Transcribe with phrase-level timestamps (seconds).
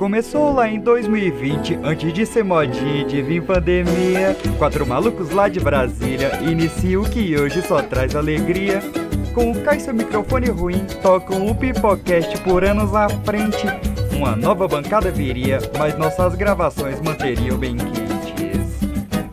[0.00, 4.34] Começou lá em 2020, antes de ser modinha e de vir pandemia.
[4.56, 8.80] Quatro malucos lá de Brasília iniciam o que hoje só traz alegria.
[9.34, 13.66] Com o cai microfone ruim, tocam o Pipocast por anos à frente.
[14.16, 18.78] Uma nova bancada viria, mas nossas gravações manteriam bem quentes.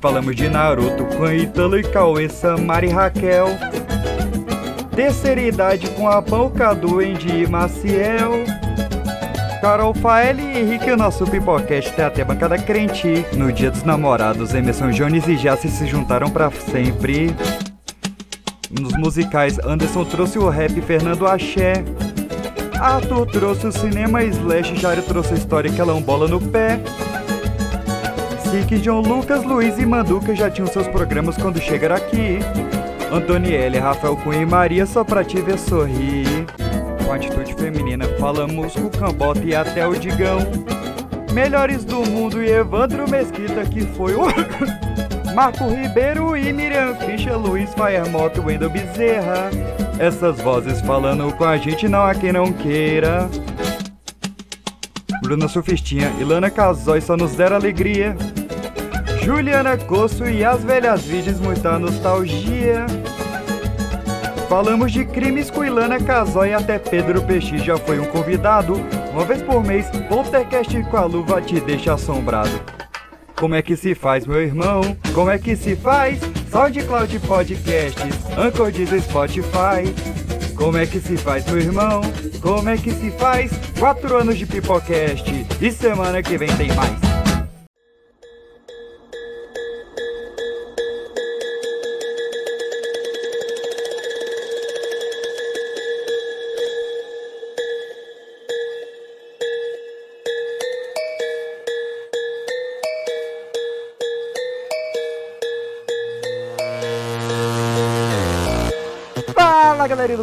[0.02, 3.48] Falamos de Naruto, Quan, Italo e Cauê, Samara e Raquel.
[4.94, 8.57] Terceira idade com a Pão, Cadu, Andy e Maciel.
[9.68, 13.26] Carol Fael e Henrique, o nosso pipocast tem até bancada crente.
[13.34, 17.36] No dia dos namorados, Emerson Jones e Jace se juntaram para sempre.
[18.72, 21.84] Nos musicais, Anderson trouxe o rap Fernando Axé.
[22.80, 26.80] Arthur trouxe o cinema Slash, Jairo trouxe a história que ela um bola no pé.
[28.50, 32.40] Sique, John Lucas, Luiz e Manduca já tinham seus programas quando chegaram aqui.
[33.12, 36.37] Antonielle, Rafael Cunha e Maria só pra te ver sorrir
[37.08, 38.06] com atitude feminina.
[38.20, 40.40] Falamos com o Cambota e até o Digão.
[41.32, 44.28] Melhores do mundo e Evandro Mesquita, que foi o.
[45.34, 49.50] Marco Ribeiro e Miriam Fischer, Luiz Firemoto, Wendel Bezerra.
[50.00, 53.30] Essas vozes falando com a gente, não há quem não queira.
[55.22, 58.18] Bruna Sufistinha, Ilana Casói só nos deram alegria.
[59.24, 62.86] Juliana Coço e as velhas virgens, muita nostalgia.
[64.50, 68.76] Falamos de crimes com Ilana Casói e até Pedro Peixe já foi um convidado.
[69.12, 72.62] Uma vez por mês, Poltercast com a luva te deixa assombrado.
[73.36, 74.82] Como é que se faz, meu irmão?
[75.14, 76.20] Como é que se faz?
[76.50, 79.94] SoundCloud Podcasts, Anchor diz Spotify.
[80.56, 82.02] Como é que se faz, meu irmão?
[82.42, 83.52] Como é que se faz?
[83.78, 87.07] Quatro anos de Pipocast e semana que vem tem mais.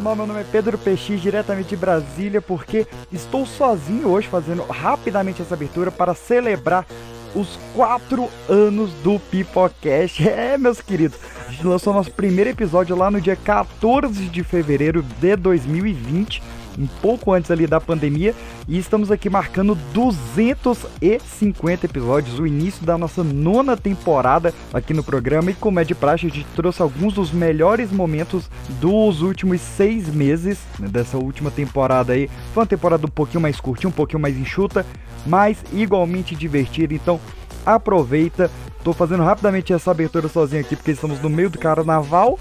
[0.05, 5.41] Mal, meu nome é Pedro PX, diretamente de Brasília, porque estou sozinho hoje fazendo rapidamente
[5.41, 6.87] essa abertura para celebrar
[7.35, 10.23] os quatro anos do Pipocast.
[10.29, 15.03] É, meus queridos, a gente lançou nosso primeiro episódio lá no dia 14 de fevereiro
[15.03, 16.43] de 2020
[16.79, 18.35] um pouco antes ali da pandemia
[18.69, 25.51] e estamos aqui marcando 250 episódios, o início da nossa nona temporada aqui no programa
[25.51, 30.09] e como é de praxe a gente trouxe alguns dos melhores momentos dos últimos seis
[30.09, 32.29] meses né, dessa última temporada aí.
[32.53, 34.85] Foi uma temporada um pouquinho mais curtinha, um pouquinho mais enxuta,
[35.27, 37.21] mas igualmente divertida, então
[37.65, 38.51] aproveita.
[38.83, 42.39] Tô fazendo rapidamente essa abertura sozinho aqui porque estamos no meio do carnaval,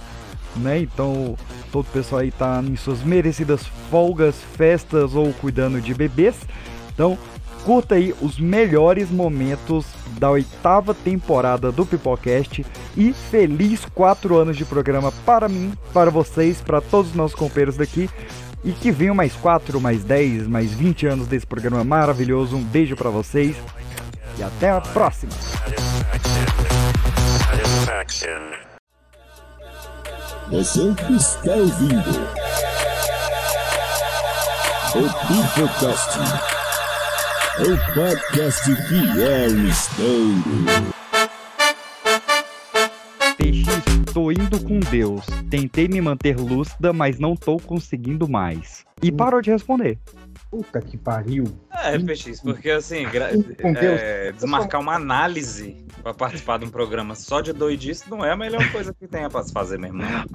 [0.58, 0.80] né?
[0.80, 1.36] Então
[1.72, 6.36] todo o pessoal aí tá em suas merecidas folgas, festas ou cuidando de bebês.
[6.94, 7.18] Então,
[7.64, 9.86] curta aí os melhores momentos
[10.19, 12.63] da oitava temporada do Pipocast
[12.96, 17.78] e feliz quatro anos de programa para mim, para vocês, para todos os nossos companheiros
[17.78, 18.09] daqui.
[18.63, 22.56] E que venham mais 4, mais 10, mais 20 anos desse programa maravilhoso.
[22.56, 23.58] Um beijo para vocês
[24.38, 25.34] e até a próxima.
[30.53, 32.12] Você está ouvindo
[34.94, 36.19] o Pipocast,
[37.58, 40.94] o podcast que é o estouro.
[43.36, 45.25] PX, tô indo com Deus.
[45.50, 48.86] Tentei me manter lúcida, mas não tô conseguindo mais.
[49.02, 49.97] E parou de responder.
[50.50, 51.46] Puta que pariu.
[51.72, 53.06] É, PX, porque assim,
[53.78, 58.36] é, desmarcar uma análise pra participar de um programa só de doidice não é a
[58.36, 59.98] melhor coisa que tenha pra se fazer mesmo.
[60.04, 60.26] não.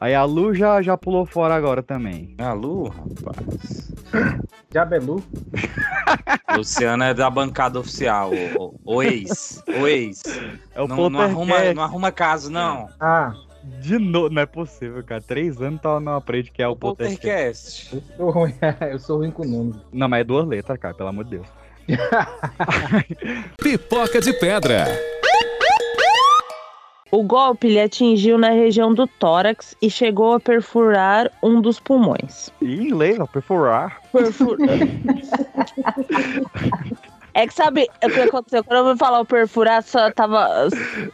[0.00, 2.34] Aí a Lu já, já pulou fora agora também.
[2.38, 3.92] A Lu, rapaz.
[4.70, 5.22] Diabelu.
[6.56, 9.62] Luciana é da bancada oficial, o, o, o ex.
[9.68, 10.22] O ex.
[10.74, 12.88] É o Não, não, arruma, não arruma caso, não.
[13.00, 13.34] Ah,
[13.80, 15.20] De novo, não é possível, cara.
[15.20, 17.90] Três anos tá não aprende que é o, O Poltercast.
[17.90, 17.96] Poltercast.
[17.96, 18.54] eu sou ruim,
[18.90, 19.76] eu sou ruim com nomes.
[19.92, 21.46] Não, mas é duas letras, cara, pelo amor de Deus.
[23.58, 24.86] Pipoca de pedra.
[27.12, 32.50] O golpe lhe atingiu na região do tórax e chegou a perfurar um dos pulmões.
[32.60, 34.02] E em inglês, ó, perfurar.
[34.12, 34.58] Perfur...
[37.36, 38.64] É que sabe o que aconteceu?
[38.64, 40.68] Quando eu fui falar o perfurar, só tava.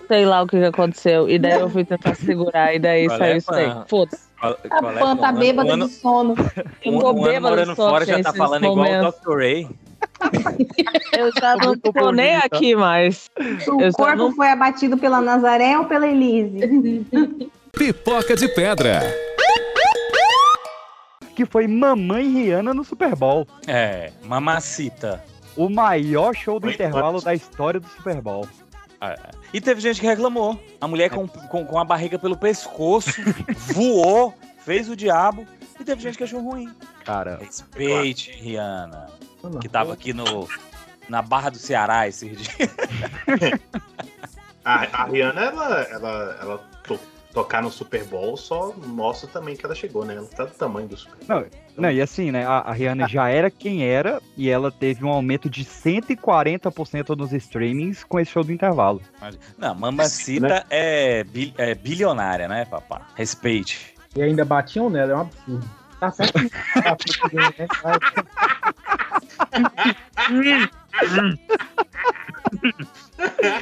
[0.07, 1.29] Sei lá o que que aconteceu.
[1.29, 3.73] E daí eu fui tentar segurar, e daí Qual saiu é, isso aí.
[3.89, 4.23] Foda-se.
[4.41, 5.39] A é, Pan tá Pan?
[5.41, 6.35] bêbada Um ano- de sono.
[6.85, 9.15] Eu tô um ano bêbada morando só fora já tá falando igual o momentos.
[9.21, 9.37] Dr.
[9.37, 9.69] Ray.
[11.19, 13.29] Eu já não tô nem aqui mais.
[13.67, 17.05] O Eu corpo não- foi abatido pela Nazaré ou pela Elise?
[17.73, 19.01] Pipoca de pedra.
[21.35, 23.45] Que foi Mamãe Rihanna no Super Bowl.
[23.67, 25.32] É, mamacita.
[25.57, 28.47] O maior show do intervalo da história do Super Bowl.
[29.53, 30.59] E teve gente que reclamou.
[30.81, 33.21] A mulher com, com, com a barriga pelo pescoço
[33.75, 34.35] voou,
[34.65, 35.47] fez o diabo.
[35.79, 36.73] E teve gente que achou ruim.
[37.05, 39.09] Cara, Respeite, Rihanna.
[39.61, 40.49] Que tava aqui no,
[41.09, 42.71] na Barra do Ceará esse dia.
[44.65, 46.71] A, a Rihanna, ela, ela, ela
[47.33, 50.15] tocar no Super Bowl só mostra também que ela chegou, né?
[50.17, 51.47] Ela tá do tamanho do Super Bowl.
[51.77, 52.45] Não, e assim, né?
[52.47, 57.33] A, a Rihanna já era quem era e ela teve um aumento de 140% nos
[57.33, 59.01] streamings com esse show do intervalo.
[59.57, 63.03] Não, Mamacita é, bi- é bilionária, né, papá?
[63.15, 63.95] Respeite.
[64.15, 65.71] E ainda batiam nela, é um absurdo.
[65.99, 66.33] Tá certo.
[66.75, 67.69] Tá certo, né?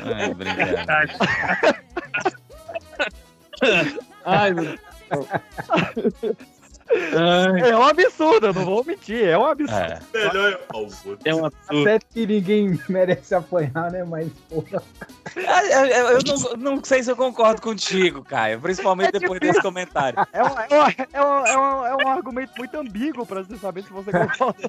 [0.07, 0.85] É, brincadeira.
[4.25, 4.79] Ai, meu Deus.
[7.63, 9.77] É um absurdo, eu não vou mentir, é um absurdo.
[9.81, 10.01] É.
[10.13, 10.61] Melhor.
[11.25, 11.85] É um absurdo.
[11.85, 14.03] Certo que ninguém merece apanhar, né?
[14.03, 14.83] Mas, porra.
[15.47, 18.61] Ah, Eu, eu- eu não, não sei se eu concordo contigo, Caio.
[18.61, 20.19] Principalmente depois desse comentário.
[20.33, 23.57] É um, é, um, é, um, é, um, é um argumento muito ambíguo pra você
[23.57, 24.69] saber se você concorda.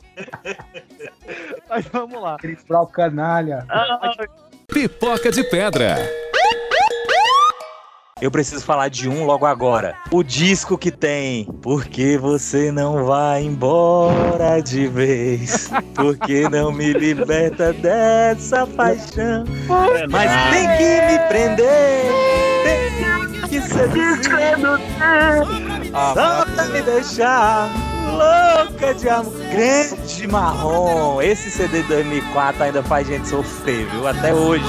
[1.67, 2.37] Mas vamos lá.
[2.67, 3.65] Brown canalha.
[4.67, 5.95] Pipoca de Pedra.
[8.21, 9.95] Eu preciso falar de um logo agora.
[10.11, 15.71] O disco que tem Por que você não vai embora de vez?
[15.95, 19.43] Por que não me liberta dessa paixão?
[20.09, 22.11] Mas tem que me prender.
[22.63, 24.29] Tem que seduzir.
[26.13, 27.69] Só pra me deixar
[28.05, 29.33] louca de amor.
[29.51, 31.19] Grande marrom.
[31.23, 34.07] Esse CD de 2004 ainda faz gente sofrer, viu?
[34.07, 34.63] Até hoje.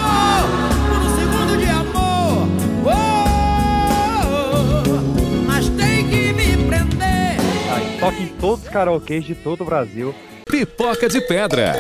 [8.02, 10.12] Toca em todos os karaokês de todo o Brasil.
[10.44, 11.72] Pipoca de Pedra.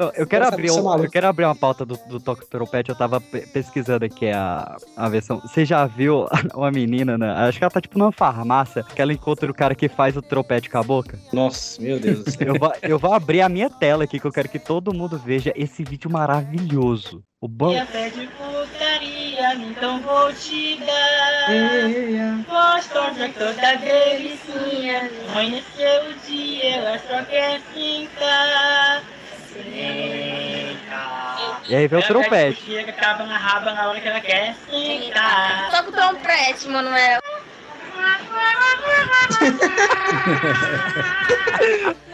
[0.00, 2.88] Não, eu quero abrir, um- eu quero abrir uma pauta do, do Toque Trompete.
[2.88, 5.40] Eu tava pe- pesquisando aqui a, a versão.
[5.40, 7.30] Você já viu uma menina, né?
[7.46, 10.22] Acho que ela tá tipo numa farmácia, que ela encontra o cara que faz o
[10.22, 11.18] trompete com a boca.
[11.34, 12.46] Nossa, meu Deus do céu.
[12.48, 15.18] Eu vou, eu vou abrir a minha tela aqui, que eu quero que todo mundo
[15.18, 17.22] veja esse vídeo maravilhoso.
[17.38, 17.78] O banco.
[17.80, 22.44] até de putaria, então vou te dar.
[22.48, 29.02] Gosto de toda delicinha, amanheceu o dia, ela só quer ficar.
[31.68, 32.62] E aí vem o trompete.
[32.62, 35.70] Chega, acaba na raba na hora que ela quer sentar.
[35.70, 37.20] Toca o trompete, Manuel.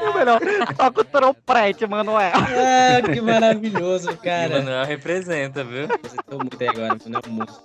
[0.00, 0.40] O melhor,
[0.76, 2.32] toca o trompete, Manuel.
[2.34, 4.58] Ah, que maravilhoso, E cara.
[4.60, 5.88] Manuel representa, viu?
[5.88, 7.62] Você tô muito aí agora, Manuel Moço.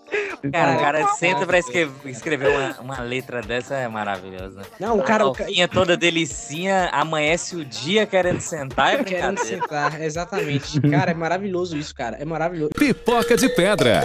[0.51, 4.57] Cara, o cara senta pra escrever, escrever uma, uma letra dessa é maravilhoso.
[4.57, 4.63] né?
[4.79, 10.81] Não, o cara, Calcinha toda delicinha, amanhece o dia querendo sentar é querendo sentar, exatamente.
[10.81, 12.17] Cara, é maravilhoso isso, cara.
[12.19, 12.71] É maravilhoso.
[12.75, 14.01] Pipoca de Pedra.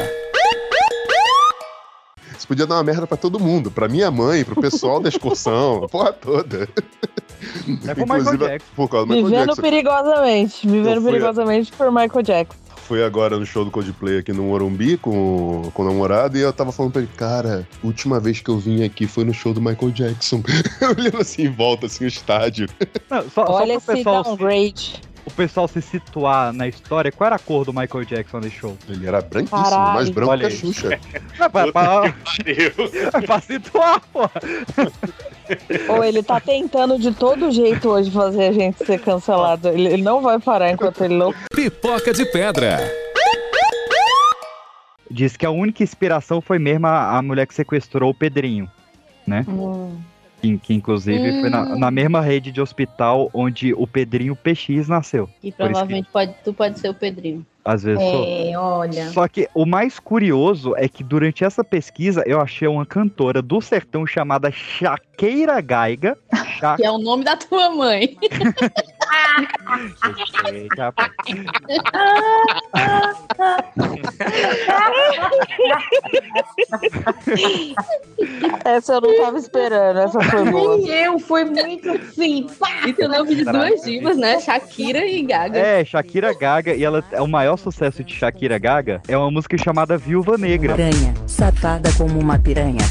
[2.47, 3.73] Isso podia dar uma merda pra todo mundo.
[3.73, 6.69] Pra minha mãe, pro pessoal da excursão, a porra toda.
[7.89, 8.67] É com o Michael Jackson.
[8.77, 9.63] por causa do Michael Vivendo Jackson.
[9.63, 10.69] perigosamente.
[10.69, 12.61] Vivendo perigosamente por Michael Jackson.
[12.77, 16.53] Fui agora no show do Coldplay aqui no Morumbi com, com o namorado e eu
[16.53, 19.61] tava falando pra ele, cara, última vez que eu vim aqui foi no show do
[19.61, 20.41] Michael Jackson.
[20.97, 22.69] Olhando assim em volta, assim, o estádio.
[23.11, 25.01] Não, só, só Olha pro esse pessoal, downgrade.
[25.27, 28.79] O pessoal se situar na história, qual era a cor do Michael Jackson nesse show?
[28.89, 29.95] Ele era branquíssimo, Caralho.
[29.95, 30.59] mais branco Olha que a.
[30.59, 31.01] Xuxa.
[31.39, 32.73] Não, pra, pra, Pariu.
[33.27, 34.31] pra situar, pô.
[35.89, 39.69] Ou ele tá tentando de todo jeito hoje fazer a gente ser cancelado.
[39.69, 41.35] Ele, ele não vai parar enquanto ele não.
[41.55, 42.79] Pipoca de Pedra.
[45.11, 48.69] Diz que a única inspiração foi mesmo a, a mulher que sequestrou o Pedrinho,
[49.27, 49.45] né?
[50.53, 55.29] Que, que inclusive foi na, na mesma rede de hospital onde o Pedrinho PX nasceu.
[55.43, 57.45] E provavelmente pode, tu pode ser o Pedrinho.
[57.65, 58.25] Às vezes sou.
[58.25, 59.09] É, olha.
[59.11, 63.61] Só que o mais curioso é que durante essa pesquisa eu achei uma cantora do
[63.61, 66.17] sertão chamada Shaqueira Gaiga.
[66.61, 68.17] Cha- Que é o nome da tua mãe.
[70.47, 71.11] Gente, rapaz.
[78.65, 80.77] Essa eu não tava esperando, essa foi boa.
[80.79, 82.87] Nem eu, foi muito assim, pá!
[82.87, 84.41] E teu nome de duas divas, né?
[84.41, 85.59] Shakira e Gaga.
[85.59, 89.57] É, Shakira Gaga, e ela é o maior sucesso de Shakira Gaga é uma música
[89.59, 90.73] chamada Viúva Negra.
[90.73, 92.85] Aranha, safada como uma piranha.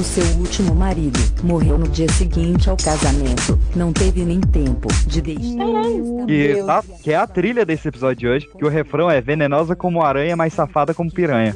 [0.00, 3.58] O seu último marido morreu no dia seguinte ao casamento.
[3.76, 5.66] Não teve nem tempo de deixar.
[6.26, 9.76] Que, tá- que é a trilha desse episódio de hoje, que o refrão é venenosa
[9.76, 11.54] como aranha, mas safada como piranha.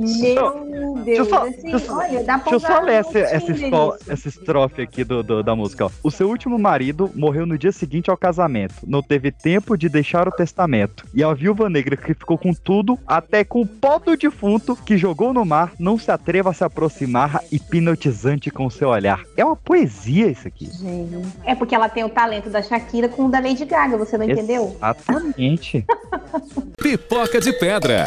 [0.00, 0.96] Meu Deus.
[1.06, 2.94] Deixa eu só, assim, deixa eu só- olha, dá pra deixa eu só usar ler
[2.94, 3.96] essa, essa, isso.
[4.08, 5.84] essa estrofe aqui do, do- da música.
[5.86, 5.90] Ó.
[6.02, 8.74] O seu último marido morreu no dia seguinte ao casamento.
[8.84, 11.04] Não teve tempo de deixar o testamento.
[11.14, 14.98] E a viúva negra que ficou com tudo, até com o pó do defunto, que
[14.98, 17.40] jogou no mar, não se atreva a se aproximar,
[17.76, 19.20] hipnotizante com seu olhar.
[19.36, 20.70] É uma poesia isso aqui.
[20.70, 24.16] Gente, É porque ela tem o talento da Shakira com o da Lady Gaga, você
[24.16, 24.76] não entendeu?
[24.76, 25.84] Exatamente.
[26.78, 28.06] Pipoca de pedra.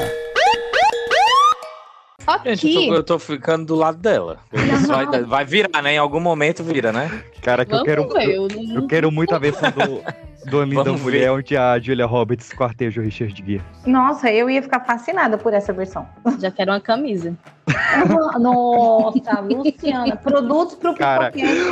[2.45, 4.39] Gente, eu tô, eu tô ficando do lado dela.
[4.53, 5.95] Isso vai, vai virar, né?
[5.95, 7.23] Em algum momento vira, né?
[7.41, 10.03] Cara, que eu quero, eu, eu quero muito a versão do,
[10.47, 11.29] do Linda Vamos Mulher, ver.
[11.31, 13.63] onde a Julia Roberts quarteja o Richard Gere.
[13.83, 16.07] Nossa, eu ia ficar fascinada por essa versão.
[16.39, 17.35] Já quero uma camisa.
[18.39, 21.31] Nossa, Luciana, produtos pro Cara,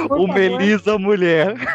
[0.10, 0.28] o.
[0.28, 1.56] Melisa Mulher.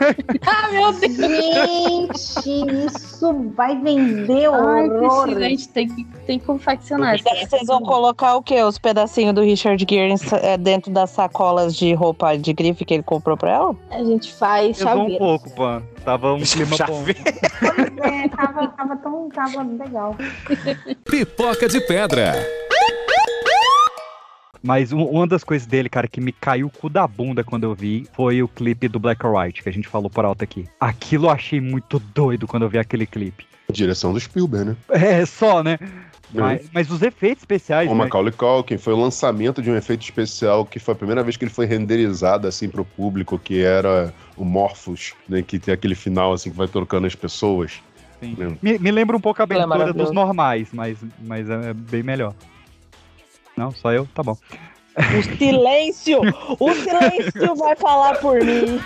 [0.45, 2.43] Ah, meu Deus!
[2.45, 4.93] Gente, isso vai vender Ai, horrores.
[4.99, 7.17] Priscila, a gente tem que, tem que confeccionar.
[7.17, 8.63] E daí vocês vão colocar o quê?
[8.63, 13.03] Os pedacinhos do Richard Gere é, dentro das sacolas de roupa de grife que ele
[13.03, 13.77] comprou pra ela?
[13.91, 15.83] A gente faz Pesou um pouco, Pan.
[16.05, 17.05] Tava um clima bom.
[18.03, 20.17] É, tava, tava tão tava legal.
[21.05, 22.35] Pipoca de pedra.
[24.63, 27.65] Mas um- uma das coisas dele, cara, que me caiu o cu da bunda quando
[27.65, 30.45] eu vi foi o clipe do Black or White, que a gente falou por alto
[30.45, 30.67] aqui.
[30.79, 33.47] Aquilo eu achei muito doido quando eu vi aquele clipe.
[33.71, 34.77] Direção do Spielberg, né?
[34.91, 35.79] É, só, né?
[36.35, 37.91] Mas, mas os efeitos especiais.
[37.91, 38.05] O né?
[38.05, 41.45] Macaulay Culkin foi o lançamento de um efeito especial que foi a primeira vez que
[41.45, 46.33] ele foi renderizado assim pro público, que era o Morphos, né, que tem aquele final
[46.33, 47.83] assim que vai trocando as pessoas.
[48.21, 48.35] Sim.
[48.39, 48.57] né?
[48.63, 52.03] Me, me lembra um pouco a Aquilo é abertura dos normais, mas, mas é bem
[52.03, 52.35] melhor.
[53.57, 54.07] Não, só eu?
[54.15, 54.37] Tá bom.
[54.97, 56.21] O silêncio!
[56.59, 58.81] O silêncio vai falar por mim.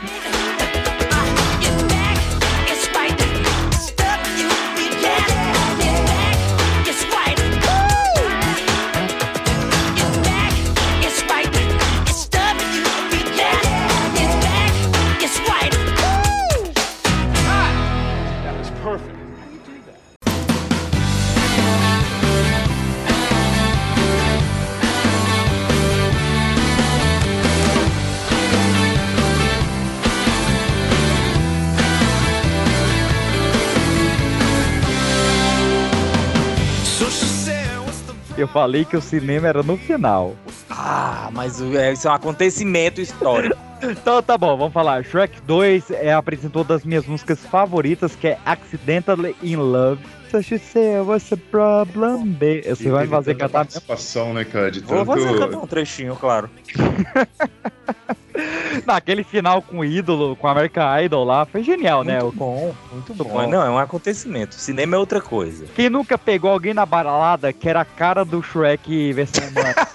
[38.37, 40.37] Eu falei que o cinema era no final.
[40.69, 43.57] Ah, mas é, isso é um acontecimento histórico.
[43.83, 45.05] Então tá bom, vamos falar.
[45.05, 50.03] Shrek 2 é, apresentou das minhas músicas favoritas, que é Accidentally in Love.
[50.31, 52.63] So she say what's the problem, baby?
[52.67, 54.71] Você vai fazer cantar participação, né, cara?
[54.71, 56.49] De Vou fazer cantar um trechinho, claro.
[58.87, 62.21] Naquele final com o ídolo, com o American Idol lá, foi genial, né?
[62.21, 63.47] Muito bom, muito bom.
[63.49, 64.55] Não, é um acontecimento.
[64.55, 65.67] Cinema é outra coisa.
[65.75, 69.75] Quem nunca pegou alguém na balada que era a cara do Shrek versão humana?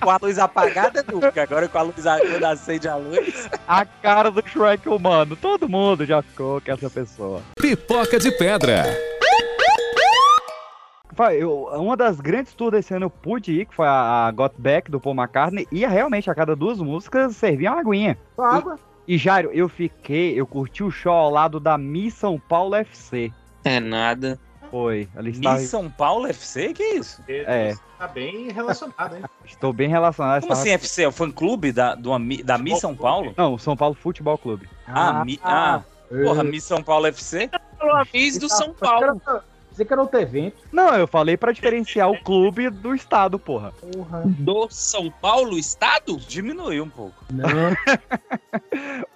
[0.00, 1.42] com a luz apagada, nunca.
[1.42, 3.48] Agora com a luz a- quando acende a luz.
[3.66, 5.36] a cara do Shrek humano.
[5.36, 7.40] Todo mundo já ficou com essa pessoa.
[7.60, 8.84] Pipoca de pedra.
[11.32, 14.54] Eu- uma das grandes tours desse ano eu pude ir, que foi a, a Got
[14.58, 18.18] Back do Paul McCartney, e realmente a cada duas músicas servia uma aguinha.
[18.38, 18.78] Água.
[19.08, 23.32] E, Jairo, eu fiquei, eu curti o show ao lado da Miss São Paulo FC.
[23.64, 24.38] É nada.
[24.70, 25.58] Foi, ali estava...
[25.58, 26.72] Miss São Paulo FC?
[26.72, 27.22] Que isso?
[27.28, 29.22] É, Tá bem relacionado, hein?
[29.46, 30.40] estou bem relacionado.
[30.42, 31.04] Como estava- assim FC?
[31.04, 32.10] É o fã clube da, do,
[32.44, 33.32] da Miss São Paulo?
[33.36, 34.68] Não, o São Paulo Futebol Clube.
[34.86, 35.82] Ah, mi, ah
[36.24, 37.48] porra, Miss São Paulo FC?
[37.78, 39.20] Falou a Miss do São Paulo.
[39.76, 40.56] Você que era outro evento.
[40.72, 43.72] Não, eu falei pra diferenciar o clube do estado, porra.
[43.92, 44.22] Porra.
[44.24, 46.16] Do São Paulo, estado?
[46.16, 47.14] Diminuiu um pouco.
[47.30, 47.46] Não.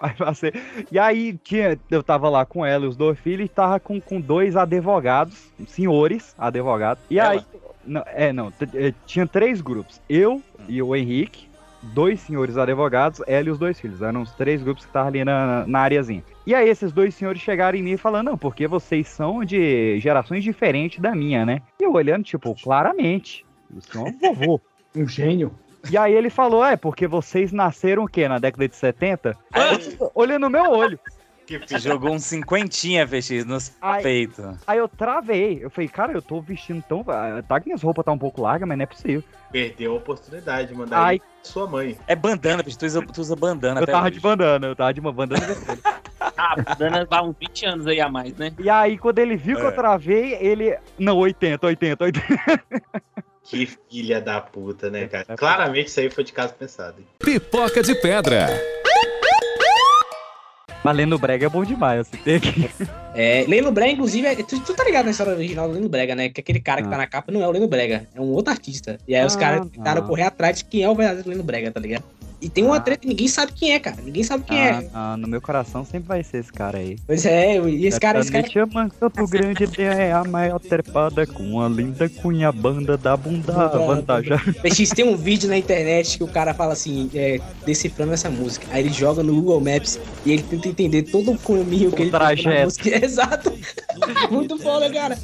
[0.90, 4.00] E aí tinha, eu tava lá com ela e os dois filhos, e tava com,
[4.00, 7.02] com dois advogados, senhores advogados.
[7.10, 7.30] E Ela?
[7.32, 7.44] aí.
[7.84, 8.52] Não, é, não.
[8.74, 10.00] eh, Tinha três grupos.
[10.08, 11.48] Eu e o Henrique,
[11.82, 14.02] dois senhores advogados, ela e os dois filhos.
[14.02, 16.22] Eram os três grupos que estavam ali na, na areazinha.
[16.46, 19.98] E aí esses dois senhores chegaram em mim e falando, não, porque vocês são de
[20.00, 21.62] gerações diferentes da minha, né?
[21.80, 23.44] E eu olhando, tipo, claramente.
[23.74, 24.60] O senhor é um vovô.
[24.92, 25.52] Um gênio.
[25.88, 28.26] E aí ele falou, é, porque vocês nasceram o quê?
[28.26, 29.36] Na década de 70?
[30.16, 30.98] Olhando no meu olho.
[31.58, 34.02] Você jogou um cinquentinha, VX, nos Ai.
[34.02, 34.44] peitos.
[34.66, 35.58] Aí eu travei.
[35.62, 37.04] Eu falei, cara, eu tô vestindo tão.
[37.48, 39.22] Tá que minhas roupas tá um pouco largas, mas não é possível.
[39.50, 41.96] Perdeu a oportunidade de mandar pra sua mãe.
[42.06, 44.14] É bandana, VX, tu usa, tu usa bandana Eu até tava hoje.
[44.14, 45.80] de bandana, eu tava de uma bandana vermelha.
[46.36, 48.52] Ah, Dana vai uns 20 anos aí a mais, né?
[48.58, 49.72] E aí, quando ele viu que eu É.
[49.72, 50.76] travei, ele.
[50.98, 52.62] Não, 80, 80, 80.
[53.42, 55.36] Que filha da puta, né, cara?
[55.36, 57.00] Claramente isso aí foi de caso pensado.
[57.00, 57.06] hein?
[57.18, 58.46] Pipoca de pedra.
[60.82, 62.70] Mas Leno Brega é bom demais, assim, tem que...
[63.14, 66.14] É, Leno Brega, inclusive, é- tu, tu tá ligado na história original do Leno Brega,
[66.14, 66.28] né?
[66.28, 68.52] Que aquele cara que tá na capa não é o Leno Brega, é um outro
[68.52, 68.98] artista.
[69.06, 70.06] E aí os Ah, caras tentaram ah.
[70.06, 72.04] correr atrás de quem é o verdadeiro Leno Brega, tá ligado?
[72.40, 73.98] E tem uma treta que ninguém sabe quem é, cara.
[74.02, 74.90] Ninguém sabe quem Ah, é.
[74.94, 76.96] ah, no meu coração sempre vai ser esse cara aí.
[77.06, 78.48] Pois é, e esse cara, esse cara.
[78.48, 84.38] Chama Campo Grande, é a maior trepada com a linda cunha banda da bunda vantagem.
[84.62, 88.66] PX tem um vídeo na internet que o cara fala assim, é, decifrando essa música.
[88.70, 92.10] Aí ele joga no Google Maps e ele tenta entender todo o caminho que ele
[92.10, 92.64] tem na trajeto.
[92.64, 92.88] música.
[93.04, 93.52] Exato.
[94.30, 95.18] Muito foda, cara.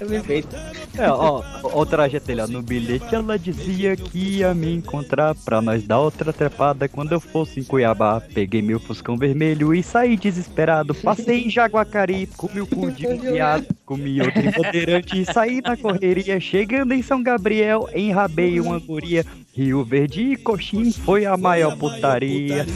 [0.00, 0.56] é perfeito.
[0.98, 2.46] É, ó, ó o trajeto dele, ó.
[2.48, 7.20] No bilhete ela dizia que ia me encontrar pra nós dar outra trepada quando eu
[7.20, 8.20] fosse em Cuiabá.
[8.20, 10.94] Peguei meu fuscão vermelho e saí desesperado.
[10.94, 15.60] Passei em Jaguacari, comi o cu de um viado, comi outro em Bandeirante e saí
[15.60, 16.40] na correria.
[16.40, 19.24] Chegando em São Gabriel, enrabei uma guria.
[19.52, 22.66] Rio Verde e Coxim foi a maior putaria.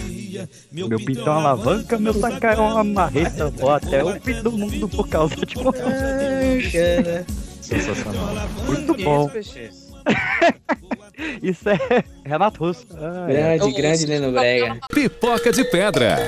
[0.70, 3.50] Meu pintão alavanca, meu sacar é uma marreta.
[3.50, 5.72] Vou até o fim do mundo por causa de uma
[7.60, 8.48] Sensacional.
[8.64, 9.28] Muito bom.
[11.42, 11.78] Isso é
[12.24, 12.86] Renato Russo.
[12.94, 13.58] Ah, é.
[13.58, 14.78] Grande, grande Leno Brega.
[14.92, 16.18] Pipoca de pedra.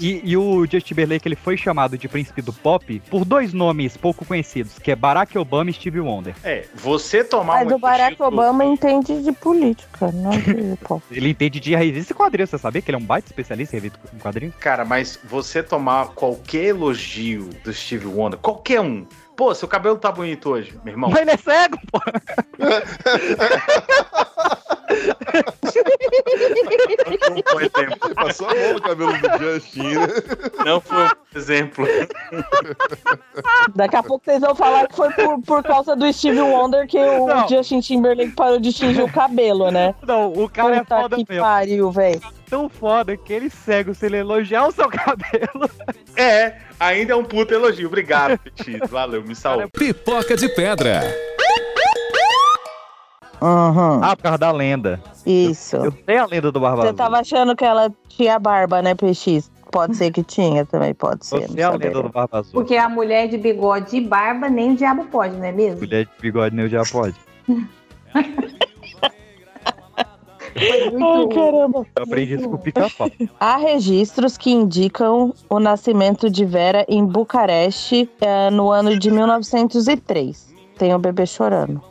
[0.00, 3.96] E, e o Justin Timberlake ele foi chamado de príncipe do pop por dois nomes
[3.96, 6.34] pouco conhecidos, que é Barack Obama e Stevie Wonder.
[6.44, 11.02] É, você tomar Mas uma o Barack Obama entende de política, não de pop.
[11.10, 13.80] Ele entende de revista e quadrinhos, você sabia que ele é um baita especialista em
[13.80, 14.54] revista em quadrinhos?
[14.56, 19.06] Cara, mas você tomar qualquer elogio do Steve Wonder, qualquer um.
[19.36, 21.10] Pô, seu cabelo tá bonito hoje, meu irmão.
[21.10, 22.00] Mas ele é cego, pô!
[27.30, 27.98] Não foi exemplo.
[28.06, 30.06] Ele passou a mão no cabelo do Justin, né?
[30.64, 31.86] Não foi um exemplo.
[33.74, 36.98] Daqui a pouco vocês vão falar que foi por, por causa do Steve Wonder que
[36.98, 37.48] o Não.
[37.48, 39.94] Justin Timberlake parou de tingir o cabelo, né?
[40.06, 41.44] Não, o cara é Puta foda que mesmo.
[41.44, 42.20] pariu, velho.
[42.48, 45.68] Tão foda que ele cego se ele elogiar o seu cabelo.
[46.16, 47.88] É, ainda é um puto elogio.
[47.88, 48.78] Obrigado, Petit.
[48.88, 49.68] Valeu, me salvou.
[49.68, 51.02] Pipoca de pedra.
[53.40, 54.02] Uhum.
[54.02, 55.00] Ah, por causa da lenda.
[55.24, 55.76] Isso.
[55.76, 56.96] Eu sei a lenda do Barba Você Azul.
[56.96, 59.50] tava achando que ela tinha barba, né, PX?
[59.70, 61.36] Pode ser que tinha também, pode ser.
[61.36, 62.52] Eu não sei a lenda do Barba Azul.
[62.52, 65.80] Porque a mulher de bigode e barba nem o diabo pode, não é mesmo?
[65.80, 67.14] Mulher de bigode nem já pode.
[70.58, 71.86] Ai, caramba.
[71.96, 73.10] Eu aprendi isso com o pica-pau.
[73.38, 80.54] Há registros que indicam o nascimento de Vera em Bucareste eh, no ano de 1903.
[80.78, 81.82] Tem o bebê chorando.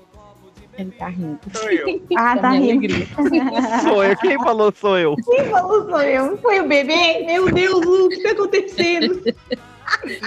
[0.78, 1.40] Ele tá rindo.
[2.18, 2.94] Ah, tá rindo.
[3.84, 5.16] Sou eu, quem falou sou eu.
[5.16, 6.38] Quem falou sou eu?
[6.38, 7.24] Foi o bebê?
[7.26, 9.22] Meu Deus, Lu, o que tá acontecendo?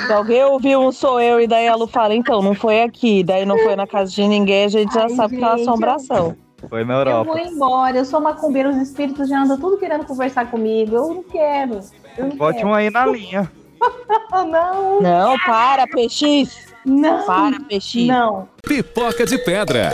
[0.07, 3.23] Se alguém ouviu um sou eu e daí a Lu fala, então, não foi aqui,
[3.25, 5.57] daí não foi na casa de ninguém, a gente já Ai, sabe que é uma
[5.57, 6.37] gente, assombração.
[6.69, 7.25] Foi na Eu Europa.
[7.33, 10.95] vou embora, eu sou macumbeira, os espíritos já andam tudo querendo conversar comigo.
[10.95, 11.81] Eu não quero.
[12.17, 12.69] Eu não Bote quero.
[12.69, 13.51] um aí na linha.
[14.51, 15.01] Não.
[15.01, 16.67] Não, para, PX.
[16.85, 17.25] Não.
[17.25, 17.95] Para, PX.
[18.07, 18.49] Não.
[18.63, 19.93] Pipoca de pedra.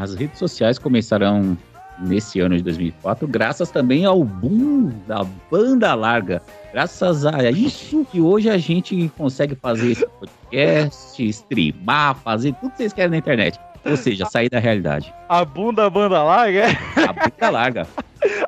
[0.00, 1.56] As redes sociais começarão
[1.98, 6.40] nesse ano de 2004, graças também ao boom da banda larga.
[6.72, 12.78] Graças a isso que hoje a gente consegue fazer esse podcast, streamar, fazer tudo que
[12.78, 13.58] vocês querem na internet.
[13.84, 15.12] Ou seja, sair da realidade.
[15.28, 16.66] A bunda banda larga?
[16.96, 17.86] A bunda larga.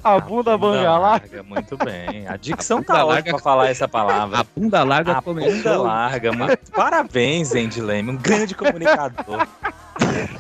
[0.05, 1.42] A bunda banda larga?
[1.42, 2.29] Muito bem.
[2.29, 4.40] A dicção A tá bunda larga- pra falar essa palavra.
[4.40, 5.53] A bunda larga A começou.
[5.53, 6.33] bunda larga.
[6.33, 8.11] Muito parabéns, Andy Leme.
[8.11, 9.47] Um grande comunicador.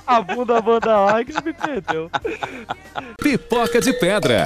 [0.06, 2.10] A bunda banda larga me perdeu.
[3.22, 4.44] Pipoca de pedra.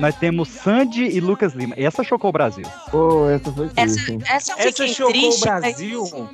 [0.00, 1.74] Nós temos Sandy e Lucas Lima.
[1.78, 2.64] Essa chocou o Brasil.
[2.90, 4.32] Pô, essa foi Essa, triste.
[4.32, 6.28] essa eu Essa fiquei chocou triste, o Brasil.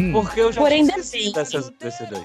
[0.00, 0.12] Hum.
[0.12, 1.32] Porque eu já Porém, tinha ainda esquecido bem.
[1.32, 2.24] dessas, desses dois.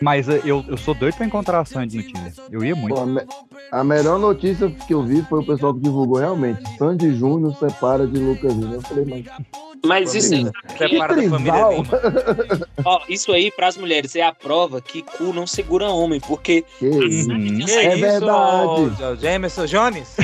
[0.00, 2.32] Mas eh, eu, eu sou doido pra encontrar a Sandy no Tinder.
[2.50, 2.94] Eu ia muito.
[2.94, 3.26] Pô, a, me-
[3.70, 6.60] a melhor notícia que eu vi foi o pessoal que divulgou realmente.
[6.78, 8.74] Sandy Júnior separa de Lucas Lima.
[8.74, 9.46] Eu falei, mas.
[9.84, 10.46] Mas isso aí,
[10.78, 11.54] Separa da família
[12.84, 16.88] ó, isso aí pras mulheres é a prova que cu não segura homem, porque Que?
[16.88, 16.98] Que
[17.72, 19.20] É isso, verdade.
[19.20, 20.16] Jameson Jones?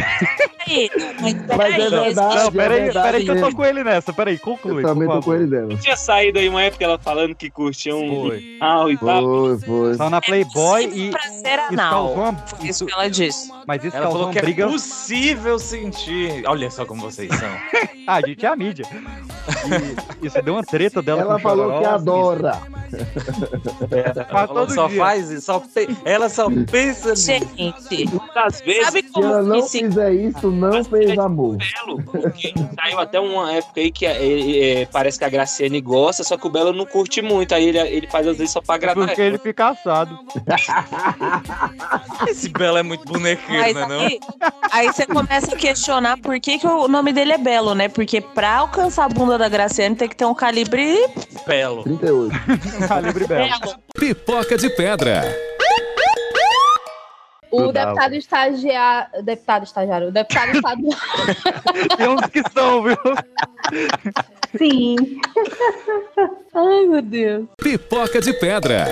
[0.69, 2.15] Aí, mas Mas é peraí, verdade.
[2.15, 4.13] Não, peraí, é verdade peraí que eu tô com ele nessa.
[4.13, 4.83] Peraí, conclui.
[4.85, 5.77] Eu também tô com ele dela.
[5.77, 8.57] tinha saído aí uma época ela falando que curtia um Foi.
[8.61, 9.23] anal e tal.
[9.23, 9.95] Foi, foi.
[9.95, 11.11] Só na Playboy e.
[11.11, 11.91] pra ser Isso anal.
[12.09, 13.51] causou uma, Foi isso que ela disse.
[13.67, 14.65] mas isso Ela falou que briga.
[14.65, 16.43] é possível sentir.
[16.47, 17.49] Olha só como vocês são.
[18.09, 18.87] Ah, a gente é a mídia.
[20.23, 22.53] E isso deu uma treta dela Ela com falou Chororó, que adora.
[24.31, 24.97] Faz Ela todo só dia.
[24.99, 27.27] faz isso, só pe- ela só pensa nisso.
[27.27, 31.57] Gente, Às vezes, sabe Se como ela não se fizer isso, não fez amor.
[31.57, 36.25] Belo, porque saiu até uma época aí que é, é, parece que a Graciane gosta,
[36.25, 37.55] só que o Belo não curte muito.
[37.55, 39.07] Aí ele, ele faz às vezes só pra agradar.
[39.07, 40.19] Porque ele fica assado.
[42.29, 43.87] esse Belo é muito bonequeiro, Mas né?
[43.87, 44.01] Não?
[44.01, 44.21] aí,
[44.73, 47.89] aí você começa a questionar por que, que o nome dele é Belo, né?
[47.89, 50.99] Porque pra alcançar a bunda da Graciane tem que ter um calibre
[51.47, 51.83] Belo.
[51.83, 52.35] 38.
[52.89, 53.51] Calibre Belo.
[53.99, 55.23] Pipoca de pedra.
[57.51, 59.23] O deputado estagiário.
[59.23, 60.09] Deputado estagiário.
[60.09, 60.99] O deputado estadual.
[61.97, 62.97] Tem uns que são, viu?
[64.57, 64.97] Sim.
[66.55, 67.47] Ai, meu Deus.
[67.57, 68.87] Pipoca de pedra.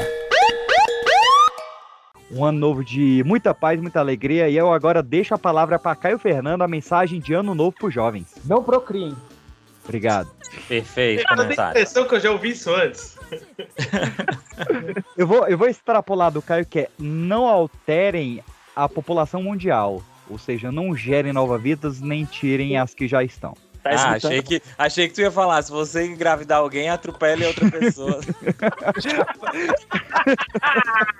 [2.30, 4.48] Um ano novo de muita paz, muita alegria.
[4.48, 7.94] E eu agora deixo a palavra para Caio Fernando, a mensagem de ano novo pros
[7.94, 8.26] jovens.
[8.44, 9.16] Não procriem.
[9.84, 10.28] Obrigado.
[10.66, 13.15] Perfeito Cara, eu tenho a impressão que eu já ouvi isso antes.
[15.16, 18.42] Eu vou, eu vou extrapolar do Caio que é não alterem
[18.74, 20.02] a população mundial.
[20.28, 23.54] Ou seja, não gerem novas vidas, nem tirem as que já estão.
[23.82, 27.70] Tá Ah, achei que, achei que tu ia falar, se você engravidar alguém, atropele outra
[27.70, 28.20] pessoa.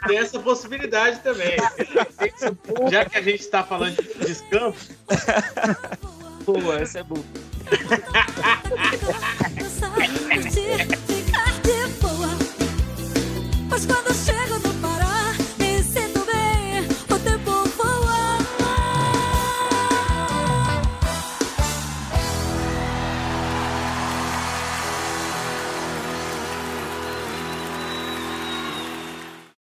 [0.09, 1.57] Tem essa possibilidade também.
[2.91, 4.77] Já que a gente tá falando de descampo,
[6.45, 7.25] Pô, essa é boa.
[13.77, 16.81] Mas quando chego no Pará, me sinto bem.
[17.15, 18.39] O tempo voa.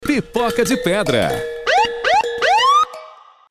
[0.07, 1.31] Pipoca de pedra.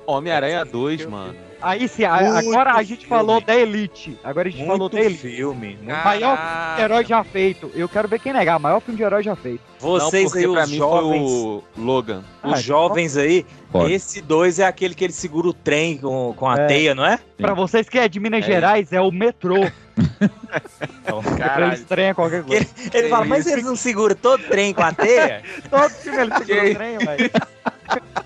[0.05, 1.52] Homem-Aranha 2, mano.
[1.63, 3.09] Aí sim, a- agora a gente filme.
[3.09, 4.19] falou da Elite.
[4.23, 5.19] Agora a gente falou Muito da Elite.
[5.21, 5.77] filme.
[5.81, 7.71] muito- Maior filme de herói já feito.
[7.73, 8.59] Eu quero ver quem negar.
[8.59, 9.61] Maior filme de herói já feito.
[9.79, 12.23] Vocês Não, aí, pra os mim jovens, foi o Logan.
[12.43, 13.93] os Ah, jovens aí, Pode.
[13.93, 16.65] esse dois é aquele que ele segura o trem com, com a É.
[16.67, 17.17] teia, não é?
[17.37, 19.55] Pra vocês que é de Minas É Gerais, é o metrô.
[19.95, 21.73] Ele Caralho.
[21.73, 22.65] estranha qualquer coisa.
[22.93, 25.43] Ele fala, mas eles não seguram todo o trem com a teia?
[25.69, 27.31] Todo filme ele segura o trem, velho.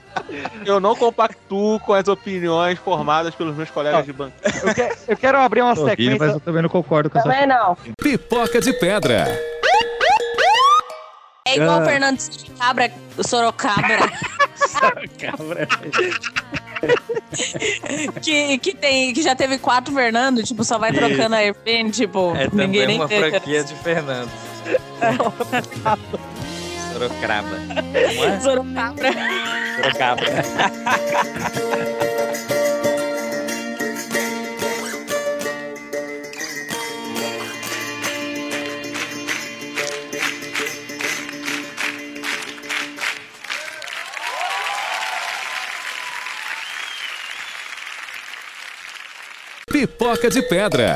[0.66, 4.34] Eu não compactuo com as opiniões formadas pelos meus colegas de banco.
[4.44, 6.26] Eu, que- eu quero abrir uma rindo, mas sequência.
[6.26, 7.30] eu também não concordo com essa.
[7.30, 7.78] Também não.
[8.02, 9.26] Pipoca de pedra.
[11.48, 11.82] É igual Ah.
[11.82, 12.20] o Fernando
[12.60, 13.98] Cabra, o Sorocabra.
[18.22, 22.34] que, que, tem, que já teve quatro Fernando, tipo, só vai trocando a airplane, tipo,
[22.36, 23.32] É ninguém também nem uma vê, cara.
[23.32, 24.30] franquia de Fernando.
[26.98, 27.58] Sorocraba.
[27.60, 28.40] Não é?
[28.40, 29.14] Sorocabra.
[29.76, 30.26] Sorocabra.
[49.72, 50.96] Pipoca de pedra.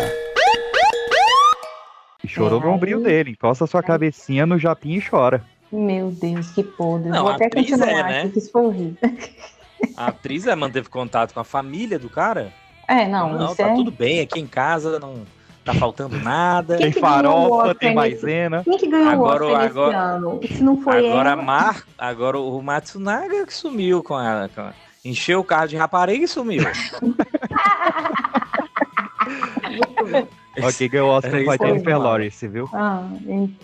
[2.26, 3.32] Chorou no ombrinho dele.
[3.32, 5.46] Encosta sua cabecinha no japinha e chora.
[5.72, 7.10] Meu Deus, que podre.
[7.10, 8.20] Não, Vou a até atriz continuar é, né?
[8.22, 8.98] aqui, que isso foi horrível.
[9.98, 12.52] A atriz é, manteve contato com a família do cara?
[12.88, 13.76] É, não, Não, isso tá é...
[13.76, 15.22] tudo bem, aqui em casa não
[15.64, 16.78] tá faltando nada.
[16.78, 18.64] Tem que ganhou o farofa, tem nesse- maisena.
[18.64, 20.40] Quem que ganhou Agora- o Oscar agora- ano?
[20.46, 21.42] Se não foi Agora, ela...
[21.42, 24.50] Mar, agora o Matsunaga que sumiu com ela.
[24.50, 24.76] com ela.
[25.06, 26.64] Encheu o carro de rapariga e sumiu.
[30.60, 32.04] Ok, ganhou o Oscar Era foi isso Jennifer mesmo.
[32.04, 32.70] Lawrence, viu?
[32.74, 33.56] Ah, em,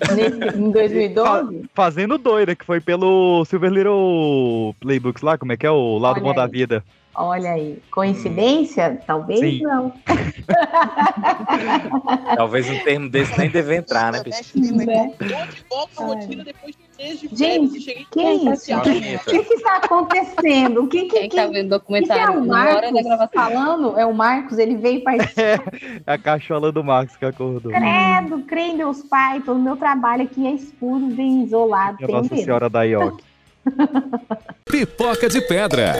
[0.56, 1.64] em 2012?
[1.74, 5.72] Fazendo doida, que foi pelo Silver Little Playbooks lá, como é que é?
[5.72, 6.52] O Lado Olha Bom da aí.
[6.52, 6.84] Vida.
[7.18, 7.82] Olha aí.
[7.90, 9.02] Coincidência?
[9.08, 9.64] Talvez Sim.
[9.64, 9.92] não.
[12.38, 14.86] Talvez um termo desse nem deve entrar, né, pessoal?
[14.86, 15.12] Né?
[15.18, 16.88] de volta à rotina depois de
[17.32, 18.76] Gente, cheguei que é isso?
[18.76, 20.84] O que, está acontecendo?
[20.84, 22.92] O que que, Quem tá vendo o que, que é documentário o na hora da
[22.92, 23.30] Marcos gravação?
[23.34, 24.00] falando?
[24.00, 25.64] É o Marcos, ele veio participar.
[26.06, 27.72] É a cachola do Marcos que acordou.
[27.72, 32.34] Credo, creio em Deus Pai, todo meu trabalho aqui é escuro, bem isolado, a Nossa
[32.34, 32.44] medo.
[32.44, 33.24] Senhora da Ioki.
[34.66, 35.94] Pipoca de pedra.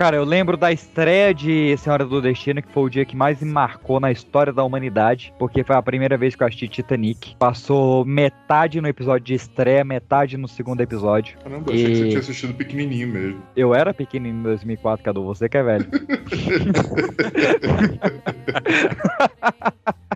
[0.00, 3.42] Cara, eu lembro da estreia de Senhora do Destino, que foi o dia que mais
[3.42, 7.36] me marcou na história da humanidade, porque foi a primeira vez que eu assisti Titanic.
[7.38, 11.36] Passou metade no episódio de estreia, metade no segundo episódio.
[11.44, 13.42] Caramba, eu achei que você E tinha assistido pequenininho mesmo.
[13.54, 15.86] Eu era pequenininho em 2004, Cadu, você que é velho.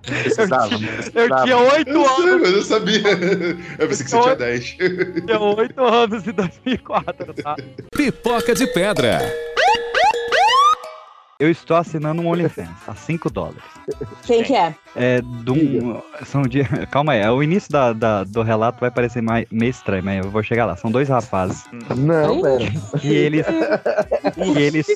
[0.01, 0.75] Precisava,
[1.15, 2.41] Eu tinha oito Eu sei, anos.
[2.41, 3.03] mas eu sabia.
[3.79, 4.77] Eu pensei que você tinha 10.
[4.81, 7.57] Eu tinha oito anos em 2004, tá?
[7.95, 9.19] Pipoca de pedra.
[11.45, 13.63] Eu estou assinando um OnlyFans a 5 dólares.
[14.23, 14.75] Quem que é?
[14.97, 19.21] É, um, são de, calma aí, é, o início da, da- do relato vai parecer
[19.21, 20.75] mais, meio estranho, mas eu vou chegar lá.
[20.75, 21.65] São dois rapazes
[21.99, 22.59] Não, pera.
[22.99, 23.45] que eles,
[24.35, 24.87] que eles,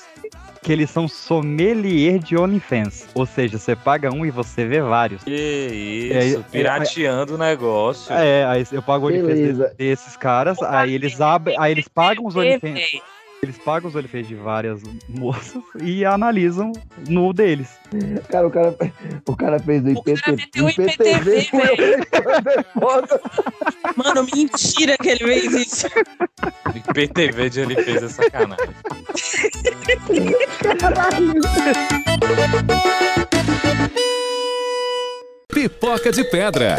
[0.62, 3.06] que eles são sommelier de OnlyFans.
[3.14, 5.22] Ou seja, você paga um e você vê vários.
[5.24, 8.10] Que É, isso, é, pirateando o negócio.
[8.10, 12.24] É, aí eu pago o OnlyFans desses, desses caras, aí eles abrem, aí eles pagam
[12.24, 12.80] os OnlyFans.
[13.42, 16.72] Eles pagam os OnlyFans de várias moças e analisam
[17.08, 17.68] no deles.
[18.28, 18.76] Cara, o cara,
[19.26, 21.48] o cara fez o IPT, IPTV.
[23.96, 25.86] Mano, mentira que ele fez isso.
[26.92, 28.74] PTV de ele fez essa sacanagem.
[35.48, 36.76] Pipoca de pedra.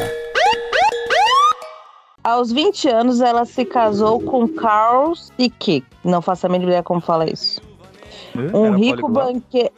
[2.24, 5.84] Aos 20 anos, ela se casou com Carl Stick.
[6.04, 7.62] Não faço a mínima ideia como fala isso.
[8.54, 9.72] Um Era rico banqueiro.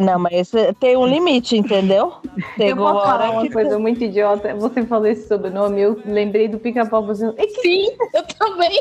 [0.00, 2.12] Não, mas tem um limite, entendeu?
[2.36, 4.54] Eu Chegou posso a falar hora uma que coisa muito idiota?
[4.54, 7.04] Você falou esse sobrenome, eu lembrei do pica-pau.
[7.36, 7.60] É que...
[7.60, 8.78] Sim, eu também.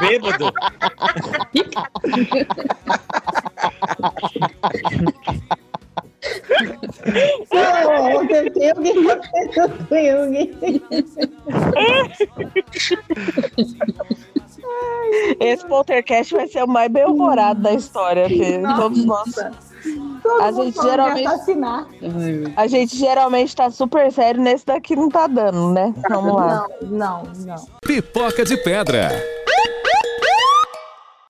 [0.00, 0.52] Bêbado.
[8.48, 9.00] Tem alguém
[9.88, 10.52] tem alguém.
[15.40, 19.34] Esse poltercast vai ser o mais bem humorado da história, que todos nós.
[20.40, 21.26] A gente geralmente.
[21.26, 21.88] assassinar.
[22.56, 25.92] A gente geralmente tá super sério, nesse daqui não tá dando, né?
[26.08, 26.68] Vamos lá.
[26.82, 27.66] Não, não, não.
[27.82, 29.10] Pipoca de pedra.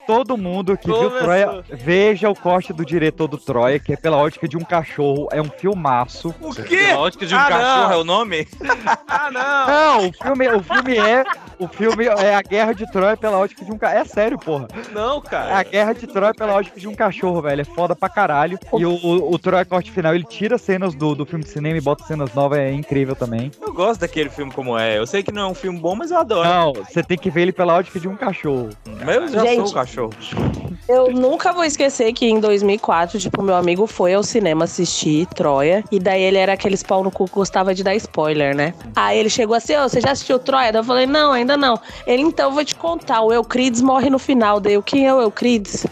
[0.07, 1.19] Todo mundo que viu Começou.
[1.21, 5.29] Troia, veja o corte do diretor do Troia, que é pela ótica de um cachorro.
[5.31, 6.35] É um filmaço.
[6.41, 6.91] O quê?
[6.93, 8.47] A ótica de um cachorro é o nome?
[9.15, 9.67] Ah, não!
[10.03, 11.25] Não, o filme, o filme é.
[11.59, 14.01] O filme é a guerra de Troia pela ótica de um cachorro.
[14.01, 14.67] É sério, porra.
[14.93, 15.59] Não, É cara.
[15.59, 17.61] a guerra de Troia pela ótica de um cachorro, velho.
[17.61, 18.59] É foda pra caralho.
[18.77, 21.77] E o, o, o Troia corte final, ele tira cenas do, do filme de cinema
[21.77, 23.51] e bota cenas novas, é incrível também.
[23.61, 24.99] Eu gosto daquele filme como é.
[24.99, 26.49] Eu sei que não é um filme bom, mas eu adoro.
[26.49, 28.71] Não, você tem que ver ele pela ótica de um cachorro.
[29.05, 29.71] Mas eu já sou Gente.
[29.71, 30.62] o cachorro cachorros.
[30.89, 35.85] Eu nunca vou esquecer que em 2004, tipo, meu amigo foi ao cinema assistir Troia.
[35.91, 38.75] E daí ele era aqueles pau no cu que gostava de dar spoiler, né?
[38.97, 40.73] Aí ele chegou assim: Ô, você já assistiu Troia?
[40.73, 41.81] Daí Eu falei: Não, ainda não.
[42.07, 43.21] Ele, então, eu vou te contar.
[43.23, 44.59] O Euclides morre no final.
[44.59, 45.87] Daí eu: Quem é o Euclides?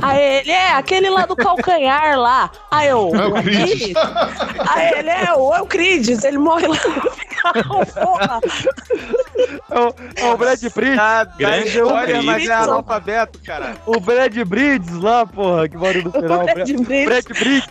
[0.00, 2.50] Aí ele: É, aquele lá do calcanhar lá.
[2.70, 3.94] Aí eu: Euclides?
[4.68, 6.22] Aí ele: É, o Euclides.
[6.24, 8.40] Ele morre lá no final, porra.
[9.70, 10.98] É o, é o Brad Pitt.
[10.98, 13.76] Ah, Grande história, mas é analfabeto, cara.
[13.84, 16.44] O Brad Bridges lá, porra, que mora no final.
[16.44, 17.04] Brad Pitt.
[17.06, 17.68] Brad Pitt.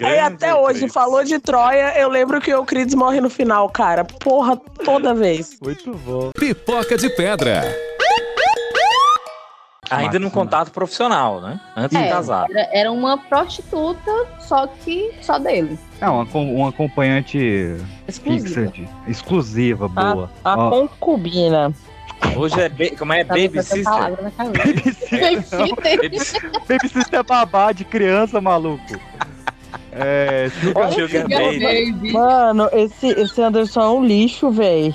[0.04, 4.04] Aí até hoje, falou de Troia, eu lembro que o Euclides morre no final, cara.
[4.04, 5.58] Porra, toda vez.
[5.62, 6.30] Muito bom.
[6.38, 7.62] Pipoca de pedra.
[9.90, 11.60] Ainda num contato profissional, né?
[11.76, 12.46] Antes de É, casar.
[12.48, 15.76] era, era uma prostituta, só que só dele.
[16.00, 17.74] É uma, uma acompanhante
[18.06, 18.46] Exclusiva.
[18.46, 20.30] fixa, de, exclusiva, boa.
[20.44, 21.72] A, a concubina.
[22.36, 23.84] Hoje é, ba- como é Tá Baby Sister?
[24.22, 25.58] na cabeça.
[25.58, 26.18] Baby
[26.68, 28.98] Baby Sister é babá de criança, maluco.
[29.92, 32.12] É, Sugar- Sugar Baby.
[32.12, 34.94] Mano, esse, esse Anderson é um lixo, véi.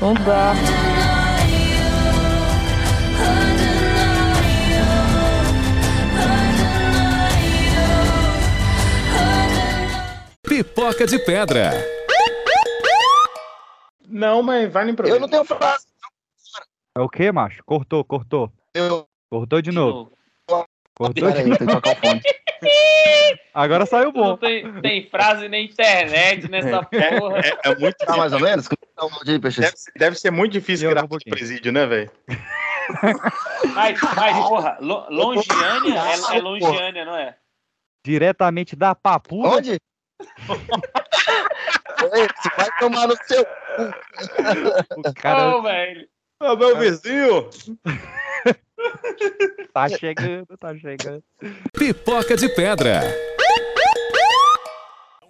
[0.00, 0.52] Não dá.
[10.42, 11.72] Pipoca de pedra.
[14.08, 15.16] Não, mas vai no improviso.
[15.16, 15.85] Eu não tenho frase.
[16.96, 17.62] É o que, macho?
[17.64, 18.50] Cortou, cortou.
[18.74, 19.06] Eu...
[19.30, 20.12] Cortou de novo.
[20.96, 21.60] Cortou de novo.
[23.52, 24.36] Agora saiu Não bom.
[24.38, 27.40] tem, tem frase na internet nessa porra.
[27.40, 28.66] É, é muito Tá mais ou menos?
[28.66, 29.60] Um peixe.
[29.60, 32.10] Deve, ser- deve ser muito difícil gravar de presídio, né, velho?
[33.74, 36.00] Mas, mas porra, Lo- Longiânia
[36.32, 37.36] é, é Longiânia, não é?
[38.06, 39.48] Diretamente da papuda.
[39.48, 39.72] Onde?
[39.72, 39.80] Ei,
[42.36, 45.00] Você vai tomar no seu cu.
[45.08, 46.08] O cara Ô, velho.
[46.40, 47.48] Ô, meu vizinho!
[49.72, 51.22] tá chegando, tá chegando.
[51.72, 53.00] Pipoca de pedra.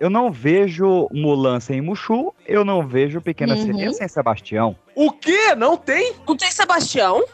[0.01, 3.65] Eu não vejo Mulan sem Mushu, eu não vejo Pequena Uhum.
[3.67, 4.77] Sereia sem Sebastião.
[4.95, 5.55] O quê?
[5.57, 6.13] Não tem?
[6.27, 7.25] Não tem Sebastião?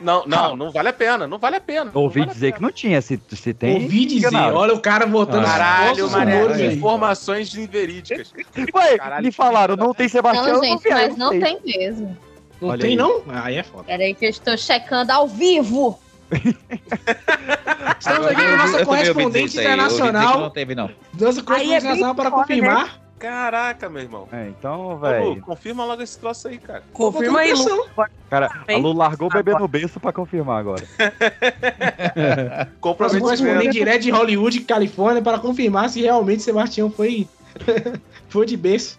[0.00, 1.90] Não, não, não vale a pena, não vale a pena.
[1.94, 3.82] Ouvi dizer que não tinha, se, se tem.
[3.84, 4.56] Ouvi dizer, enganado.
[4.56, 5.50] olha o cara botando Ah.
[5.50, 6.06] Caralho,
[6.52, 6.74] aí.
[6.76, 8.32] informações inverídicas.
[8.74, 12.16] Ué, Caralho, me falaram, não tem Sebastião, Não, gente, aí, mas não tem mesmo.
[12.60, 12.96] Não Olha tem, aí.
[12.96, 13.22] não?
[13.28, 13.84] Aí é foda.
[13.84, 15.98] Peraí que eu estou checando ao vivo.
[17.98, 20.50] Estamos aqui com a nossa correspondente Não internacional.
[20.50, 20.90] teve, não.
[21.18, 23.04] Nossa é correspondente internacional para foda, confirmar.
[23.18, 24.28] Caraca, meu irmão.
[24.32, 25.40] É, então, velho.
[25.40, 26.82] confirma logo esse troço aí, cara.
[26.92, 27.86] Confirma aí, Lu.
[28.28, 30.84] Cara, a Lu largou o bebê no berço pra confirmar agora.
[32.80, 37.26] Correspondente direto de Hollywood, Califórnia, para confirmar se realmente Sebastião foi,
[38.28, 38.98] foi de berço.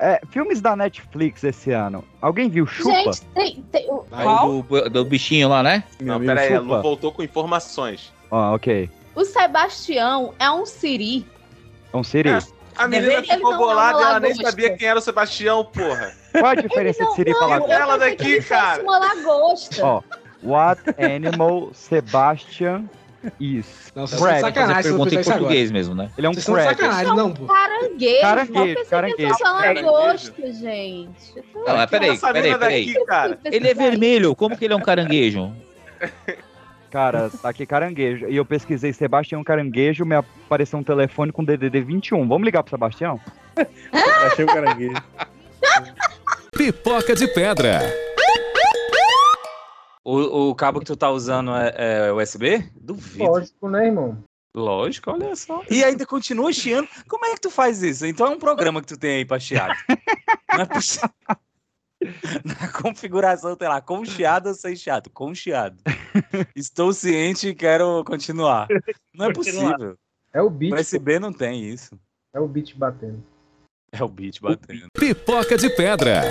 [0.00, 2.04] É, filmes da Netflix esse ano.
[2.20, 3.12] Alguém viu Chupa?
[3.12, 3.62] Gente, tem.
[3.72, 5.82] tem o- Aí do, do bichinho lá, né?
[6.00, 6.76] Não, amigo pera aí, a Chupa.
[6.76, 8.12] Lu voltou com informações.
[8.30, 8.88] Ó, ok.
[9.14, 11.26] o Sebastião é um Siri.
[11.88, 12.30] Então, Siri,
[12.76, 14.50] A menina Deveria ficou não é bolada e ela nem lagosta.
[14.50, 16.12] sabia quem era o Sebastião, porra.
[16.32, 17.56] qual a diferença de Siri Não, falar?
[17.58, 18.82] eu Ela daqui, cara.
[18.84, 19.84] uma lagosta.
[19.84, 20.02] Ó,
[20.44, 22.84] what animal Sebastian
[23.40, 23.92] is?
[23.94, 25.44] Nossa, tá sacanagem Pergunta em isso agora.
[25.44, 26.10] português mesmo, né?
[26.16, 27.34] Ele é um Vocês sacanagem, não.
[27.34, 28.20] Caranguejo.
[28.20, 29.38] Caranguejo, caranguejo.
[29.38, 29.86] Caranguejo.
[29.86, 31.44] lagosta, gente.
[31.54, 32.94] Não, mas peraí, peraí, peraí.
[33.08, 33.38] daqui.
[33.44, 35.52] Ele é vermelho, como que ele é um caranguejo?
[36.90, 38.28] Cara, tá aqui caranguejo.
[38.28, 42.26] E eu pesquisei Sebastião Caranguejo, me apareceu um telefone com DDD 21.
[42.26, 43.20] Vamos ligar pro Sebastião?
[44.26, 44.96] Achei o caranguejo.
[46.56, 47.80] Pipoca de pedra.
[50.08, 52.66] O, o cabo que tu tá usando é, é USB?
[52.80, 53.24] Duvido.
[53.24, 54.24] Lógico, né, irmão?
[54.56, 55.62] Lógico, olha só.
[55.70, 56.88] E ainda continua chiando.
[57.06, 58.06] Como é que tu faz isso?
[58.06, 59.74] Então é um programa que tu tem aí pra chiado.
[60.50, 61.10] Não é possível.
[62.42, 65.10] Na configuração, tem lá, com chiado ou sem chiado?
[65.10, 65.76] Com chiado.
[66.56, 68.66] Estou ciente e quero continuar.
[69.14, 69.74] Não é Continuar.
[69.74, 69.98] possível.
[70.32, 70.72] É o beat.
[70.72, 71.98] O USB não tem isso.
[72.32, 73.22] É o beat batendo.
[73.92, 74.86] É o beat batendo.
[74.94, 76.22] Pipoca de pedra.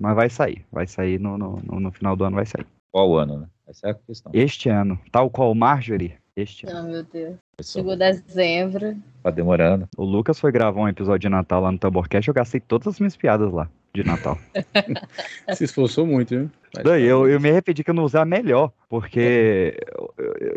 [0.00, 0.64] Mas vai sair.
[0.72, 2.66] Vai sair no, no, no- final do ano, vai sair.
[2.90, 3.46] Qual ano, né?
[3.68, 4.32] Essa é a questão.
[4.34, 4.98] Este ano.
[5.12, 6.14] Tal qual Marjorie.
[6.34, 6.78] Este ano.
[6.78, 7.36] Ah, meu Deus.
[7.56, 8.96] Pessoal, Chegou dezembro.
[9.22, 9.86] Tá demorando.
[9.96, 12.26] O Lucas foi gravar um episódio de Natal lá no Tamborcast.
[12.26, 14.38] Eu gastei todas as minhas piadas lá de Natal.
[15.54, 16.50] Se esforçou muito, viu?
[16.82, 19.76] Daí eu, eu me arrependi que eu não usei a melhor, porque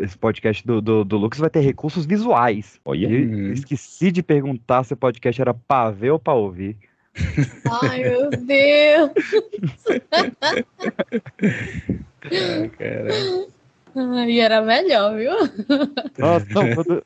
[0.00, 2.80] esse podcast do, do, do Lucas vai ter recursos visuais.
[2.84, 3.06] Olha.
[3.08, 3.52] E Uhum.
[3.52, 6.76] esqueci de perguntar se o podcast era pra ver ou pra ouvir.
[7.82, 9.10] Ai, meu Deus.
[12.24, 13.10] Ah, cara.
[13.96, 15.32] Ai, era melhor, viu?
[16.18, 17.04] Nossa, não, quando,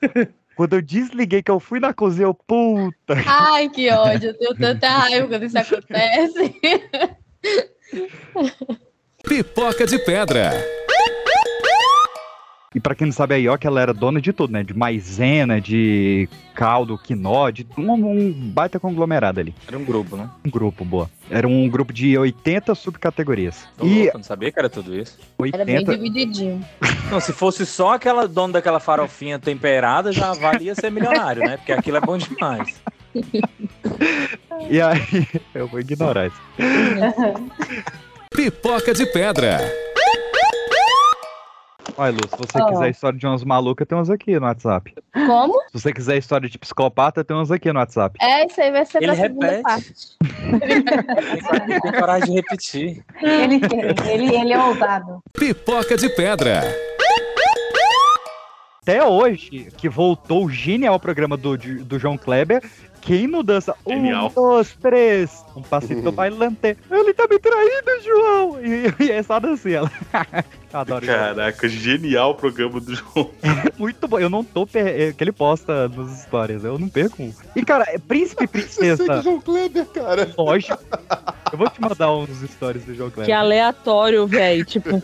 [0.56, 3.14] quando eu desliguei que eu fui na cozinha, eu, puta.
[3.26, 4.30] Ai, que ódio.
[4.30, 6.54] Eu tenho tanta raiva quando isso acontece.
[9.24, 10.52] Pipoca de pedra.
[12.74, 14.62] E pra quem não sabe, a Ioki, ela era dona de tudo, né?
[14.62, 19.54] De maisena, de caldo, quinó, de um, um baita conglomerado ali.
[19.66, 20.28] Era um grupo, né?
[20.44, 21.09] Um grupo, boa.
[21.31, 23.66] Era um grupo de 80 subcategorias.
[23.76, 25.18] Tô E louco, eu não sabia que era tudo isso.
[25.50, 25.96] Era bem 80...
[25.96, 26.64] divididinho.
[27.11, 31.57] Não, se fosse só aquela dona daquela farofinha temperada, já valia ser milionário, né?
[31.57, 32.74] Porque aquilo é bom demais.
[34.68, 35.00] E aí,
[35.54, 36.40] eu vou ignorar isso.
[38.31, 39.59] Pipoca de pedra.
[42.00, 42.66] Olha, Lu, se você Ó.
[42.68, 44.94] quiser a história de umas malucas, tem umas aqui no WhatsApp.
[45.12, 45.61] Como?
[45.72, 48.16] Se você quiser a história de psicopata, tem umas aqui no WhatsApp.
[48.22, 49.62] É, isso aí vai ser Ele pra segunda repete.
[49.64, 49.94] parte.
[51.58, 53.04] Não tem coragem de repetir.
[53.20, 53.61] Ele,
[54.12, 55.20] ele, ele é ousado.
[55.32, 56.62] Pipoca de pedra.
[58.82, 62.62] Até hoje, que voltou o genial programa do, do João Kleber,
[63.02, 64.28] quem não dança Genial.
[64.28, 66.74] um, dois, três, um passito bailante.
[66.90, 68.58] Ele tá me traindo, João!
[68.64, 69.82] E, e é só dancinha.
[70.72, 71.14] Adoro isso.
[71.14, 73.31] Caraca, genial o programa do João.
[73.78, 74.18] Muito bom.
[74.18, 74.87] Eu não tô per...
[74.87, 77.33] é, que ele posta nos stories, eu não perco um.
[77.57, 79.22] E, cara, é príncipe e princesa.
[79.22, 80.31] João Kleber, cara.
[80.37, 80.78] Lógico.
[81.50, 83.38] Eu vou te mandar uns stories do João Que Kleber.
[83.38, 84.64] aleatório, velho.
[84.64, 85.02] Tipo,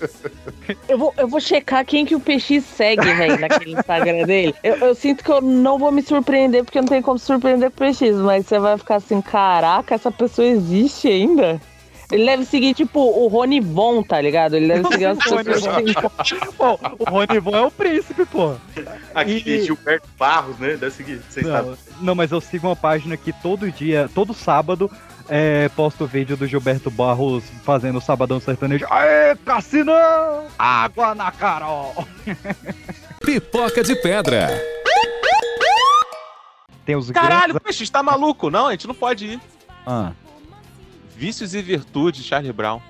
[0.87, 4.55] eu vou, eu vou checar quem que o PX segue, velho, naquele Instagram dele.
[4.62, 7.85] Eu, eu sinto que eu não vou me surpreender, porque não tem como surpreender com
[7.85, 11.61] o PX, mas você vai ficar assim, caraca, essa pessoa existe ainda?
[12.12, 14.54] Ele deve seguir, tipo, o Rony Von, tá ligado?
[14.56, 15.94] Ele deve seguir as pessoas assim.
[16.56, 18.54] Pô, o Rony Von é o príncipe, pô.
[19.14, 20.76] Aqui, E- Gilberto Barros, né?
[20.76, 21.20] Deve seguir.
[21.28, 21.70] Vocês sabem.
[21.70, 24.90] Não, não, mas eu sigo uma página que todo dia, todo sábado,
[25.28, 28.86] é, posto vídeo do Gilberto Barros fazendo o Sabadão Sertanejo.
[28.90, 29.92] Aê, Cassino!
[30.58, 32.06] Água na Carol!
[33.24, 34.48] Pipoca de pedra.
[36.84, 37.62] Tem os Caralho, grandes...
[37.62, 38.50] peixe, tá maluco?
[38.50, 39.40] Não, a gente não pode ir.
[39.86, 40.12] Ah,
[41.24, 42.82] Vícios e Virtudes, Charlie Brown.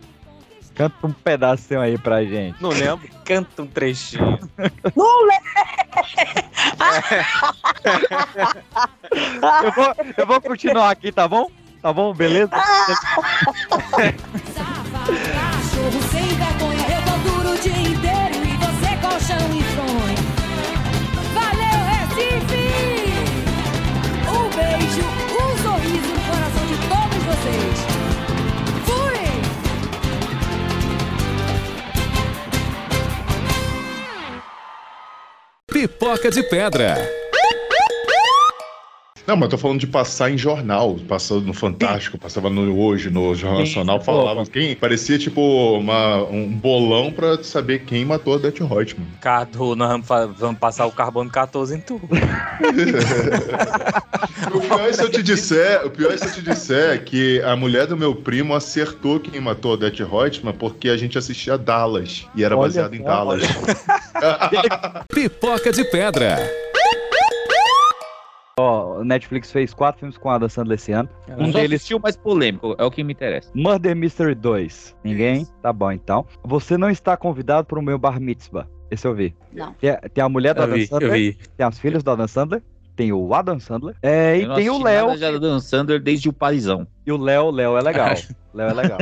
[0.74, 2.60] canta um pedacinho aí pra gente.
[2.60, 3.08] Não lembro.
[3.24, 4.40] Canta um trechinho.
[4.96, 5.28] Não
[9.62, 11.48] Eu vou, eu vou continuar aqui, tá bom?
[11.80, 12.48] Tá bom, beleza?
[12.50, 13.22] Cachorro
[16.10, 20.18] sem vergonha, eu tô duro o dia inteiro e você colchão e fronha.
[21.34, 22.66] Valeu, Recife!
[24.28, 25.06] Um beijo,
[35.74, 37.23] Pipoca de pedra.
[39.26, 43.34] Não, mas tô falando de passar em jornal, passando no Fantástico, passava no Hoje, no
[43.34, 44.76] Jornal Nacional, falava quem.
[44.76, 45.40] Parecia tipo
[45.78, 49.06] uma, um bolão pra saber quem matou a Death Reutemann.
[49.20, 52.08] Cadu, nós vamos, vamos passar o carbono 14 em tudo.
[54.52, 57.40] O pior é se eu te disser, o pior é se eu te disser que
[57.42, 61.56] a mulher do meu primo acertou quem matou a Death Reutemann porque a gente assistia
[61.56, 63.42] Dallas e era Olha baseado em só, Dallas.
[65.12, 66.38] Pipoca de pedra.
[68.58, 71.08] Ó, o Netflix fez quatro filmes com a Adam Sandler esse ano.
[71.28, 73.50] Um Um só deles, assistiu o mais polêmico, é o que me interessa.
[73.52, 74.96] Murder Mystery 2.
[75.02, 75.44] Ninguém?
[75.60, 76.24] Tá bom, então.
[76.44, 78.68] Você não está convidado para o meu bar mitzvah.
[78.92, 79.34] Esse eu vi.
[79.52, 79.72] Não.
[79.74, 81.12] Tem, a- tem a mulher do Eu Adam vi, eu Sandler.
[81.12, 81.38] vi.
[81.56, 82.62] Tem as filhas do Adam Sandler.
[82.94, 83.96] Tem o Adam Sandler.
[84.00, 85.16] É, e Eu tem o Léo.
[85.18, 86.86] Já Dan Sandler desde o Parizão.
[87.04, 88.14] E o Léo, Léo é legal.
[88.54, 88.98] Léo é legal.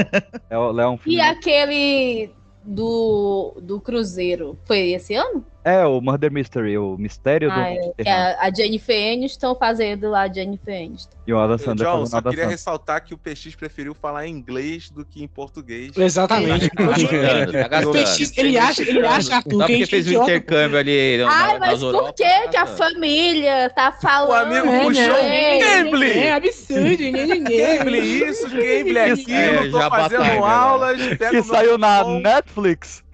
[0.50, 1.18] Léo, Léo é um filme.
[1.18, 2.30] E aquele
[2.64, 5.44] do, do Cruzeiro, foi esse ano?
[5.64, 7.58] É, o Murder Mystery, o mistério do.
[7.58, 11.16] Ah, é, que a, a Jennifer Aniston fazendo lá a Jennifer Aniston.
[11.24, 14.90] E o Adam Sandler John, só queria ressaltar que o PX preferiu falar em inglês
[14.90, 15.96] do que em português.
[15.96, 16.68] Exatamente.
[16.70, 17.96] Tá gastando, tá gastando.
[18.36, 21.58] Ele acha, ele acha, Arthur, Só porque fez o é intercâmbio ali na, Ai, na,
[21.60, 24.30] mas por que que a família tá falando?
[24.30, 25.58] O amigo É, puxou um né?
[25.58, 26.10] Gable!
[26.10, 27.78] É absurdo, ninguém.
[27.78, 30.46] Gable isso, Gable aquilo, É, tô já fazendo batalha, né?
[30.46, 31.00] aulas,
[31.30, 33.04] Que o saiu na Netflix.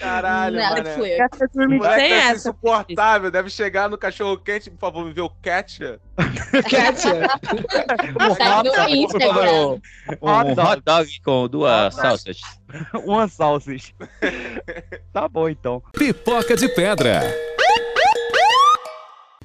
[0.00, 0.87] Caralho, mano.
[0.96, 1.54] Netflix.
[1.54, 2.34] O moleque sem deve essa.
[2.36, 6.00] insuportável, deve chegar no cachorro quente, por favor, me vê o Catcher.
[6.70, 7.28] Kátia.
[8.18, 8.62] Tá
[10.20, 11.20] um Hot dog.
[11.24, 12.40] com duas salsas.
[13.04, 13.92] Uma salsicha.
[15.12, 15.82] tá bom, então.
[15.92, 17.22] Pipoca de pedra.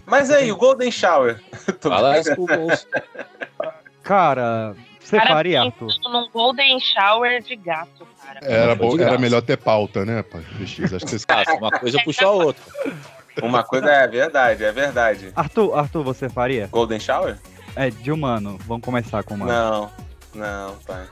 [0.06, 1.41] Mas aí, o Golden Shower.
[1.80, 2.88] Tô Fala isso pro bolso.
[4.04, 5.89] Cara, você Cara, faria, Arthur?
[6.06, 8.39] num Golden Shower de gato, cara.
[8.41, 10.43] Era, bom, era melhor ter pauta, né, pai?
[10.62, 11.26] Acho que vocês...
[11.28, 12.64] Ah, uma coisa puxou a outra.
[13.41, 15.32] Uma coisa é verdade, é verdade.
[15.36, 16.68] Arthur, Arthur, você faria?
[16.68, 17.38] Golden Shower?
[17.76, 18.60] É, de humano.
[18.66, 19.51] Vamos começar com humano.
[19.51, 19.91] Não,
[20.36, 21.08] não, pai.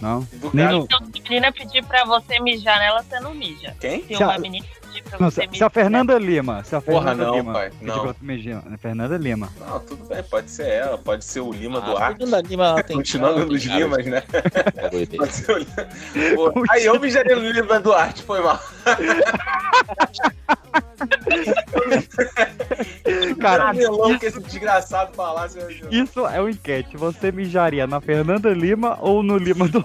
[0.00, 0.18] Não.
[0.20, 0.28] Não?
[0.52, 0.84] Nem no...
[0.84, 3.74] Então, se a menina pedir pra você mijar nela, você não mija.
[3.80, 4.04] Quem?
[4.04, 5.66] Se uma menina pedir pra Não, você se, se mijar.
[5.66, 6.64] a Fernanda Lima.
[6.64, 7.52] Se a Porra, Fernanda não, Lima.
[7.52, 8.00] pai, não.
[8.02, 9.48] pra medir- Fernanda Lima.
[9.60, 12.18] Não, tudo bem, pode ser ela, pode ser o Lima Ah, Duarte.
[12.18, 13.64] Fernanda Lima, ela tem- Continuando nos.
[13.64, 14.22] Limas, né?
[14.90, 15.06] Dele.
[15.18, 15.74] Pode ser o Lima.
[16.34, 18.60] Pô, Aí eu mijaria no Lima Duarte, foi mal.
[23.40, 25.58] Cara, melão que esse desgraçado falasse.
[25.90, 26.96] Isso é uma enquete.
[26.96, 29.78] Você mijaria na Fernanda Lima ou no Lima do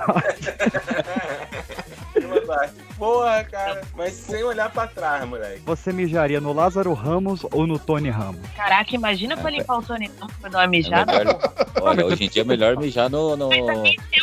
[2.20, 2.74] Lima Duarte.
[2.98, 3.82] Porra, cara.
[3.96, 5.62] Mas sem olhar pra trás, moleque.
[5.66, 8.42] Você mijaria no Lázaro Ramos ou no Tony Ramos?
[8.56, 11.12] Caraca, imagina pra limpar o Tony Ramos pra dar uma É mijada.
[11.20, 11.40] melhor-
[11.82, 13.66] olha, hoje em dia é melhor mijar no, no Se eu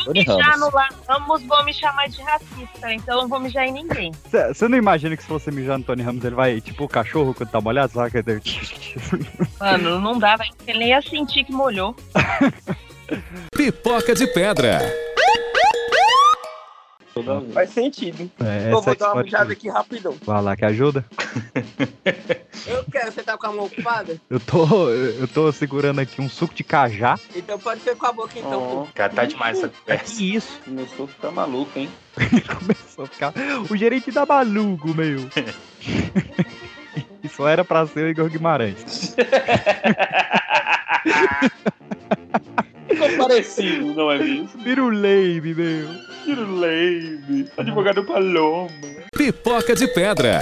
[0.04, 0.60] Tony mijar Ramos.
[0.60, 2.92] no Lá Ramos, vão me chamar de racista.
[2.92, 4.12] Então eu não vou mijar em ninguém.
[4.30, 7.34] Você não imagina que se você mijar no Tony Ramos, ele vai, tipo o cachorro
[7.34, 8.10] quando tá molhado, sabe?
[8.10, 8.40] Que ele-
[9.60, 10.50] Mano, não dá, velho.
[10.66, 11.94] Ele nem ia sentir que molhou.
[13.56, 14.78] Pipoca de pedra.
[17.52, 18.30] Faz sentido.
[18.40, 20.16] É, eu vou dar uma mijada aqui rapidão.
[20.22, 21.04] Vai lá que ajuda.
[22.66, 24.20] Eu quero, você tá com a mão ocupada?
[24.28, 27.18] Eu tô, eu tô segurando aqui um suco de cajá.
[27.34, 28.86] Então pode ser com a boca então.
[28.94, 30.16] Cara, tá demais essa conversa.
[30.16, 30.60] Que isso?
[30.64, 31.90] Começou a ficar maluco, hein?
[32.58, 33.32] Começou a ficar.
[33.70, 35.20] O gerente tá maluco, meu.
[37.22, 39.14] Isso era pra ser o Igor Guimarães.
[42.90, 44.48] Ficou parecido, não é mesmo?
[44.62, 45.88] Piruleibe, meu.
[46.24, 47.48] Tiruleibe.
[47.56, 48.68] Advogado Paloma.
[49.16, 50.40] Pipoca de pedra.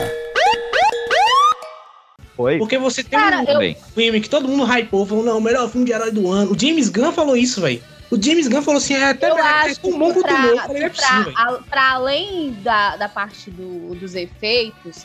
[2.36, 2.58] Oi?
[2.58, 5.68] Porque você tem Cara, um eu- filme que todo mundo hypou, falou, não, o melhor
[5.68, 6.52] filme de herói do ano.
[6.52, 7.82] O James Gunn falou isso, velho.
[8.10, 10.26] O James Gunn falou assim, é até Eu verdade, acho é tão bom que quanto
[10.26, 10.58] pra, o meu.
[10.60, 11.32] É pra- possível.
[11.36, 15.04] a- pra além da, da parte do- dos efeitos,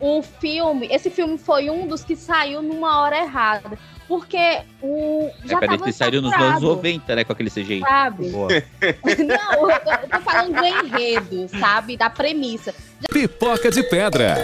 [0.00, 3.78] o filme, esse filme foi um dos que saiu numa hora errada.
[4.12, 5.30] Porque o.
[5.42, 7.24] É, Já peraí, tava ele saiu nos anos 90, né?
[7.24, 7.80] Com aquele CGI.
[7.80, 8.28] Sabe?
[8.28, 8.48] Boa.
[8.52, 11.96] Não, eu tô, eu tô falando do enredo, sabe?
[11.96, 12.74] Da premissa.
[13.10, 14.36] Pipoca de pedra.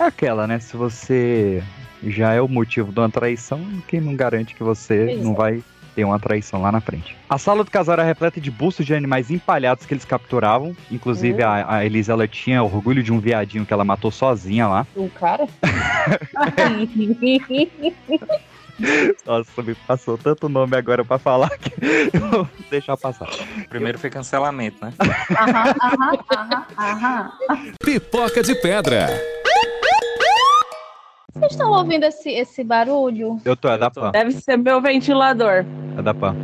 [0.00, 0.58] É aquela, né?
[0.58, 1.62] Se você
[2.02, 5.36] já é o motivo de uma traição, quem não garante que você Pois não é.
[5.36, 5.64] vai
[5.94, 7.16] ter uma traição lá na frente.
[7.28, 10.74] A sala do casal era repleta de bustos de animais empalhados que eles capturavam.
[10.90, 11.46] Inclusive, Hum.
[11.46, 14.86] a, a Elisa ela tinha orgulho de um viadinho que ela matou sozinha lá.
[14.94, 15.46] O cara?
[19.24, 21.72] Nossa, me passou tanto nome agora pra falar que
[22.12, 23.28] eu vou deixar passar.
[23.68, 24.92] Primeiro foi cancelamento, né?
[25.00, 27.32] Aham, aham, aham, aham.
[27.84, 29.06] Pipoca de pedra.
[31.34, 33.40] Vocês estão ouvindo esse, esse barulho?
[33.44, 34.12] Eu tô, é da PAN.
[34.12, 35.64] Deve ser meu ventilador.
[35.98, 36.36] É da PAN.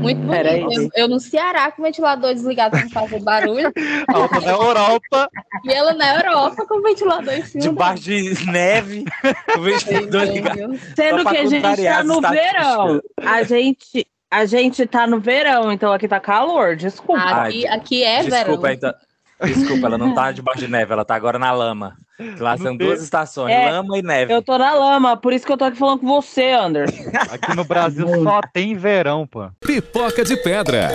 [0.00, 0.30] Muito bonito.
[0.30, 0.62] Peraí.
[0.62, 3.72] Eu, eu no Ceará com o ventilador desligado pra não fazer barulho.
[4.44, 5.28] Na Europa,
[5.64, 7.62] e ela na Europa com o ventilador em cima.
[7.62, 9.04] debaixo de neve,
[9.58, 10.78] o ventilador ligado.
[10.94, 13.02] Sendo que a gente tá as no verão.
[13.20, 16.76] A gente, a gente tá no verão, então aqui tá calor.
[16.76, 17.20] Desculpa.
[17.20, 18.38] Aqui, aqui é verão.
[18.38, 18.94] Desculpa, então.
[19.42, 21.96] Desculpa, ela não tá debaixo de neve, ela tá agora na lama.
[22.38, 24.32] Lá são duas estações, É, lama e neve.
[24.32, 27.04] Eu tô na lama, por isso que eu tô aqui falando com você, Anderson.
[27.30, 29.48] Aqui no Brasil só tem verão, pô.
[29.60, 30.88] Pipoca de pedra.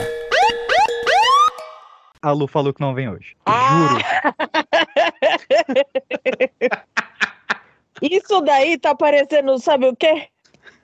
[2.22, 3.36] A Lu falou que não vem hoje.
[3.48, 4.04] Juro.
[8.02, 10.28] Isso daí tá parecendo, sabe o quê?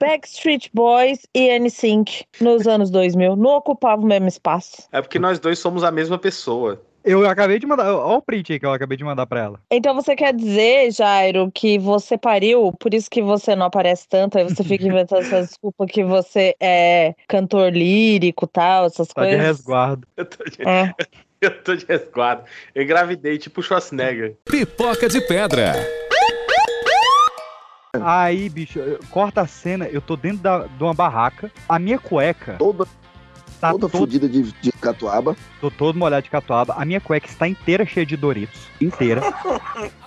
[0.00, 3.36] Backstreet Boys e NSYNC nos anos 2000.
[3.36, 4.88] Não ocupava o mesmo espaço.
[4.90, 6.80] É porque nós dois somos a mesma pessoa.
[7.02, 7.92] Eu acabei de mandar.
[7.94, 9.60] Olha o print aí que eu acabei de mandar pra ela.
[9.70, 14.36] Então você quer dizer, Jairo, que você pariu, por isso que você não aparece tanto,
[14.36, 19.28] aí você fica inventando essas desculpas que você é cantor lírico tal, essas Tá de
[19.30, 19.46] coisas.
[19.46, 20.06] resguardo.
[20.16, 20.92] Eu tô de, É.
[21.40, 22.44] eu tô de resguardo.
[22.74, 24.36] Eu engravidei, tipo Schwarzenegger.
[24.44, 25.72] Pipoca de pedra.
[28.02, 28.78] Aí, bicho,
[29.10, 32.54] corta a cena, eu tô dentro da, de uma barraca, a minha cueca.
[32.56, 32.86] Toda,
[33.60, 35.36] tá toda fodida de, de catuaba.
[35.60, 38.60] Tô todo molhado de catuaba, a minha cueca está inteira cheia de Doritos.
[38.80, 39.20] Inteira.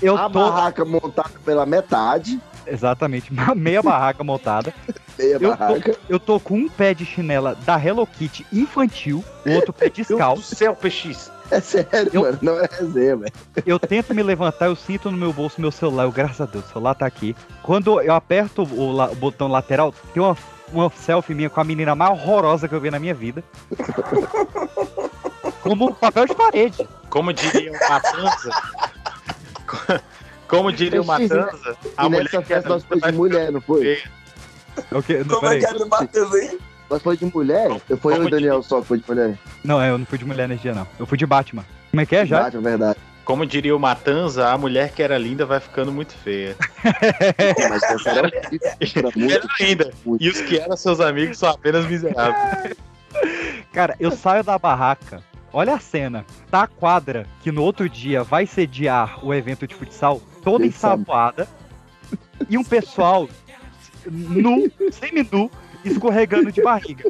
[0.00, 0.38] Eu a tô.
[0.50, 2.40] barraca montada pela metade.
[2.66, 4.72] Exatamente, meia barraca montada.
[5.18, 5.92] Meia eu barraca.
[5.94, 9.88] Tô, eu tô com um pé de chinela da Hello Kitty infantil, o outro pé
[9.90, 10.42] descalço.
[10.54, 11.32] céu, PX.
[11.50, 13.32] É sério, mano, não é resenha, velho.
[13.64, 16.04] Eu tento me levantar, eu sinto no meu bolso meu celular.
[16.04, 17.34] Eu, graças a Deus, o celular tá aqui.
[17.62, 20.36] Quando eu aperto o, la- o botão lateral, tem uma,
[20.72, 23.42] uma selfie minha com a menina mais horrorosa que eu vi na minha vida.
[25.62, 26.88] Como um papel de parede.
[27.10, 28.50] Como diria o Matanza.
[30.46, 33.60] Como diria o Matanza, a E mulher nessa que festa nós foi de mulher, não
[33.60, 33.98] foi?
[34.92, 35.24] O quê?
[35.26, 36.58] Não, Como é que era do Matheus aí?
[36.88, 37.82] Nós foi de mulher?
[37.88, 39.38] Eu fui eu e o Daniel só que foi de mulher.
[39.62, 40.86] Não, é, eu não fui de mulher nesse dia, não.
[40.98, 41.64] Eu fui de Batman.
[41.90, 42.44] Como é que é, já?
[42.44, 42.98] Batman, verdade.
[43.28, 46.56] Como diria o Matanza, a mulher que era linda vai ficando muito feia.
[47.68, 49.34] Mas essa era, era muito.
[49.34, 49.92] Era linda.
[50.18, 52.74] E os que eram seus amigos são apenas miseráveis.
[53.70, 55.22] Cara, eu saio da barraca.
[55.52, 56.24] Olha a cena.
[56.50, 61.46] Tá a quadra que no outro dia vai sediar o evento de futsal toda ensaboada.
[62.48, 63.28] E um pessoal
[64.06, 65.50] nu, semi-nu,
[65.84, 67.04] escorregando de barriga.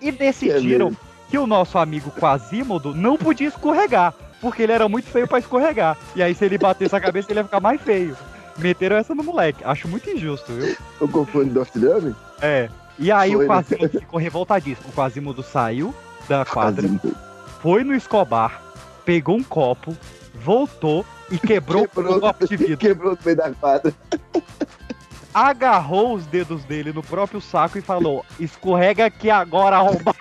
[0.00, 0.96] E decidiram
[1.28, 4.14] que o nosso amigo Quasimodo não podia escorregar.
[4.40, 5.96] Porque ele era muito feio pra escorregar.
[6.14, 8.16] E aí, se ele batesse a cabeça, ele ia ficar mais feio.
[8.56, 9.64] Meteram essa no moleque.
[9.64, 10.76] Acho muito injusto, viu?
[11.00, 12.14] Eu confundo do Australiano?
[12.40, 12.68] É.
[12.98, 13.54] E aí Foi, o né?
[13.54, 14.88] Quasimodo ficou revoltadíssimo.
[14.88, 15.94] O Quasimodo saiu
[16.28, 16.88] da quadra,
[17.62, 18.60] foi no Escobar,
[19.04, 19.96] pegou um copo,
[20.34, 22.76] voltou e quebrou, o copo de vidro.
[22.76, 23.94] Quebrou no meio da quadra.
[25.38, 30.16] Agarrou os dedos dele no próprio saco e falou: escorrega aqui agora, arrombado.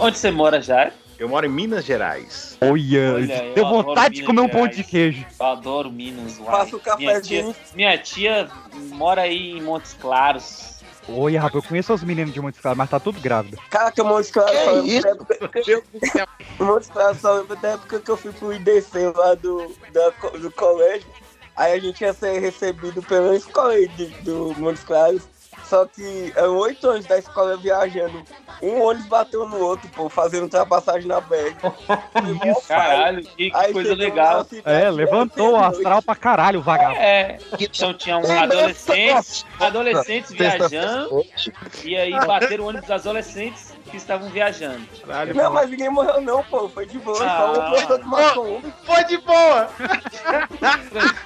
[0.00, 0.90] Onde, você mora já?
[1.18, 2.58] Eu moro em Minas Gerais.
[2.60, 5.24] Olha, Olha, eu deu vontade de Minas comer um pão de queijo.
[5.40, 6.38] Eu adoro Minas.
[6.38, 6.50] uai.
[6.50, 7.52] Faça o minha cafezinho.
[7.54, 8.50] tia, minha tia
[8.92, 10.76] mora aí em Montes Claros.
[11.08, 13.56] Oi, rapaz, eu conheço os meninos de Montes Claros, mas tá tudo grávida.
[13.70, 15.02] Caraca, Montes Claros Que só isso?
[15.02, 15.82] da época.
[16.58, 20.50] Montes Claros só lembro da época que eu fui pro IDC lá do, da do
[20.50, 21.06] colégio.
[21.56, 25.22] Aí a gente ia ser recebido pela escola aí de- do Montes Claros.
[25.68, 28.22] Só que eram oito anos da escola viajando.
[28.62, 31.54] Um ônibus bateu no outro, pô, fazendo ultrapassagem na BR.
[32.66, 34.44] Caralho, que, que Aí coisa legal.
[34.44, 36.98] cidade, É, levantou o astral pra caralho, o vagabundo.
[37.00, 41.24] É, então tinham adolescentes, adolescentes viajando,
[41.84, 44.80] e aí bateram o ônibus dos adolescentes que estavam viajando.
[45.34, 46.68] Não, mas ninguém morreu não, pô.
[46.68, 47.16] Foi de boa.
[47.16, 47.26] Só um
[47.60, 47.70] Ah.
[47.70, 48.74] professor do Macomb.
[48.84, 49.68] Foi de boa!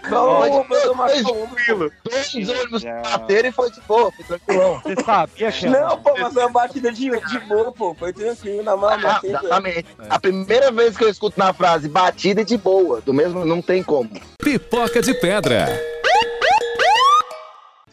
[0.08, 1.90] Só um professor do Macomb.
[2.04, 4.80] Dois ônibus bateram e foi de boa, foi tranquilão.
[4.82, 7.94] Você sabia que Não, pô, mas é uma batida de, de boa, pô.
[7.94, 9.86] Foi tranquilo, na mão, Ah, exatamente.
[10.08, 13.82] A primeira vez que eu escuto na frase batida de boa, do mesmo não tem
[13.82, 14.10] como.
[14.42, 15.68] Pipoca de pedra.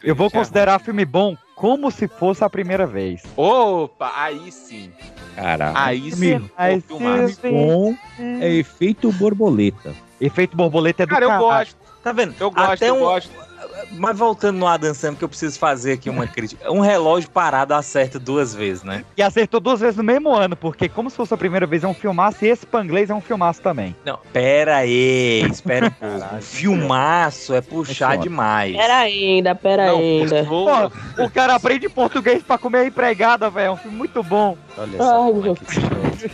[0.02, 3.22] Eu vou considerar filme bom como se fosse a primeira vez.
[3.36, 4.92] Opa, aí sim.
[5.34, 5.76] Caralho.
[5.76, 6.48] Aí sim.
[6.56, 7.50] Aí sim.
[7.52, 7.94] Bom
[8.40, 9.94] é efeito borboleta.
[10.20, 11.46] Efeito borboleta é do Cara, eu caralho.
[11.48, 11.76] gosto.
[12.02, 12.34] Tá vendo?
[12.38, 13.47] Eu gosto, Até eu um- gosto.
[13.92, 16.70] Mas voltando no Adam Sandler, que eu preciso fazer aqui uma crítica.
[16.70, 19.04] Um relógio parado acerta duas vezes, né?
[19.16, 21.88] E acertou duas vezes no mesmo ano, porque como se fosse a primeira vez é
[21.88, 23.94] um filmaço, e esse Panglês é um filmaço também.
[24.04, 26.36] Não, pera aí, espera um pouco.
[26.36, 28.22] Um filmaço é puxar foda.
[28.22, 28.76] demais.
[28.76, 30.44] Pera ainda, pera ainda.
[30.44, 33.66] Pô, o cara aprende português pra comer a empregada, velho.
[33.66, 34.56] É um filme muito bom.
[34.76, 35.56] Olha Ai, meu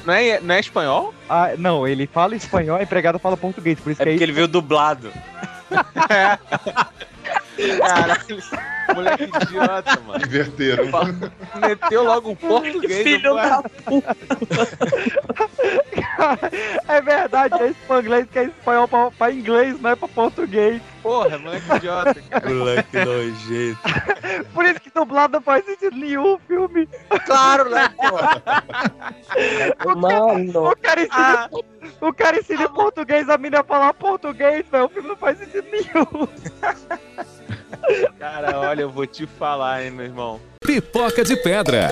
[0.04, 1.14] Não é, não é espanhol?
[1.28, 4.28] Ah, não, ele fala espanhol, a empregada fala português, por isso É que porque aí...
[4.28, 5.10] ele veio dublado.
[7.78, 8.42] Caralho,
[8.94, 10.24] moleque idiota, mano.
[10.24, 10.84] Inverteram.
[11.60, 13.02] Meteu logo um português.
[13.02, 13.62] Filho da
[16.88, 20.80] é verdade, é espanglês que é espanhol pra, pra inglês, não é pra português.
[21.04, 22.48] Porra, moleque idiota, cara.
[22.48, 23.78] Moleque nojento.
[24.54, 26.88] Por isso que dublado não faz sentido nenhum o filme.
[27.26, 28.42] Claro, né, porra?
[29.96, 30.70] Mano.
[30.70, 31.50] O cara ensina,
[32.00, 34.86] o cara ensina em português, a menina falar português, velho.
[34.86, 36.26] O filme não faz sentido nenhum.
[38.18, 40.40] Cara, olha, eu vou te falar, hein, meu irmão.
[40.64, 41.90] Pipoca de pedra.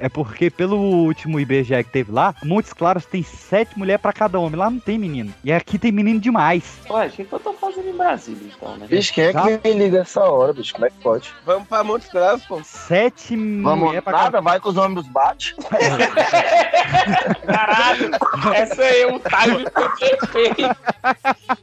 [0.00, 4.40] É porque pelo último IBGE que teve lá, Montes Claros tem sete mulheres pra cada
[4.40, 4.58] homem.
[4.58, 5.32] Lá não tem menino.
[5.44, 6.80] E aqui tem menino demais.
[6.88, 8.86] Ué, o que que eu tô fazendo em Brasília, então, né?
[8.86, 10.72] Bicho, quem é que liga essa hora, bicho?
[10.72, 11.30] Como é que pode?
[11.44, 12.62] Vamos pra Montes Claros, pô.
[12.64, 15.54] Sete Vamos mulheres pra cada nada, vai com os homens dos bate.
[17.46, 18.10] Caralho,
[18.54, 19.64] essa aí é um time
[19.98, 20.76] perfeito.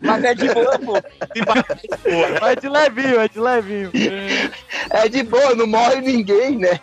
[0.02, 0.98] Mas é de boa, pô.
[2.46, 3.92] É de levinho, é de levinho.
[4.92, 6.80] É de boa, não morre ninguém, né?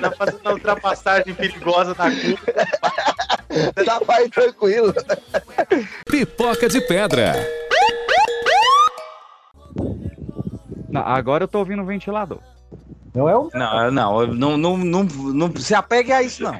[0.00, 3.84] Tá fazendo a ultrapassagem perigosa da curva.
[3.84, 4.92] Tá pai tranquilo.
[6.06, 7.34] Pipoca de pedra.
[10.88, 12.38] Não, agora eu tô ouvindo o ventilador.
[13.14, 13.48] Não é o.
[13.54, 16.54] Não, não, não, não, não, não se apegue a isso, não.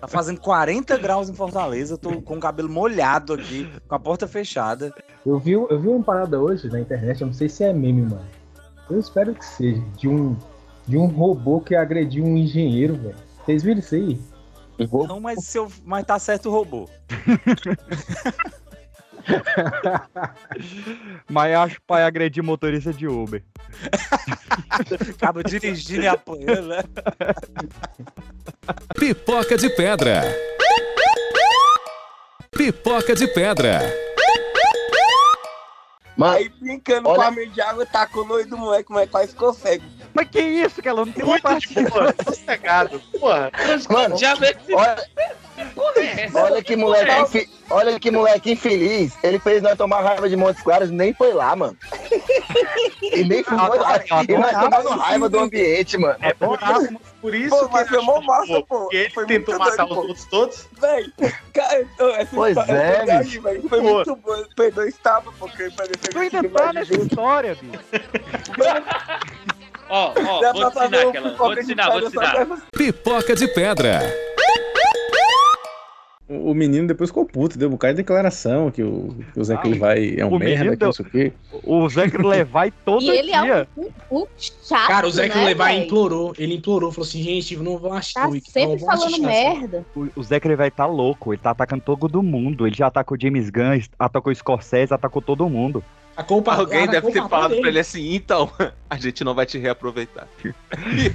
[0.00, 3.98] Tá fazendo 40 graus em Fortaleza, eu tô com o cabelo molhado aqui, com a
[3.98, 4.94] porta fechada.
[5.26, 8.02] Eu vi, eu vi uma parada hoje na internet, eu não sei se é meme,
[8.02, 8.24] mano.
[8.88, 9.82] Eu espero que seja.
[9.96, 10.36] De um,
[10.88, 13.14] de um robô que agrediu um engenheiro, velho.
[13.44, 14.18] Vocês viram isso aí?
[15.06, 16.88] Não, mas, se eu, mas tá certo o robô.
[21.28, 23.44] Mas acho que pai agredir motorista de Uber.
[25.14, 26.82] Acaba dirigindo e apanhando, né?
[28.98, 30.22] Pipoca de pedra.
[32.50, 33.80] Pipoca de pedra.
[36.18, 39.52] Aí brincando com a meia de água, tacou no olho do moleque, mas quase ficou
[39.52, 39.84] cego.
[40.18, 41.68] Mas que isso, que ela não tem uma Muito parte.
[41.74, 43.00] de boa, sossegado.
[43.20, 43.50] Porra.
[43.88, 49.12] Mano, Já vê se olha, é olha que moleque, infi- olha que moleque infeliz.
[49.22, 51.76] Ele fez nós tomar raiva de Montes Claros, nem foi lá, mano.
[53.02, 53.70] E nem foi lá.
[54.28, 56.16] E nós tomando raiva do ambiente, mano.
[56.20, 58.62] É por isso, por isso Pô, que mas foi ele mó massa, pô.
[58.78, 60.00] Porque ele Foi tentou matar doido, os pô.
[60.06, 60.68] outros todos.
[60.80, 61.04] Véi,
[61.52, 61.86] cara,
[62.18, 63.42] essa Pois história é, verdade, bicho.
[63.42, 63.68] velho.
[63.68, 63.94] Foi Boa.
[63.94, 64.44] muito bom.
[64.56, 67.84] Perdeu estava, porque parecia Tu ainda tá nessa história, bicho.
[69.88, 71.30] Ó, ó, Dá vou te ensinar um aquela.
[71.30, 72.62] pipoca Vou te de ensinar, vou te ensinar.
[72.76, 74.00] Pipoca de pedra.
[76.30, 79.54] O menino depois ficou puto, deu um bocado de declaração que o, que o Zé
[79.54, 81.32] Ah, vai é um merda, que não sei o quê.
[81.64, 83.68] O Zé Levi todo E ele é dia.
[83.74, 85.84] um, um, um chato, Cara, o Zé né, Levi véi?
[85.84, 86.34] implorou.
[86.38, 88.14] Ele implorou, falou assim, gente, não vão assistir.
[88.20, 89.86] Tá não sempre vão falando assistir merda.
[89.96, 92.66] O, o Zé Levi tá louco, ele tá atacando todo mundo.
[92.66, 95.82] Ele já atacou James Gunn, atacou Scorsese, atacou todo mundo.
[96.18, 97.60] A culpa, Alguém deve ter falado dele.
[97.60, 98.50] pra ele assim, então,
[98.90, 100.26] a gente não vai te reaproveitar.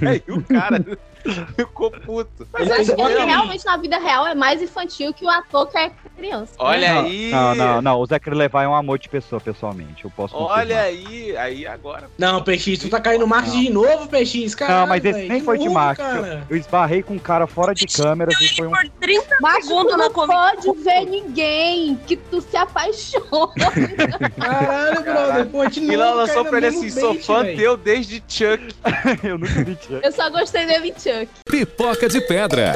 [0.00, 0.82] E aí o cara
[1.56, 2.46] ficou puto.
[2.52, 5.66] Mas Ele acho que igual- realmente na vida real é mais infantil que o ator
[5.68, 6.52] que é criança.
[6.58, 7.30] Olha não, aí.
[7.30, 8.00] Não, não, não.
[8.00, 10.04] O Zé Levi é um amor de pessoa, pessoalmente.
[10.04, 12.10] Eu posso Olha aí, aí agora.
[12.18, 14.80] Não, PX, tu tá caindo marketing de novo, PX, cara.
[14.80, 16.08] Não, mas esse nem foi de marketing.
[16.08, 18.70] Eu, eu esbarrei com um cara fora de câmeras e foi um.
[18.70, 23.24] Por 30 Mas tu não pode ver ninguém que tu se apaixona.
[24.40, 25.92] Caralho, brother, pô, de E novo.
[25.94, 28.74] ela lançou no pra ele assim, sou fã teu desde Chuck.
[29.22, 30.00] eu nunca vi Chuck.
[30.02, 31.13] Eu só gostei dele em Chuck.
[31.44, 32.74] Pipoca de pedra.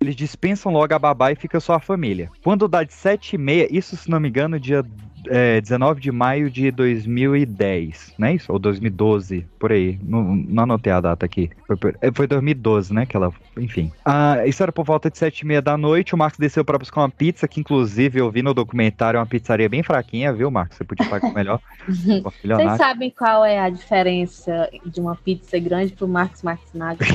[0.00, 2.30] Eles dispensam logo a babá e fica só a família.
[2.42, 4.84] Quando dá de 7 e meia, isso se não me engano, dia
[5.28, 8.52] é, 19 de maio de 2010, não é isso?
[8.52, 9.98] Ou 2012, por aí.
[10.02, 11.50] Não, não anotei a data aqui.
[11.66, 13.06] Foi, é, foi 2012, né?
[13.06, 13.92] Que ela, enfim.
[14.04, 16.14] Ah, isso era por volta de 7 e meia da noite.
[16.14, 19.26] O Marcos desceu pra buscar uma pizza, que inclusive eu vi no documentário é uma
[19.26, 20.76] pizzaria bem fraquinha, viu, Marcos?
[20.76, 21.60] Você podia pagar melhor.
[21.88, 27.04] Vocês sabem qual é a diferença de uma pizza grande pro Marcos Martinaga?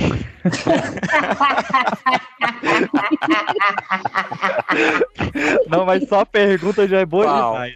[5.68, 7.52] Não, mas só a pergunta já é boa Qual?
[7.54, 7.76] demais.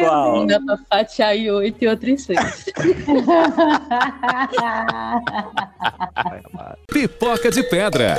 [0.00, 0.46] Qual?
[0.46, 2.66] Dá pra fatiar em oito e outra em seis.
[6.88, 8.16] Pipoca de pedra.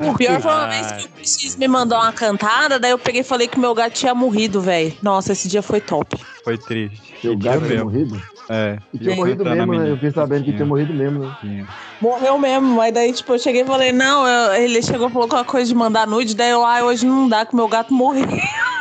[0.00, 3.22] O pior foi uma vez que eu X me mandou uma cantada, daí eu peguei
[3.22, 4.94] e falei que meu gato tinha morrido, velho.
[5.02, 6.16] Nossa, esse dia foi top.
[6.44, 7.14] Foi triste.
[7.20, 8.22] Seu gato tinha morrido?
[8.48, 8.78] É.
[8.94, 9.90] E tinha morrido mesmo, né?
[9.90, 11.66] Eu fiquei sabendo que tinha morrido mesmo, né?
[12.00, 15.24] Morreu mesmo, mas daí, tipo, eu cheguei e falei, não, eu- ele chegou e falou
[15.24, 18.26] alguma coisa de mandar nude, daí eu, ah, hoje não dá, que meu gato morreu.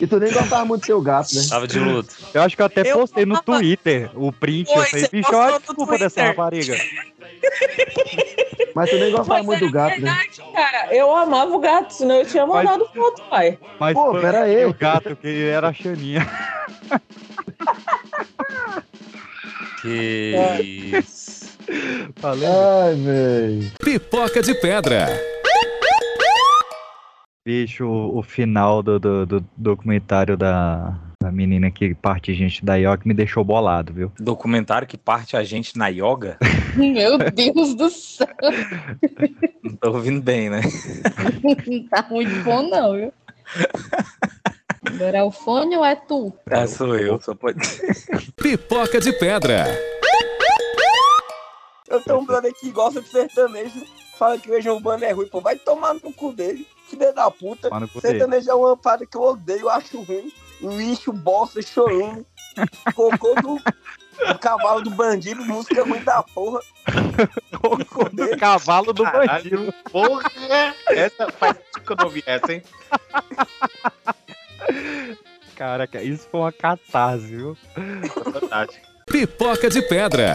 [0.00, 1.42] E tu nem gostava muito do seu gato, né?
[1.48, 2.14] Tava de luto.
[2.32, 4.68] Eu acho que eu até postei no Twitter o print.
[4.70, 6.76] eu Foi, falei, bicho, olha desculpa dessa Twitter." rapariga.
[8.74, 10.16] Mas tu nem gostava Mas muito do gato, né?
[10.54, 13.58] Cara, eu amava o gato, senão eu tinha mandado foto, pai.
[13.78, 14.64] Mas Pô, pera aí.
[14.64, 16.26] o gato que era a Xaninha.
[19.82, 20.34] Que
[20.98, 21.58] isso.
[22.20, 22.48] Valeu.
[22.50, 23.72] Ai, velho.
[23.82, 25.08] Pipoca de pedra.
[27.44, 33.06] Bicho, o, final do, do, do documentário da, da menina que parte gente da IOC
[33.06, 34.12] me deixou bolado, viu?
[34.20, 36.36] Documentário que parte a gente na yoga?
[36.76, 38.28] Meu Deus do céu.
[39.64, 40.60] Não tô ouvindo bem, né?
[41.42, 43.12] Não tá muito bom, não, viu?
[44.84, 46.34] Agora é o fone ou é tu?
[46.50, 47.58] Ah, sou eu, só pode
[48.36, 49.64] Pipoca de pedra.
[51.88, 53.82] Eu tenho um brother que gosta de sertanejo,
[54.18, 57.30] fala que o Legião Urbana é ruim, pô, vai tomar no cu dele, filho da
[57.30, 57.68] puta.
[58.00, 60.32] Sertanejo é uma parada que eu odeio, acho ruim.
[60.60, 62.26] Lixo, bosta, chorume,
[62.94, 66.60] cocô do, do cavalo do bandido, música ruim da porra.
[68.12, 69.72] Do cavalo do bandido.
[69.72, 70.30] Caralho, porra!
[70.88, 72.62] Essa faz tempo que eu não ouvi essa, hein?
[75.56, 77.56] Caraca, isso foi uma catarse, viu?
[78.32, 78.86] Fantástico.
[79.06, 80.34] Pipoca de pedra.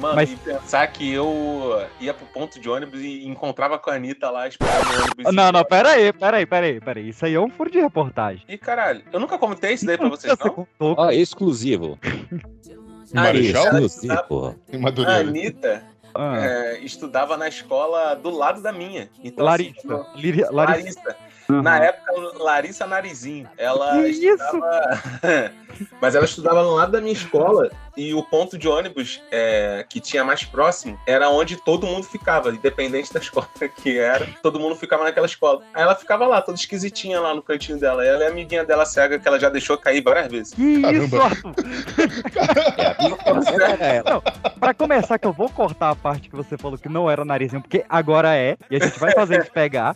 [0.00, 3.94] Mano, Mas- e pensar que eu ia pro ponto de ônibus e encontrava com a
[3.94, 5.32] Anitta lá esperando o ônibus.
[5.34, 7.08] Não, não, pera aí, pera aí, pera aí, pera aí.
[7.10, 8.44] Isso aí é um furo de reportagem.
[8.48, 10.66] E caralho, eu nunca comentei isso daí pra vocês, não?
[10.80, 11.96] Ó, exclusivo.
[13.14, 13.66] Marechal?
[13.66, 14.56] Exclusivo, porra.
[14.72, 15.20] Em A Madureira.
[15.20, 16.38] Anitta Ah.
[16.44, 19.08] é, estudava na escola do lado da minha.
[19.22, 20.06] Então, assim, Larissa.
[20.16, 21.00] Liri- Larissa.
[21.04, 21.16] Larissa.
[21.48, 21.62] Uhum.
[21.62, 23.48] Na época, Larissa Narizinho.
[23.56, 24.44] Ela Que isso?
[24.44, 25.02] estudava.
[26.00, 30.00] Mas ela estudava no lado da minha escola e o ponto de ônibus é, que
[30.00, 33.48] tinha mais próximo era onde todo mundo ficava, independente da escola
[33.82, 35.62] que era, todo mundo ficava naquela escola.
[35.72, 38.04] Aí ela ficava lá, toda esquisitinha lá no cantinho dela.
[38.04, 40.54] Ela é amiguinha dela cega que ela já deixou cair várias vezes.
[40.54, 41.24] Que isso, Caramba.
[41.24, 41.54] Arthur?
[43.80, 44.02] É.
[44.04, 44.22] Não,
[44.58, 47.62] pra começar, que eu vou cortar a parte que você falou que não era narizinho,
[47.62, 49.94] porque agora é, e a gente vai fazer eles pegar.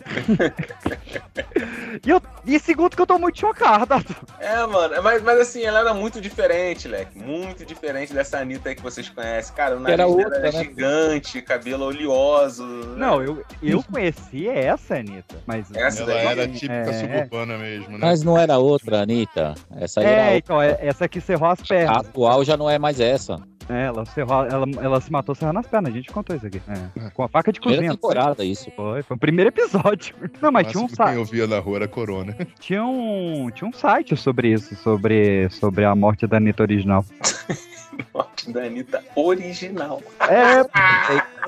[2.05, 4.15] e, eu, e segundo que eu tô muito chocado, Arthur.
[4.39, 7.17] É, mano, mas, mas assim, ela era muito diferente, Leque.
[7.19, 9.55] Muito diferente dessa Anitta aí que vocês conhecem.
[9.55, 10.63] Cara, o nariz Era dela outra, era né?
[10.63, 12.63] gigante, cabelo oleoso.
[12.97, 15.35] Não, eu, eu conheci essa, Anitta.
[15.45, 17.97] Mas Essa Ela era é, típica suburbana mesmo, né?
[18.01, 19.53] Mas não era outra, Anitta.
[19.77, 20.37] Essa aí era É, outra.
[20.37, 21.97] então, é- essa aqui cerrou as A pernas.
[21.97, 23.39] atual já não é mais essa.
[23.71, 26.59] É, ela, cerrou, ela, ela se matou serrando as pernas, a gente contou isso aqui.
[26.67, 27.93] É, com a faca de Primeira cozinha.
[27.95, 28.71] temporada, isso.
[28.75, 30.15] Foi, foi o primeiro episódio.
[30.41, 32.35] Não, mas tinha um, sa- quem eu via na rua era Corona.
[32.59, 37.05] tinha, um, tinha um site sobre isso, sobre, sobre a morte da Anitta original.
[38.13, 40.01] Morte da Anitta original.
[40.21, 40.61] É,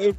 [0.04, 0.12] é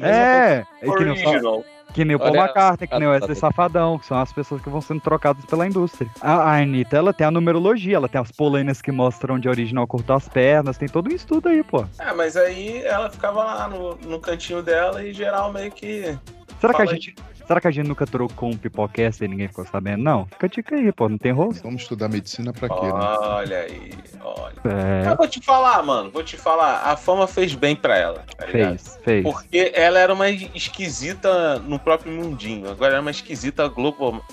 [0.00, 1.64] é, é que nem Original.
[1.92, 4.68] que nem o Paul McCartney, que nem o Wesley Safadão, que são as pessoas que
[4.68, 6.10] vão sendo trocadas pela indústria.
[6.20, 9.50] A, a Anitta, ela tem a numerologia, ela tem as polêmias que mostram onde a
[9.50, 11.84] original cortou as pernas, tem todo um estudo aí, pô.
[11.98, 16.16] É, mas aí ela ficava lá no, no cantinho dela e geral meio que.
[16.60, 17.29] Será que a Fala aí.
[17.50, 20.04] Será que a gente nunca trocou um pipocast e ninguém ficou sabendo?
[20.04, 21.64] Não, fica a dica aí, pô, não tem rosto.
[21.64, 22.92] Vamos estudar medicina pra quê, né?
[22.92, 23.92] Olha aí,
[24.22, 24.54] olha.
[24.62, 26.82] É, Eu vou te falar, mano, vou te falar.
[26.84, 29.24] A fama fez bem pra ela, tá fez, fez.
[29.24, 32.70] Porque ela era uma esquisita no próprio mundinho.
[32.70, 34.24] Agora era uma esquisita global.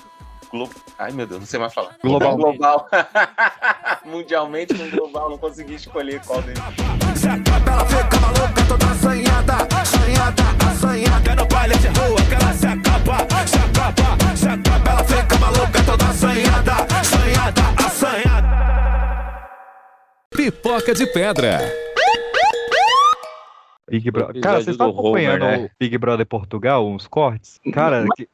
[0.52, 0.70] Glo...
[0.96, 1.96] Ai, meu Deus, não sei mais falar.
[2.00, 2.56] Globalmente.
[2.56, 2.88] Global.
[4.06, 6.62] Mundialmente, no global, não consegui escolher qual deles.
[9.38, 14.90] Assanhada, assanhada, assanhada no baile de rua, que ela se acaba, se acaba, se acaba.
[14.90, 18.48] Ela fica maluca, toda assanhada, assanhada, assanhada.
[20.34, 21.60] Pipoca de pedra.
[23.88, 24.42] Big Brother.
[24.42, 25.66] Cara, vocês estão do Homer, acompanhando né?
[25.66, 27.58] o Big Brother Portugal, uns cortes?
[27.72, 28.28] Cara, que,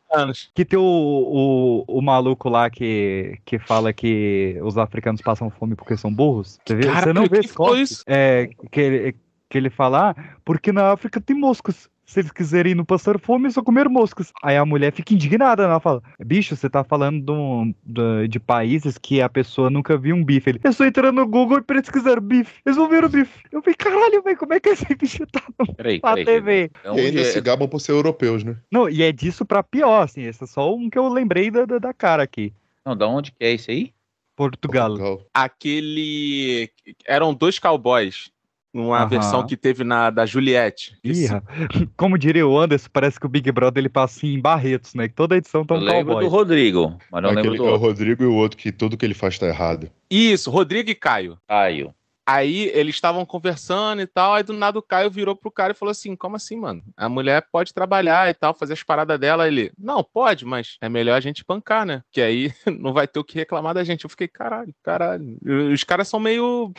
[0.54, 5.76] que tem o, o, o maluco lá que, que fala que os africanos passam fome
[5.76, 6.58] porque são burros.
[6.66, 6.80] Você?
[6.80, 8.02] Cara, Você não vê esse corte?
[8.06, 9.16] É, que, ele-
[9.54, 11.88] que ele fala, ah, porque na África tem moscas.
[12.04, 14.30] Se eles quiserem não passar fome, é só comer moscas.
[14.42, 15.70] Aí a mulher fica indignada, né?
[15.70, 20.14] ela fala: Bicho, você tá falando de, de- de países que a pessoa nunca viu
[20.14, 20.50] um bife.
[20.50, 22.60] Ele, eu só entrando no Google e pesquisaram bife.
[22.66, 23.32] Eles vão ver o bife.
[23.50, 25.40] Eu falei, caralho, velho, como é que esse bicho tá
[25.78, 26.24] Peraí, na peraí.
[26.26, 26.70] TV?
[26.80, 28.56] Então, E ainda é- se gabam por ser europeus, né?
[28.70, 30.22] Não, e é disso pra pior, assim.
[30.24, 32.52] Esse é só um que eu lembrei da, da, da cara aqui.
[32.84, 33.92] Não, da onde que é esse aí?
[34.36, 34.88] Portugal.
[34.88, 35.22] Portugal.
[35.32, 36.68] Aquele.
[37.06, 38.30] Eram dois cowboys.
[38.74, 39.06] Numa Aham.
[39.08, 40.98] versão que teve na da Juliette.
[41.04, 41.28] Ih,
[41.96, 45.06] como diria o Anderson, parece que o Big Brother ele passa assim em Barretos, né?
[45.06, 46.24] Que toda edição tá um Lembro cowboy.
[46.24, 47.76] do Rodrigo, mas não lembro Aquele, do é o.
[47.76, 49.88] Rodrigo e o outro que tudo que ele faz tá errado.
[50.10, 51.38] Isso, Rodrigo e Caio.
[51.46, 51.94] Caio.
[52.26, 55.76] Aí eles estavam conversando e tal, aí do nada o Caio virou pro cara e
[55.76, 56.82] falou assim: Como assim, mano?
[56.96, 59.46] A mulher pode trabalhar e tal, fazer as paradas dela.
[59.46, 62.02] Ele, não, pode, mas é melhor a gente bancar, né?
[62.10, 62.50] Que aí
[62.80, 64.04] não vai ter o que reclamar da gente.
[64.04, 65.38] Eu fiquei, caralho, caralho.
[65.70, 66.72] Os caras são meio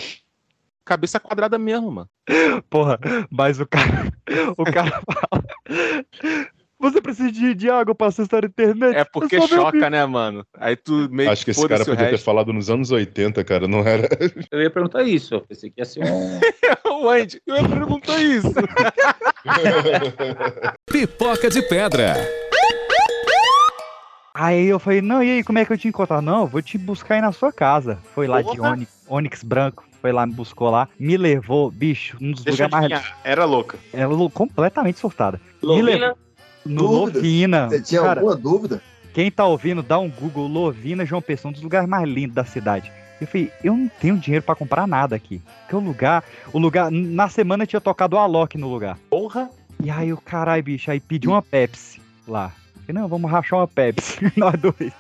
[0.86, 2.10] cabeça quadrada mesmo, mano.
[2.70, 4.12] Porra, mas o cara.
[4.58, 5.44] O cara fala.
[6.78, 8.96] Você precisa de, de água pra acessar a internet?
[8.96, 10.46] É porque sou meu choca, filho." né, mano?
[10.58, 13.80] Aí tu meio Acho que esse cara podia ter falado nos anos 80, cara, não
[13.80, 14.08] era.
[14.52, 15.34] Eu ia perguntar isso.
[15.34, 16.40] Eu pensei que ia ser um.
[17.02, 18.54] o Andy, eu ia perguntar isso.
[20.86, 22.16] Pipoca de pedra.
[24.34, 26.22] Aí eu falei, não, e aí, como é que eu te encontrar?
[26.22, 28.00] Não, eu vou te buscar aí na sua casa.
[28.14, 28.60] Foi lá de.
[28.60, 32.90] Onix, Onix branco, foi lá, me buscou lá, me levou, bicho, um dos Deixa lugares
[32.92, 33.14] mais.
[33.24, 33.80] era louca.
[33.92, 35.42] Ela lou- completamente surtada.
[35.64, 35.90] Me Lovina?
[36.00, 36.18] levou.
[36.64, 36.84] No?
[36.92, 37.68] Lovina.
[37.70, 38.82] Você tinha Cara, alguma dúvida?
[39.16, 42.46] Quem tá ouvindo, dá um Google Lovina, João Pessoa, um dos lugares mais lindos da
[42.46, 42.92] cidade.
[43.20, 45.42] Eu falei, eu não tenho dinheiro pra comprar nada aqui.
[45.62, 49.00] Porque o lugar, o lugar, na semana tinha tocado o Alok no lugar.
[49.10, 49.50] Porra!
[49.84, 52.52] E aí o caralho, bicho, aí pedi uma Pepsi lá.
[52.86, 54.94] Falei, não, vamos rachar uma Pepsi, nós dois.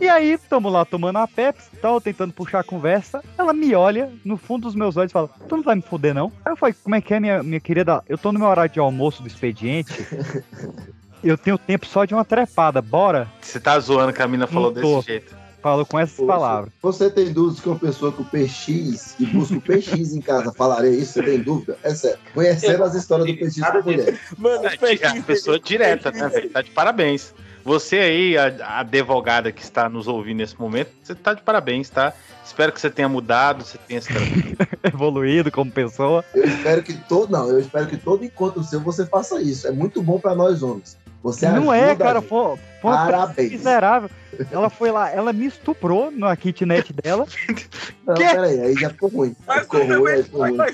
[0.00, 3.22] E aí, tamo lá tomando uma Pepsi, tal, tentando puxar a conversa.
[3.36, 6.14] Ela me olha no fundo dos meus olhos e fala: Tu não vai me fuder,
[6.14, 6.32] não?
[6.44, 8.02] Aí eu falei: Como é que é, minha, minha querida?
[8.08, 9.92] Eu tô no meu horário de almoço do expediente.
[11.22, 13.28] Eu tenho tempo só de uma trepada, bora?
[13.40, 14.98] Você tá zoando que a mina falou tô.
[14.98, 15.36] desse jeito.
[15.60, 16.72] Falou com essas palavras.
[16.80, 20.90] Você tem dúvidas que uma pessoa com PX e busca o PX em casa falaria
[20.90, 21.14] isso?
[21.14, 21.76] Você tem dúvida?
[21.82, 22.18] É sério.
[22.32, 24.20] Conhecendo as histórias do PX com mulher.
[24.38, 26.50] Mano, é a pessoa direta, né, velho?
[26.50, 27.34] Tá de parabéns.
[27.68, 31.90] Você aí, a, a advogada que está nos ouvindo nesse momento, você tá de parabéns,
[31.90, 32.14] tá?
[32.42, 34.08] Espero que você tenha mudado, você tenha se
[34.82, 36.24] Evoluído como pessoa.
[36.34, 37.30] Eu espero que todo.
[37.30, 39.68] Não, eu espero que todo encontro seu você faça isso.
[39.68, 40.96] É muito bom pra nós homens.
[41.22, 43.52] Você não é, cara, foi, foi coisa Parabéns.
[43.52, 44.08] miserável.
[44.50, 47.26] Ela foi lá, ela me estuprou na kitnet dela.
[48.06, 49.36] Não, peraí, aí já ficou ruim.
[49.46, 50.60] Aí ficou ruim, aí ficou ruim.
[50.60, 50.72] Aí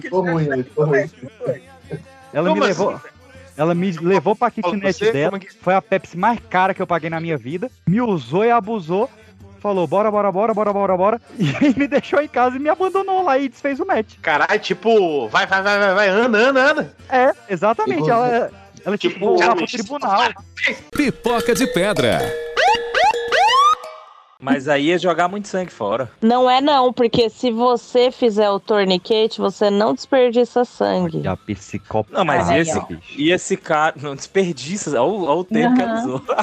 [0.00, 1.10] ficou ruim, aí ficou ruim.
[2.32, 3.00] Ela Como me assim, levou.
[3.60, 5.12] Ela me levou pra kitnet você?
[5.12, 5.36] dela.
[5.36, 7.70] É Foi a Pepsi mais cara que eu paguei na minha vida.
[7.86, 9.10] Me usou e abusou.
[9.58, 11.20] Falou, bora, bora, bora, bora, bora, bora.
[11.38, 14.14] E aí me deixou em casa e me abandonou lá e desfez o match.
[14.22, 16.96] Caralho, tipo, vai, vai, vai, vai, vai, anda, anda, anda.
[17.10, 18.08] É, exatamente.
[18.08, 18.50] Ela,
[18.82, 20.32] ela tipo, Tipo, lá pro tribunal.
[20.90, 22.18] Pipoca de pedra.
[24.40, 26.10] Mas aí é jogar muito sangue fora.
[26.22, 31.26] Não é não, porque se você fizer o torniquete, você não desperdiça sangue.
[31.28, 32.16] A psicopata.
[32.16, 32.80] Não, mas Ah, esse,
[33.16, 33.94] e esse cara.
[34.00, 34.90] Não desperdiça.
[34.92, 36.22] Olha, o- olha o tempo que ela usou.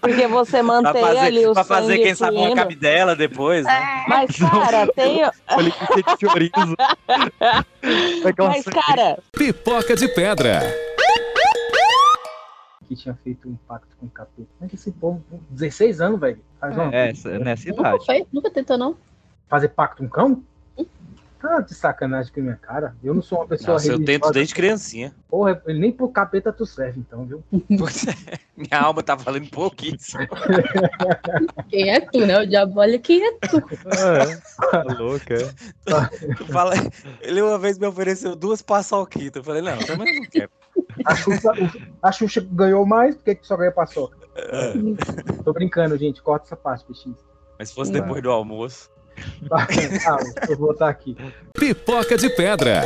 [0.00, 3.64] Porque você pra mantém fazer, ali o pra fazer sangue quem sabe uma cabidela depois.
[3.64, 4.04] Né?
[4.08, 5.22] Mas, cara, tem.
[8.38, 10.60] Mas, cara, Pipoca de pedra.
[12.92, 14.46] Que tinha feito um pacto com o capeta.
[14.58, 17.80] Como é que esse povo, com 16 anos, velho, faz uma É, essa- nessa Nunca
[17.80, 18.04] idade.
[18.04, 18.98] fez, nunca tentou, não.
[19.48, 20.44] fazer pacto com um cão?
[21.42, 22.94] Tá de sacanagem com a minha cara.
[23.02, 24.32] Eu não sou uma pessoa Nossa, eu tento religiosa.
[24.32, 25.12] desde criancinha.
[25.28, 27.42] Porra, nem pro capeta tu serve, então, viu?
[28.56, 30.24] Minha alma tá valendo pouquíssimo.
[31.68, 32.38] Quem é tu, né?
[32.38, 33.56] O diabo olha quem é tu.
[33.88, 34.36] É,
[34.70, 35.34] tá louca.
[36.36, 36.74] Tu fala-
[37.20, 39.40] ele uma vez me ofereceu duas paçoquitas.
[39.40, 40.50] Eu falei, não, também não quero.
[41.04, 41.50] A Xuxa,
[42.02, 44.16] a Xuxa ganhou mais, por que que só ganha paçoca?
[45.44, 46.22] Tô brincando, gente.
[46.22, 47.16] Corta essa parte, peixinho.
[47.58, 48.91] Mas se fosse depois do almoço.
[49.50, 50.16] Ah, deixa
[50.48, 51.16] eu voltar aqui.
[51.54, 52.82] Pipoca de pedra.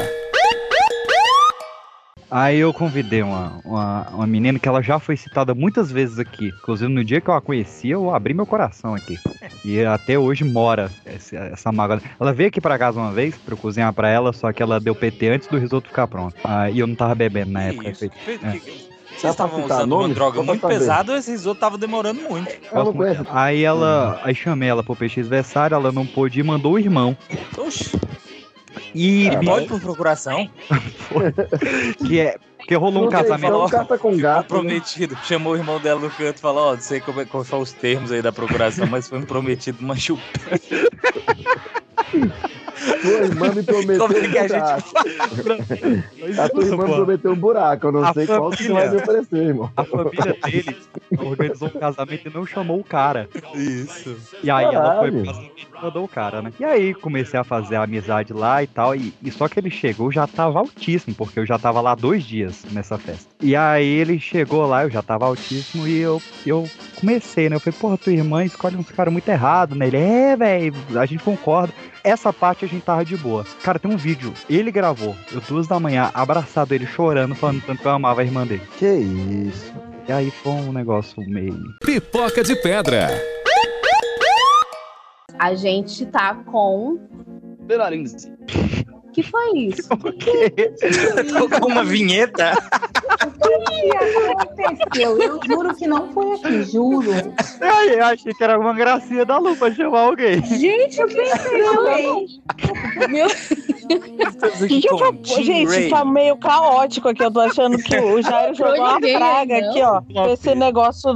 [2.29, 6.49] Aí eu convidei uma, uma, uma menina que ela já foi citada muitas vezes aqui.
[6.49, 9.17] Inclusive, no dia que eu a conheci, eu abri meu coração aqui.
[9.65, 12.01] E até hoje mora essa, essa mágoa.
[12.19, 14.81] Ela veio aqui pra casa uma vez pra eu cozinhar pra ela, só que ela
[14.81, 16.35] deu PT antes do risoto ficar pronto.
[16.43, 17.91] Ah, e eu não tava bebendo na época.
[17.91, 18.05] isso?
[18.05, 18.96] É.
[19.17, 22.51] Vocês estavam usando uma droga muito pesada ou esse risoto tava demorando muito?
[22.95, 23.27] Muito.
[23.31, 24.21] Aí ela.
[24.23, 27.17] Aí chamei ela pro PX versário, ela não pôde ir, mandou o irmão.
[27.57, 27.99] Oxi.
[28.95, 30.49] E É, pode por procuração?
[32.07, 32.37] que é.
[32.67, 33.53] Porque rolou um Não casamento.
[33.53, 34.43] falou- Carta com gato.
[34.43, 34.49] né?
[34.49, 35.17] Prometido.
[35.23, 37.63] Chamou o irmão dela no canto e falou: Ó, não sei como, é, quais foram
[37.63, 40.21] os termos aí da procuração, mas foi me prometido uma chupa.
[43.03, 44.91] Tua irmã me prometeu Como é que a um buraco.
[46.21, 47.87] Mas A tua irmã me prometeu um buraco.
[47.87, 49.71] Eu não A sei qual que família- vai me oferecer, irmão.
[49.77, 50.77] A família dele
[51.19, 53.29] organizou um casamento e não chamou o cara.
[53.55, 54.17] Isso.
[54.43, 55.13] E aí ela foi Caralho.
[55.13, 56.53] pro casamento e mandou o cara, né?
[56.61, 58.95] E aí comecei a fazer a amizade lá e tal.
[58.95, 62.25] E, e só que ele chegou já tava altíssimo, porque eu já tava lá dois
[62.25, 63.27] dias nessa festa.
[63.41, 67.57] E aí ele chegou lá, eu já tava altíssimo e eu, eu comecei, né?
[67.57, 69.87] Eu falei, porra, tua irmã escolhe uns caras muito errado, né?
[69.87, 71.73] Ele, é, velho, a gente concorda.
[72.03, 73.45] Essa parte a gente tava de boa.
[73.63, 77.83] Cara, tem um vídeo, ele gravou, eu duas da manhã, abraçado ele, chorando, falando tanto
[77.83, 78.63] que eu amava a irmã dele.
[78.79, 79.73] Que isso.
[80.09, 81.59] E aí foi um negócio meio.
[81.85, 83.09] Pipoca de pedra.
[85.39, 86.99] A gente tá com.
[87.63, 88.31] Belarins.
[89.17, 89.89] Que foi isso?
[91.59, 92.53] Com uma vinheta.
[93.25, 95.19] O que aconteceu?
[95.19, 97.11] Eu juro que não foi aqui, juro.
[97.63, 100.45] Ai, eu achei que era uma gracinha da lupa chamar alguém.
[100.45, 102.27] Gente, eu pensei também.
[103.09, 103.29] Meu
[104.69, 107.25] que que eu Gente, tá meio caótico aqui.
[107.25, 109.71] Eu tô achando que o Jairo Entrou jogou uma ninguém, praga não.
[109.71, 110.03] aqui, ó.
[110.03, 111.11] Com esse negócio.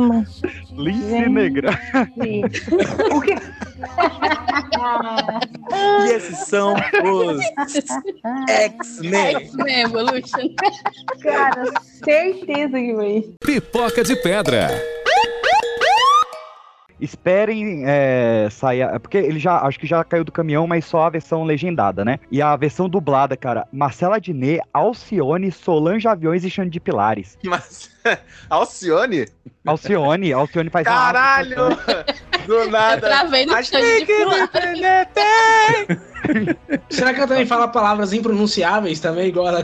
[0.73, 1.79] Lince negra.
[6.07, 7.41] E esses são os
[8.49, 9.37] X-Men.
[9.37, 10.55] X-Men Evolution.
[11.23, 11.65] Cara,
[12.05, 13.35] certeza que foi.
[13.41, 14.69] Pipoca de pedra.
[17.01, 18.83] Esperem é, sair.
[18.83, 19.59] é Porque ele já.
[19.61, 22.19] Acho que já caiu do caminhão, mas só a versão legendada, né?
[22.31, 23.67] E a versão dublada, cara.
[23.73, 27.39] Marcela Diné, Alcione, Solange Aviões e Xande de Pilares.
[27.45, 27.91] Mas.
[28.49, 29.27] Alcione?
[29.67, 31.57] Alcione, Alcione faz a Caralho!
[32.47, 33.01] Do nada.
[33.01, 34.15] travei no tem de que.
[36.89, 39.63] Será que ela também fala palavras impronunciáveis também, igual ela.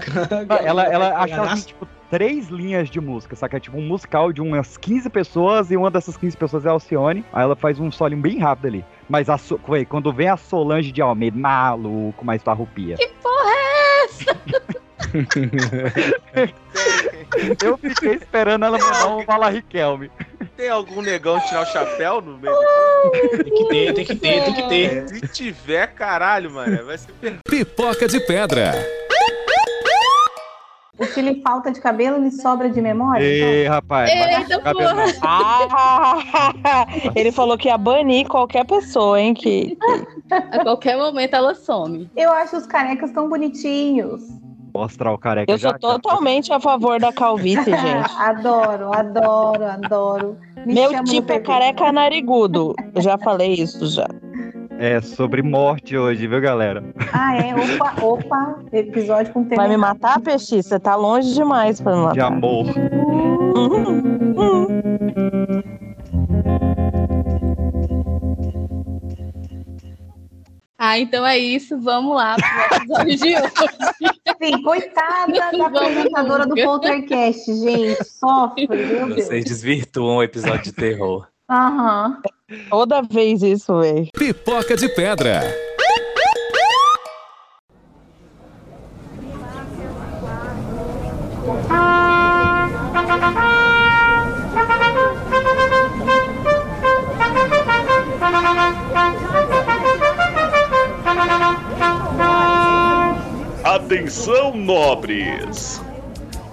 [0.62, 1.66] Ela, ela que ela tem, Ganaço?
[1.68, 3.57] tipo, três linhas de música, saca?
[3.57, 6.72] É tipo um musical de umas 15 pessoas e uma dessas 15 pessoas é a
[6.72, 7.24] Alcione.
[7.32, 8.84] Aí ela faz um solinho bem rápido ali.
[9.09, 12.96] Mas a So- ué, quando vem a Solange de Almeida, maluco, mais farrupia.
[12.96, 14.36] Que porra é essa?
[17.64, 20.11] Eu fiquei esperando ela mandar um Fala Riquelme.
[20.57, 22.54] Tem algum negão tirar o chapéu no meio?
[23.30, 25.09] Tem que ter, tem que ter, tem que ter.
[25.09, 27.11] Se tiver, caralho, mano, vai ser.
[27.48, 28.72] Pipoca de pedra.
[30.99, 33.22] O que lhe falta de cabelo lhe sobra de memória?
[33.22, 34.11] Ei, rapaz.
[34.11, 35.05] Eita, cabelo porra.
[35.22, 39.34] Ah, ele falou que ia banir qualquer pessoa, hein?
[39.34, 39.76] Que,
[40.30, 42.11] A qualquer momento ela some.
[42.16, 44.22] Eu acho os carecas tão bonitinhos.
[44.74, 45.78] Mostrar o careca eu sou já.
[45.78, 48.11] totalmente a favor da calvície, gente.
[48.18, 50.36] adoro, adoro, adoro.
[50.66, 52.74] Me Meu tipo é careca narigudo.
[52.94, 54.07] Eu já falei isso já.
[54.79, 56.83] É sobre morte hoje, viu, galera?
[57.12, 57.55] Ah, é?
[57.55, 58.59] Opa, opa.
[58.72, 59.62] Episódio com tema.
[59.62, 60.62] Vai me matar, Peixe?
[60.62, 62.27] Você tá longe demais pra me De matar.
[62.27, 62.66] amor.
[70.79, 71.79] Ah, então é isso.
[71.81, 73.53] Vamos lá pro episódio de hoje.
[74.43, 76.55] Sim, coitada da apresentadora do.
[76.55, 78.05] Poltercast, gente.
[78.05, 79.24] Sofre, meu Deus.
[79.27, 81.27] Vocês desvirtuam o episódio de terror.
[81.51, 82.20] Aham.
[82.70, 84.09] Toda vez isso, velho.
[84.12, 85.42] Pipoca de pedra.
[103.64, 105.82] Atenção, nobres!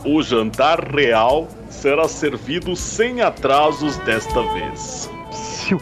[0.04, 5.10] O jantar real será servido sem atrasos desta vez.
[5.64, 5.80] Siu.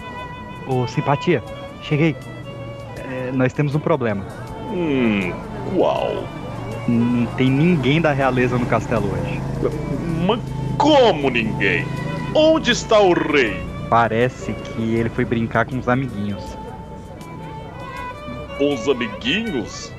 [0.67, 1.43] Ô, simpatia,
[1.82, 2.15] cheguei.
[2.97, 4.23] É, nós temos um problema.
[4.71, 5.34] Hum,
[5.75, 6.23] qual?
[6.88, 9.41] Não tem ninguém da realeza no castelo hoje.
[10.27, 10.39] Mas
[10.77, 11.86] como ninguém?
[12.36, 13.59] Onde está o rei?
[13.89, 16.43] Parece que ele foi brincar com os amiguinhos.
[18.59, 19.91] Os amiguinhos?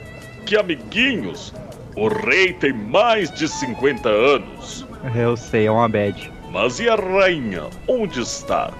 [0.46, 1.52] Que amiguinhos?
[1.96, 4.86] O rei tem mais de 50 anos.
[5.14, 6.30] Eu sei, é uma bad.
[6.52, 7.64] Mas e a rainha?
[7.88, 8.72] Onde está?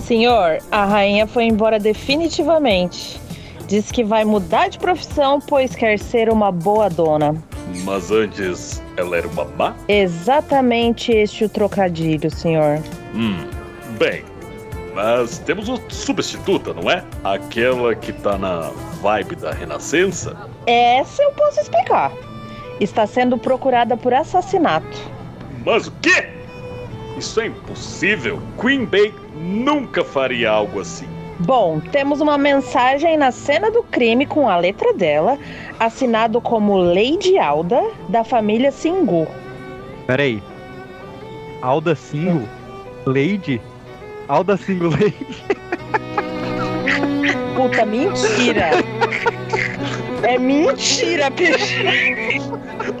[0.00, 3.20] Senhor, a rainha foi embora definitivamente.
[3.66, 7.34] Diz que vai mudar de profissão, pois quer ser uma boa dona.
[7.84, 9.74] Mas antes ela era uma má?
[9.86, 12.82] Exatamente este o trocadilho, senhor.
[13.14, 13.46] Hum,
[13.98, 14.24] bem.
[14.94, 17.04] Mas temos uma substituta, não é?
[17.22, 18.70] Aquela que tá na
[19.00, 20.36] vibe da renascença?
[20.66, 22.10] Essa eu posso explicar.
[22.80, 24.98] Está sendo procurada por assassinato.
[25.64, 26.28] Mas o quê?
[27.16, 28.40] Isso é impossível.
[28.60, 31.08] Queen Bey nunca faria algo assim.
[31.40, 35.38] Bom, temos uma mensagem na cena do crime com a letra dela,
[35.78, 39.26] assinado como Lady Alda, da família Singu.
[40.06, 40.42] Peraí.
[41.62, 42.48] Alda Single?
[43.06, 43.60] Lady?
[44.26, 45.26] Alda Single Lady?
[47.54, 48.70] Puta, mentira!
[50.22, 52.40] É mentira, peixe!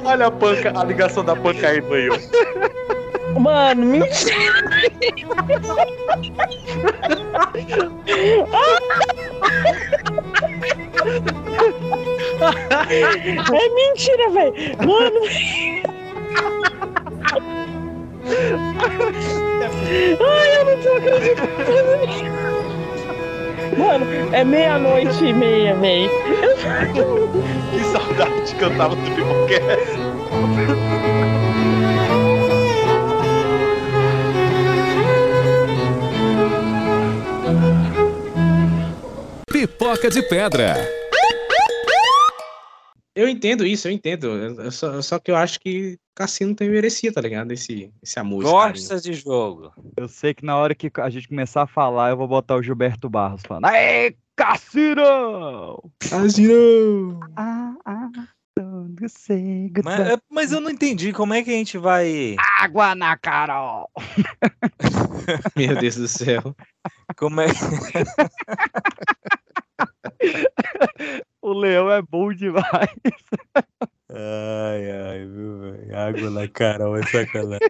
[0.04, 2.97] Olha a panca, a ligação da panca aí, ó.
[3.38, 4.34] Mano, mentira!
[13.52, 14.54] É mentira, velho!
[14.84, 15.20] Mano!
[20.20, 21.48] Ai, eu não tô acreditando.
[23.78, 26.10] Mano, é meia-noite e meia, véi.
[27.70, 29.02] Que saudade que eu tava do
[39.58, 40.76] Pipoca de Pedra.
[43.12, 44.28] Eu entendo isso, eu entendo.
[44.28, 47.50] Eu- só, só que eu acho que Cassino também merecia, tá ligado?
[47.50, 48.44] Esse, esse amor.
[48.44, 49.00] carinho.
[49.00, 49.72] de jogo.
[49.96, 52.62] Eu sei que na hora que a gente começar a falar, eu vou botar o
[52.62, 53.64] Gilberto Barros falando.
[53.64, 55.82] Aê, Cassino!
[56.08, 57.18] Cassino!
[57.36, 58.10] Ah, ah,
[59.84, 62.36] Mas, é, mas eu não entendi como é que a gente vai.
[62.60, 63.90] Água na Carol!
[65.56, 66.54] Meu Deus do céu.
[67.16, 67.46] Como é.
[71.40, 72.66] O leão é bom demais.
[74.10, 75.96] Ai, ai, viu, velho?
[75.98, 77.68] Água na Carol é sacanagem.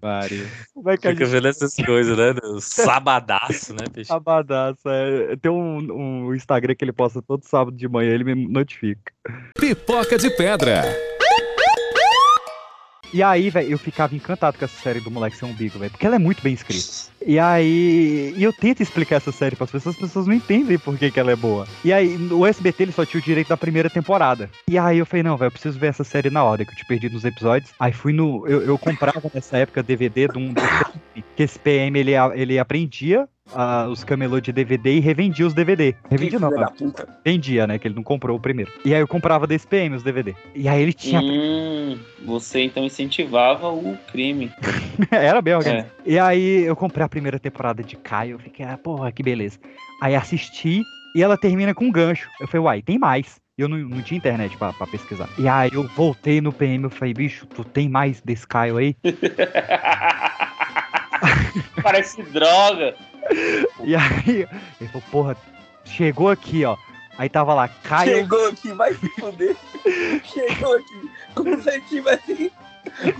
[0.00, 0.46] Pare.
[0.74, 2.32] Como é que a Fica gente- vendo essas coisas, né?
[2.34, 4.08] do Sabadaço, né, peixe?
[4.08, 5.36] Sabadaço, é.
[5.36, 5.78] Tem um,
[6.26, 9.12] um Instagram que ele posta todo sábado de manhã, ele me notifica.
[9.58, 10.82] Pipoca de Pedra.
[13.14, 16.06] E aí, velho, eu ficava encantado com essa série do Moleque Sem Umbigo, velho, porque
[16.06, 17.11] ela é muito bem escrita.
[17.26, 20.78] E aí, e eu tento explicar essa série para as pessoas, as pessoas não entendem
[20.78, 21.66] por que, que ela é boa.
[21.84, 24.50] E aí, o SBT ele só tinha o direito da primeira temporada.
[24.68, 26.76] E aí eu falei, não, velho, eu preciso ver essa série na ordem, que eu
[26.76, 27.72] te perdi nos episódios.
[27.78, 28.46] Aí fui no.
[28.46, 30.54] Eu, eu comprava nessa época DVD de um.
[31.36, 35.94] que esse PM ele, ele aprendia ah, os camelô de DVD e revendia os DVD.
[36.10, 37.18] Revendia não, filho da cara.
[37.24, 37.78] Vendia, né?
[37.78, 38.70] Que ele não comprou o primeiro.
[38.84, 40.34] E aí eu comprava desse PM os DVD.
[40.54, 41.20] E aí ele tinha.
[41.20, 44.50] Hum, você então incentivava o crime.
[45.10, 45.90] Era bem organizado.
[46.04, 49.58] E aí eu comprei a primeira temporada de Caio, eu fiquei, ah, porra, que beleza.
[50.00, 50.82] Aí assisti
[51.14, 52.26] e ela termina com um gancho.
[52.40, 53.38] Eu falei, uai, tem mais.
[53.58, 55.28] E eu não, não tinha internet pra, pra pesquisar.
[55.38, 58.96] E aí eu voltei no PM, eu falei, bicho, tu tem mais desse Caio aí?
[61.82, 62.94] Parece droga.
[63.84, 64.48] E aí
[64.80, 65.36] ele falou, porra,
[65.84, 66.78] chegou aqui, ó.
[67.18, 68.16] Aí tava lá, Caio.
[68.16, 69.54] Chegou aqui, vai se fuder.
[70.24, 71.10] Chegou aqui.
[71.34, 72.50] Como se ele tivesse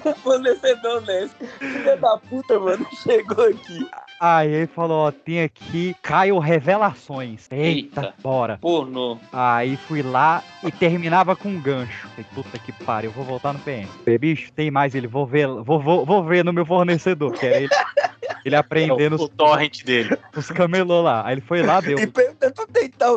[0.04, 1.44] um fornecedor honesto.
[1.58, 2.86] Filha da puta, mano.
[3.02, 3.86] Chegou aqui.
[4.20, 7.48] Aí ele falou, ó, tem aqui Caio Revelações.
[7.50, 8.14] Eita, Eita.
[8.22, 8.58] bora.
[8.60, 9.18] Pornô.
[9.32, 12.08] Aí fui lá e terminava com um gancho.
[12.08, 13.88] Falei, puta que pariu, eu vou voltar no PM.
[14.04, 17.44] Falei, bicho, tem mais ele, vou ver, vou, vou, vou ver no meu fornecedor, que
[17.44, 17.68] era ele,
[18.44, 20.16] ele aprendendo o os, torrent dele.
[20.36, 21.26] os camelô lá.
[21.26, 21.98] Aí ele foi lá, deu.
[21.98, 22.06] E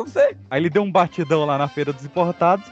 [0.04, 0.36] você?
[0.50, 2.66] Aí ele deu um batidão lá na feira dos importados.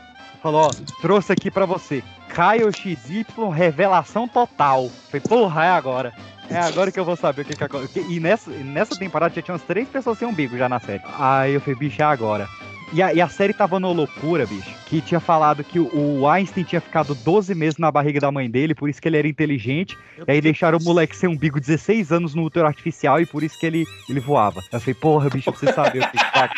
[0.44, 0.70] Falou, ó,
[1.00, 2.04] trouxe aqui pra você.
[2.28, 4.90] Caio XY, revelação total.
[5.10, 6.12] Falei, porra, é agora.
[6.50, 8.04] É agora que eu vou saber o que que aconteceu.
[8.10, 11.02] E nessa, nessa temporada já tinha umas três pessoas sem umbigo já na série.
[11.18, 12.46] Aí eu falei, bicho, é agora.
[12.92, 14.70] E a, e a série tava numa loucura, bicho.
[14.84, 18.74] Que tinha falado que o, Einstein tinha ficado 12 meses na barriga da mãe dele,
[18.74, 19.96] por isso que ele era inteligente.
[20.28, 23.58] E aí deixaram o moleque sem umbigo 16 anos no útero artificial e por isso
[23.58, 24.62] que ele, ele voava.
[24.70, 26.50] Eu falei, porra, bicho, pra você saber o que que tá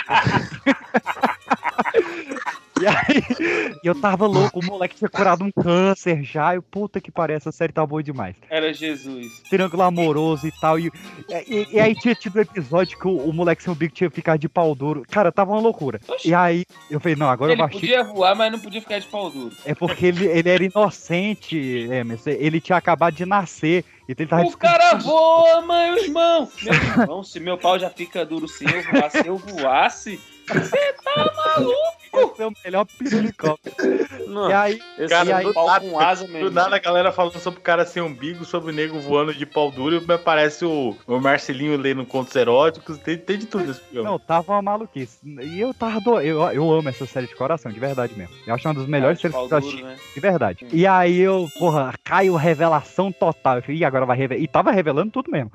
[2.81, 3.23] E aí,
[3.83, 6.55] eu tava louco, o moleque tinha curado um câncer já.
[6.55, 8.37] Eu, puta que pariu, essa série tá boa demais.
[8.51, 9.43] Era Jesus.
[9.49, 10.79] Triângulo amoroso e tal.
[10.79, 10.93] E,
[11.49, 14.39] e, e aí tinha tido um episódio que o, o moleque sem umbigo tinha ficado
[14.39, 15.03] de pau duro.
[15.11, 16.01] Cara, tava uma loucura.
[16.25, 17.81] E aí, eu falei, não, agora eu Ele baixei.
[17.81, 19.55] podia voar, mas não podia ficar de pau duro.
[19.65, 22.31] É porque ele, ele era inocente, Emerson.
[22.31, 23.85] Ele tinha acabado de nascer.
[24.09, 26.49] Então ele O cara voa, meu irmão.
[26.63, 30.21] Meu irmão, se meu pau já fica duro se eu voasse, se eu voasse.
[30.49, 31.97] Você tá maluco?
[32.33, 33.59] Esse é o melhor pirulicó.
[34.27, 36.51] Não, E aí, esse Cara, e aí do, pau nada, com asa do mesmo.
[36.51, 39.71] nada a galera falando sobre o cara sem umbigo, sobre o nego voando de pau
[39.71, 44.11] duro, e parece o, o Marcelinho lendo contos eróticos, tem, tem de tudo nesse programa.
[44.11, 45.19] Não, tava uma maluquice.
[45.25, 46.21] E eu tava do...
[46.21, 48.35] eu, eu amo essa série de coração, de verdade mesmo.
[48.47, 49.83] Eu acho uma das melhores séries que eu assisti.
[49.83, 49.97] né?
[50.15, 50.67] De verdade.
[50.73, 53.57] E aí eu, porra, caiu revelação total.
[53.57, 54.41] Eu falei, Ih, agora vai revelar.
[54.43, 55.51] E tava revelando tudo mesmo.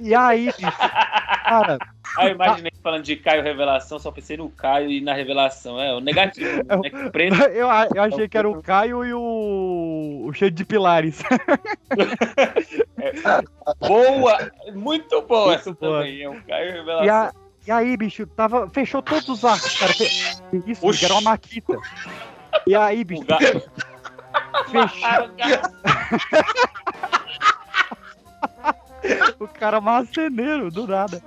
[0.00, 0.60] E aí, bicho,
[1.44, 1.78] cara.
[2.16, 5.80] Aí eu imaginei falando de Caio Revelação, só pensei no Caio e na Revelação.
[5.80, 6.62] É, o negativo.
[6.62, 6.90] né?
[6.90, 7.34] Que preto.
[7.50, 10.24] Eu, eu achei que era o Caio e o.
[10.28, 11.20] o cheio de pilares.
[13.80, 14.52] Boa!
[14.74, 15.98] Muito boa essa boa.
[16.00, 16.22] também.
[16.22, 17.14] É um Caio E, Revelação.
[17.14, 17.32] a-
[17.66, 19.92] e aí, bicho, tava, fechou todos os arcos, cara.
[19.94, 20.10] Fe-
[20.66, 21.04] Isso, Oxi.
[21.06, 21.76] era uma maquita.
[22.66, 23.24] E aí, bicho,
[24.70, 25.30] fechou.
[29.40, 31.22] o cara marceneiro, do nada.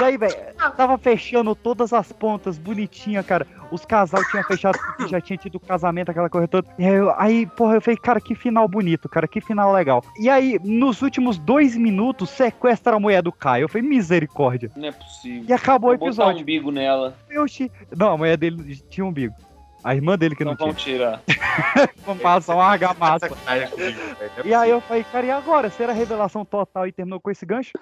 [0.00, 0.34] E aí, velho,
[0.76, 3.46] tava fechando todas as pontas, bonitinha, cara.
[3.70, 6.68] Os casal tinham fechado, já tinha tido casamento, aquela coisa toda.
[6.78, 10.02] E aí, eu- aí, porra, eu falei, cara, que final bonito, cara, que final legal.
[10.20, 13.64] E aí, nos últimos dois minutos, sequestra a mulher do Caio.
[13.64, 14.70] Eu falei, misericórdia.
[14.76, 15.44] Não é possível.
[15.48, 16.38] E acabou o Vou botar episódio.
[16.38, 17.16] um umbigo nela.
[17.38, 17.70] Oxi.
[17.96, 19.34] Não, a mulher dele tinha um umbigo.
[19.82, 20.96] A irmã dele que não, Não vão tinha.
[20.96, 21.22] tirar.
[22.06, 23.30] Vamos passar uma argamassa.
[24.44, 25.70] E aí eu falei, cara, e agora?
[25.70, 27.72] Será revelação total e terminou com esse gancho?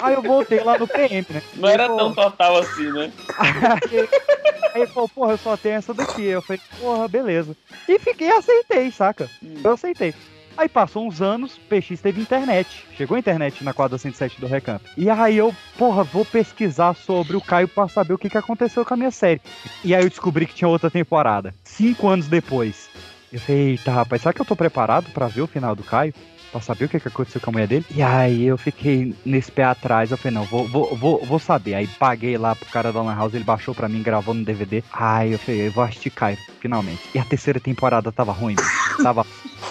[0.00, 1.42] Aí eu voltei lá no PM, né?
[1.54, 3.12] Não era Aí, tão pô, total assim, né?
[3.38, 3.52] Aí,
[4.74, 6.24] aí ele falou, porra, eu só tenho essa daqui.
[6.24, 7.56] Eu falei, porra, beleza.
[7.88, 9.30] E fiquei, aceitei, saca?
[9.64, 10.12] Eu aceitei.
[10.56, 12.86] Aí passou uns anos, PX teve internet.
[12.96, 14.84] Chegou a internet na quadra 107 do Recanto.
[14.96, 18.84] E aí eu, porra, vou pesquisar sobre o Caio pra saber o que, que aconteceu
[18.84, 19.40] com a minha série.
[19.84, 21.54] E aí eu descobri que tinha outra temporada.
[21.62, 22.88] Cinco anos depois.
[23.30, 26.14] Eu falei, eita, rapaz, será que eu tô preparado pra ver o final do Caio?
[26.50, 27.84] Pra saber o que, que aconteceu com a mulher dele?
[27.94, 30.10] E aí eu fiquei nesse pé atrás.
[30.10, 31.74] Eu falei, não, vou, vou, vou, vou saber.
[31.74, 34.82] Aí paguei lá pro cara da Lan House, ele baixou pra mim, gravou no DVD.
[34.90, 37.02] Aí eu falei, eu vou assistir Caio, finalmente.
[37.14, 38.54] E a terceira temporada tava ruim,
[39.02, 39.26] tava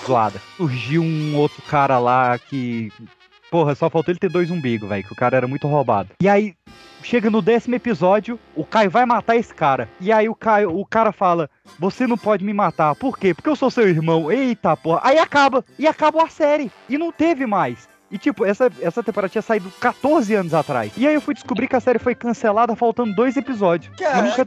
[0.06, 0.42] zoada.
[0.58, 2.92] Surgiu um outro cara lá que.
[3.50, 6.10] Porra, só faltou ele ter dois umbigos, velho, que o cara era muito roubado.
[6.20, 6.56] E aí,
[7.04, 9.88] chega no décimo episódio, o Caio vai matar esse cara.
[10.02, 11.50] E aí o Caio, o cara fala:
[11.80, 12.96] Você não pode me matar.
[12.96, 13.34] Por quê?
[13.34, 14.32] Porque eu sou seu irmão.
[14.32, 15.02] Eita, porra.
[15.04, 15.64] Aí acaba.
[15.78, 16.72] E acabou a série.
[16.90, 17.88] E não teve mais.
[18.12, 20.92] E tipo, essa, essa temporada tinha saído 14 anos atrás.
[20.96, 23.94] E aí eu fui descobrir que a série foi cancelada faltando dois episódios.
[24.20, 24.46] e, nunca,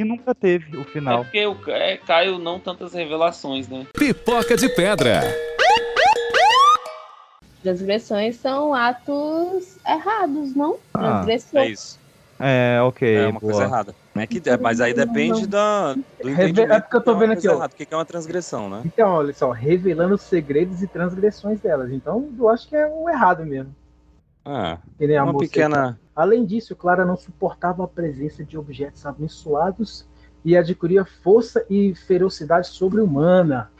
[0.00, 1.24] e nunca teve o É final.
[1.24, 3.86] porque o é, Caio não tantas revelações, né?
[3.92, 5.20] Pipoca de pedra.
[7.62, 10.76] Transgressões são atos errados, não?
[10.94, 11.66] Ah, Transgressões.
[11.68, 12.00] É isso.
[12.42, 13.16] É, ok.
[13.16, 13.52] É uma boa.
[13.52, 13.94] coisa errada.
[14.14, 16.72] Não é que, é, mas aí depende da, do Reve- entendimento.
[16.72, 17.62] é porque eu tô vendo aqui, ó.
[17.62, 18.80] O que que é uma transgressão, né?
[18.86, 21.92] Então, olha só, revelando os segredos e transgressões delas.
[21.92, 23.74] Então, eu acho que é o errado mesmo.
[24.42, 24.78] Ah,
[25.22, 26.00] uma pequena...
[26.20, 30.06] Além disso, Clara não suportava a presença de objetos abençoados
[30.44, 33.70] e adquiria força e ferocidade sobre-humana,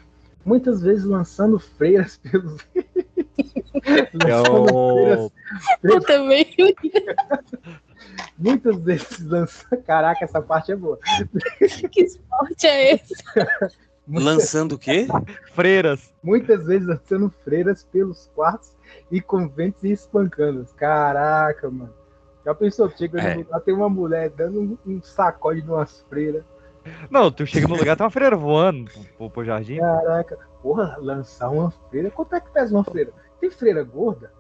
[0.42, 2.66] muitas vezes lançando freiras pelos.
[4.14, 5.32] lançando freiras,
[5.82, 6.46] Eu também.
[8.38, 9.82] muitas vezes lançando.
[9.82, 10.98] Caraca, essa parte é boa.
[11.92, 13.14] que esporte é esse?
[14.08, 15.06] Lançando o quê?
[15.52, 16.10] Freiras.
[16.22, 18.72] Muitas vezes lançando freiras pelos quartos
[19.10, 20.64] e conventos e espancando.
[20.74, 21.99] Caraca, mano.
[22.44, 23.34] Já pensou, chega É.
[23.34, 26.42] no lugar, tem uma mulher dando um, um sacode de umas freiras.
[27.10, 29.76] Não, tu chega no lugar, tem uma freira voando pro, pro jardim.
[29.78, 32.10] Caraca, porra, lançar uma freira.
[32.10, 33.12] Quanto é que pesa uma freira?
[33.40, 34.32] Tem freira gorda?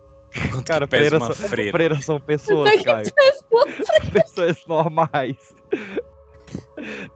[0.64, 1.72] Cara, pesa freiras uma são, freira?
[1.72, 3.12] freiras são pessoas, Caio.
[4.12, 5.36] pessoas normais.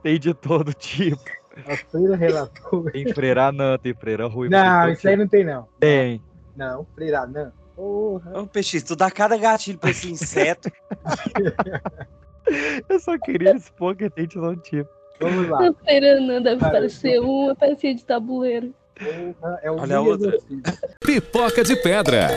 [0.03, 1.23] Tem de todo tipo.
[1.67, 2.83] A freira relatou.
[2.91, 4.55] Tem freira anã, tem freira ruiva.
[4.55, 5.23] Não, isso aí tipo.
[5.23, 5.67] não tem, não.
[5.79, 6.21] Tem.
[6.55, 7.51] Não, freira não.
[7.75, 8.41] Porra.
[8.41, 10.71] Ô, Peixe, tu dá cada gatilho pra esse inseto.
[12.87, 14.89] Eu só queria expor que tem de todo tipo.
[15.19, 15.69] Vamos lá.
[15.69, 18.73] A Feranã deve Cara, parecer uma pecinha de tabuleiro.
[18.95, 20.27] Porra, é o Olha a outra.
[20.29, 20.95] Exorcista.
[20.99, 22.29] Pipoca de pedra.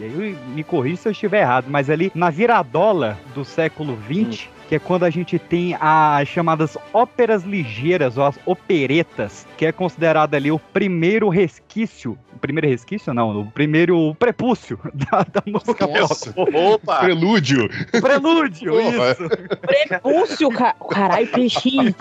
[0.00, 4.48] E aí me corrija se eu estiver errado, mas ali na viradola do século XX,
[4.72, 9.72] que é quando a gente tem as chamadas óperas ligeiras, ou as operetas, que é
[9.72, 12.18] considerado ali o primeiro resquício.
[12.34, 16.32] O primeiro resquício, não, o primeiro prepúcio da, da música Nossa.
[16.32, 16.56] pop.
[16.56, 17.00] Opa!
[17.00, 17.68] Prelúdio.
[18.00, 19.28] Prelúdio, isso.
[19.60, 20.74] Prepúcio, ca...
[20.88, 21.94] caralho, peixe.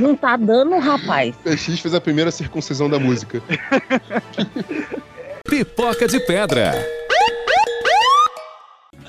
[0.00, 1.36] Não tá dando, rapaz.
[1.44, 3.42] PX fez a primeira circuncisão da música.
[5.44, 6.72] Pipoca de pedra.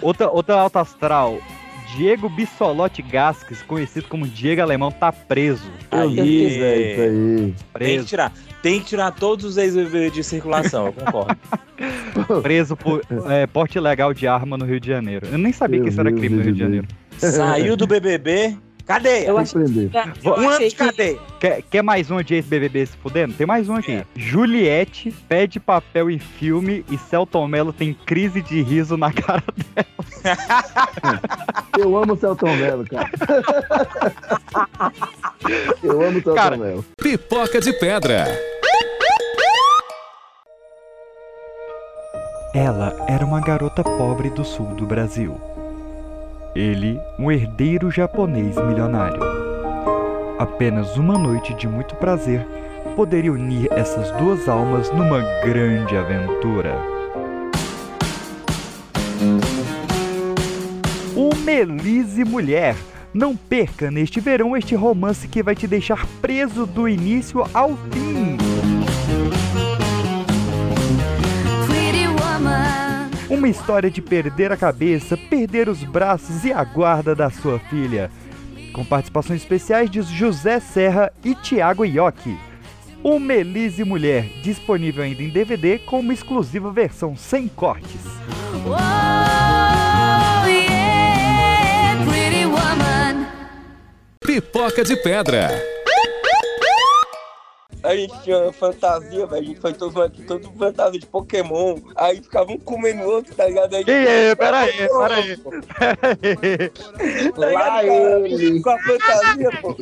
[0.01, 1.39] Outra, outra alta astral.
[1.95, 5.69] Diego Bissolotti Gasques, conhecido como Diego Alemão, tá preso.
[5.91, 6.95] Aí, É isso aí.
[6.95, 8.33] Tem que Preso, tirar.
[8.61, 11.37] Tem que tirar todos os ex-BBB de circulação, eu concordo.
[12.41, 15.27] preso por é, porte ilegal de arma no Rio de Janeiro.
[15.31, 16.87] Eu nem sabia Meu que isso era crime no Rio de Janeiro.
[17.17, 18.57] Saiu do BBB,
[18.89, 19.27] cadeia.
[19.27, 19.59] Eu acho que
[20.27, 21.19] Um ano de que- cadeia.
[21.39, 23.33] Quer, quer mais um de ex-BBB se fudendo?
[23.35, 24.03] Tem mais um aqui.
[24.15, 29.43] Juliette pede papel em filme e Celton Mello tem crise de riso na cara
[31.77, 33.09] Eu amo o Celton Mello, cara.
[35.83, 36.83] Eu amo o Celton Cara, Mello.
[37.01, 38.25] Pipoca de pedra.
[42.55, 45.39] Ela era uma garota pobre do sul do Brasil.
[46.59, 49.21] Ele, um herdeiro japonês milionário.
[50.37, 52.45] Apenas uma noite de muito prazer
[52.97, 56.75] poderia unir essas duas almas numa grande aventura.
[61.15, 62.75] O Melise Mulher.
[63.13, 68.38] Não perca neste verão este romance que vai te deixar preso do início ao fim.
[73.39, 78.11] Uma história de perder a cabeça, perder os braços e a guarda da sua filha.
[78.73, 82.37] Com participações especiais de José Serra e Tiago Iocchi.
[83.01, 88.01] O Melise Mulher, disponível ainda em DVD com uma exclusiva versão sem cortes.
[94.19, 95.78] Pipoca de Pedra.
[97.81, 99.41] A gente tinha fantasia, velho.
[99.41, 101.77] A gente foi todo aqui, todo fantasia de Pokémon.
[101.95, 103.73] Aí ficava um comendo o outro, tá ligado?
[103.75, 105.37] Aí, Ei, peraí, peraí.
[105.37, 105.53] Tá
[106.17, 107.33] ligado?
[107.37, 108.61] Lá Com a- ele.
[108.61, 109.77] Com a fantasia, pô.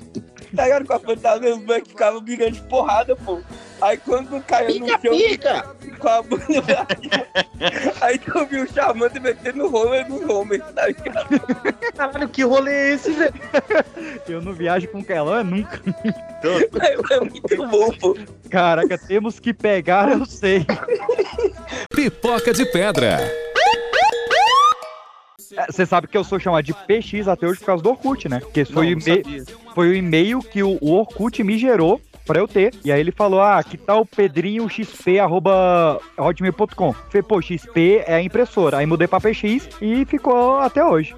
[0.56, 0.86] Tá ligado?
[0.86, 3.40] Com a fantasia, os moleques ficavam brigando de porrada, pô.
[3.82, 4.99] Aí quando caiu no chão.
[5.02, 5.76] Pica!
[5.99, 6.88] Com a bunda
[8.02, 11.40] Aí tu viu o Charmander metendo no roller do Homer, tá ligado?
[11.95, 13.34] Caralho, que rolê é esse, velho?
[14.28, 15.82] Eu não viajo com Kellan nunca.
[16.82, 18.18] É, é muito bom, pô.
[18.49, 20.65] Caraca, temos que pegar, eu sei.
[21.90, 23.19] Pipoca de Pedra.
[25.57, 28.30] É, Você sabe que eu sou chamado de PX até hoje por causa do Orkut,
[28.30, 28.40] né?
[28.40, 32.40] Porque foi, Não, o não foi o e-mail que o, o Orkut me gerou pra
[32.40, 32.74] eu ter.
[32.84, 36.91] E aí ele falou, ah, que tal pedrinho xp arroba hotmail.com.
[36.94, 38.78] Falei, pô, XP é a impressora.
[38.80, 41.16] Aí mudei pra PX e ficou até hoje.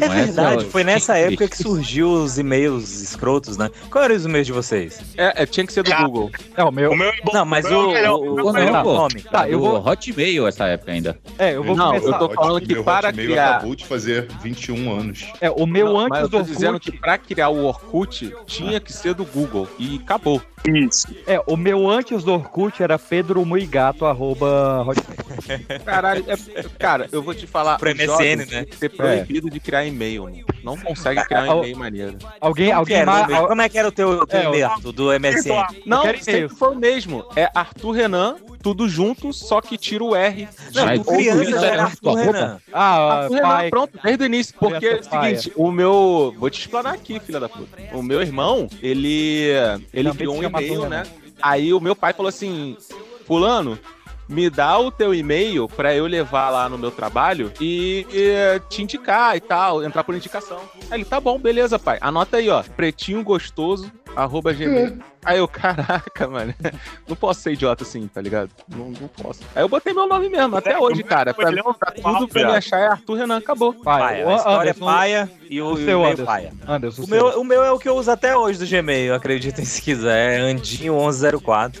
[0.00, 3.68] É verdade, Essa- foi nessa época que surgiu os e-mails escrotos, né?
[3.90, 4.98] Qual eram os e-mails de vocês?
[5.16, 6.30] É, é, tinha que ser do Google.
[6.56, 6.90] É, o meu.
[6.92, 7.18] O meu é.
[7.34, 8.94] Não, mas O o, é o, o não, pô.
[8.94, 9.20] nome.
[9.22, 9.86] Tá, eu Do vou.
[9.86, 11.18] Hotmail essa época ainda.
[11.38, 12.06] É, eu vou Não, começar.
[12.08, 13.56] eu tô falando que Meu para Hotmail criar.
[13.56, 15.26] acabou de fazer 21 anos.
[15.40, 16.90] É, o meu Não, mas antes eu do tô dizendo Orkut.
[16.92, 19.68] que pra criar o Orkut tinha que ser do Google.
[19.78, 20.40] E acabou.
[20.66, 21.06] Isso.
[21.26, 24.84] É, o meu antes do Orkut era Pedro Muigato, arroba.
[25.84, 27.78] Caralho, é- cara, eu vou te falar.
[27.78, 28.66] Pro MSN, né?
[28.76, 30.24] ser proibido de criar e-mail.
[30.24, 30.44] mano.
[30.64, 32.18] Não consegue criar um e-mail maneiro.
[32.40, 33.46] Alguém, alguém era o ma-?
[33.48, 35.66] Como é que era o teu, teu É, e-mail, do MSN?
[35.86, 36.48] Não, quero sempre e-mail.
[36.50, 37.24] foi o mesmo.
[37.36, 40.48] É Arthur Renan, tudo junto, só que tira o R.
[40.74, 42.60] Não, Mas criança era era Arthur Renan.
[42.72, 43.70] Ah, Arthur Renan, pai.
[43.70, 44.54] pronto, desde o início.
[44.58, 46.34] Porque é o seguinte, o meu.
[46.38, 47.78] Vou te explanar aqui, filha da puta.
[47.92, 49.48] O meu irmão, ele.
[49.92, 51.02] Ele criou um e-mail, Arthur né?
[51.40, 52.76] Aí o meu pai falou assim:
[53.26, 53.78] Fulano.
[54.30, 58.82] Me dá o teu e-mail pra eu levar lá no meu trabalho e, e te
[58.82, 60.60] indicar e tal, entrar por indicação.
[60.90, 61.96] Aí ele, tá bom, beleza, pai.
[62.02, 62.62] Anota aí, ó.
[62.62, 64.98] Pretinho gostoso, arroba gmail.
[65.24, 66.54] Aí eu, caraca, mano.
[67.08, 68.50] Não posso ser idiota assim, tá ligado?
[68.68, 69.40] Não, não posso.
[69.54, 71.34] Aí eu botei meu nome mesmo, até hoje, cara.
[71.34, 73.72] Pra, pra tudo pra me achar é Arthur Renan, acabou.
[73.74, 76.24] Pai, Paia, o a história Anderson- é paia e o, o e o seu Anderson.
[76.24, 76.52] paia.
[76.66, 77.14] Anderson, O seu.
[77.16, 80.40] meu, o meu é o que eu uso até hoje do Gmail, acreditem se quiser.
[80.40, 81.80] É Andinho1104.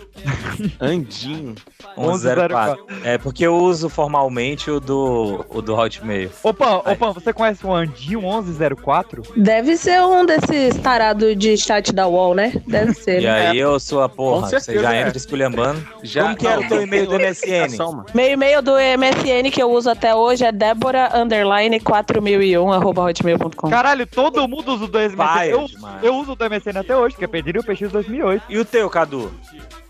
[0.80, 1.54] Andinho.
[1.96, 2.86] 1104.
[3.04, 6.30] É porque eu uso formalmente o do, o do Hotmail.
[6.42, 9.22] Opa, opa, você conhece o Andinho 1104?
[9.36, 12.52] Deve ser um desses tarados de chat da UOL, né?
[12.66, 13.20] Deve ser.
[13.20, 13.27] E né?
[13.28, 15.00] Aí eu sou a porra, Com você certeza já é.
[15.02, 15.86] entra esculhambando.
[16.02, 17.76] Já, Como que era o teu e-mail do MSN?
[18.14, 23.70] Meu e-mail do MSN que eu uso até hoje é Débora underline 4001 arroba hotmail.com.
[23.70, 25.16] Caralho, todo mundo usa o do MSN.
[25.16, 25.66] Paia Eu,
[26.02, 28.44] eu uso o do MSN até hoje, que é Pedrinho PX 2008.
[28.48, 29.32] E o teu, Cadu?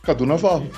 [0.03, 0.69] Cadu Navarro.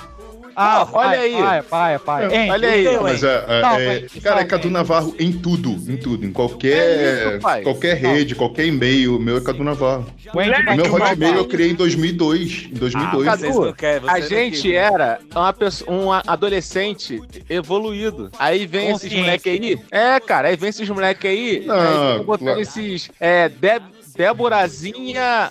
[0.55, 1.31] Ah, olha pai, aí.
[1.33, 2.25] Pai, pai, pai.
[2.25, 2.85] É, Hein, olha aí.
[2.85, 6.25] eu- Mas é, é- Não, é- mas- cara, é Cadu Navarro em tudo, em tudo,
[6.25, 10.05] em qualquer, É isso, qualquer rede, qualquer e-mail, o meu é Cadu Navarro.
[10.33, 10.95] o meu Navarro.
[11.11, 13.27] Hotmail eu criei em 2002, em 2002.
[13.27, 14.77] Ah, não querem, A gente querem.
[14.77, 18.29] era uma pessoa, um adolescente evoluído.
[18.39, 19.17] Aí vem esses Consciente.
[19.19, 19.79] moleque aí.
[19.91, 21.63] É, cara, aí vem esses moleque aí.
[21.65, 21.75] Não,
[22.17, 22.61] aí botando claro.
[22.61, 23.09] esses.
[23.19, 23.83] É, Deb,
[24.15, 25.49] Déborazinha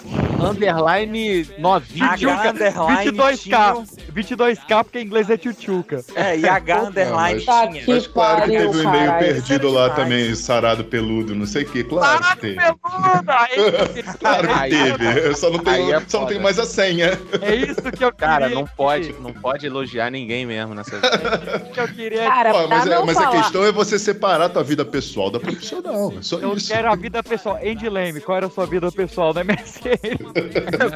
[0.49, 2.07] underline novinha.
[2.07, 3.37] H underline 22k.
[3.39, 4.15] tinho.
[4.15, 6.05] 22k, porque em inglês é tchutchuca.
[6.15, 7.85] É, e H underline mas- aqui.
[7.87, 10.03] Mas claro que teve um e-mail perdido lá Demais.
[10.05, 12.57] também, sarado peludo, não sei o que, claro que teve.
[14.21, 17.19] Claro que teve, eu só não tenho, é só não tenho mais a senha.
[17.41, 18.12] É isso que eu queria.
[18.12, 21.53] Cara, não pode, não pode elogiar ninguém mesmo nessa vida.
[21.55, 22.25] É que eu queria.
[22.27, 25.31] Cara, Ó, mas é- não mas a questão é você separar a tua vida pessoal
[25.31, 26.69] da profissional, é só Eu isso.
[26.73, 27.59] quero a vida pessoal.
[27.62, 30.30] Andy Leme, qual era a sua vida pessoal no MSN?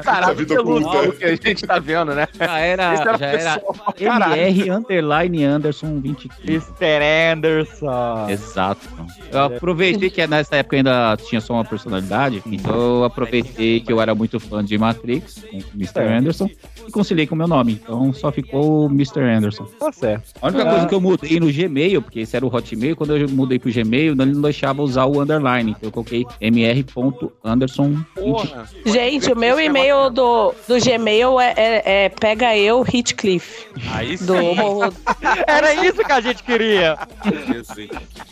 [0.02, 1.08] Caralho, vida peludo oculta.
[1.08, 2.26] o que a gente tá vendo, né?
[2.38, 3.60] Já era, Esse era já era
[3.98, 4.40] caralho.
[4.42, 6.34] MR underline Anderson 25.
[6.44, 7.32] Mr.
[7.32, 8.26] Anderson.
[8.30, 8.88] Exato.
[9.30, 14.00] Eu aproveitei que nessa época ainda tinha só uma personalidade, então eu aproveitei que eu
[14.00, 16.00] era muito fã de Matrix, com o Mr.
[16.00, 16.16] É.
[16.18, 16.50] Anderson,
[16.86, 17.80] e conciliei com o meu nome.
[17.82, 19.20] Então só ficou Mr.
[19.22, 19.64] Anderson.
[19.78, 20.32] Tá certo.
[20.40, 20.70] A única Ah.
[20.70, 23.72] coisa que eu mudei no Gmail, porque esse era o Hotmail, quando eu mudei pro
[23.72, 25.70] Gmail, ele não deixava usar o underline.
[25.72, 27.96] Então eu coloquei mr.anderson.
[28.14, 28.66] Porra.
[29.24, 33.66] Gente, o meu e-mail do, do Gmail é, é, é pega eu Hitcliff.
[33.92, 34.26] Aí sim.
[34.26, 34.34] Do
[35.46, 36.98] Era isso que a gente queria.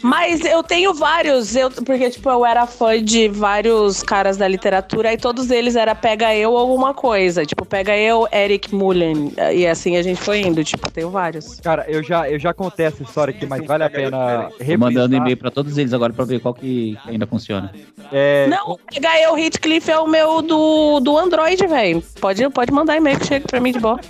[0.02, 5.12] Mas eu tenho vários, eu, porque, tipo, eu era fã de vários caras da literatura
[5.12, 7.47] e todos eles era pega eu alguma coisa.
[7.47, 9.32] Tipo, pega eu, Eric Mullen.
[9.55, 11.59] E assim a gente foi indo, tipo, tenho vários.
[11.60, 15.16] Cara, eu já, eu já contei essa história aqui, mas vale a pena Tô mandando
[15.16, 17.73] e-mail pra todos eles agora pra ver qual que ainda funciona.
[18.10, 22.02] É, Não, pega eu, Hitcliff é o meu do, do Android, velho.
[22.20, 24.00] Pode, pode mandar e-mail que chega pra mim de boa.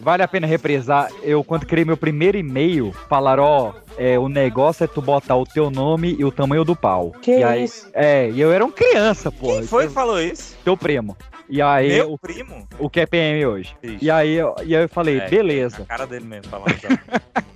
[0.00, 1.08] Vale a pena represar.
[1.22, 5.44] Eu, quando criei meu primeiro e-mail, falaram, ó, é, o negócio é tu botar o
[5.44, 7.12] teu nome e o tamanho do pau.
[7.22, 7.88] Que e aí, isso?
[7.92, 9.48] É, e eu era um criança, pô.
[9.54, 10.56] Quem foi que falou isso?
[10.64, 11.16] Teu primo.
[11.48, 12.66] E aí, Meu o, primo?
[12.78, 13.74] o que é PM hoje.
[13.82, 13.98] Ixi.
[14.00, 15.82] E aí, eu- e aí eu falei, É, beleza.
[15.82, 16.72] A cara dele mesmo falando.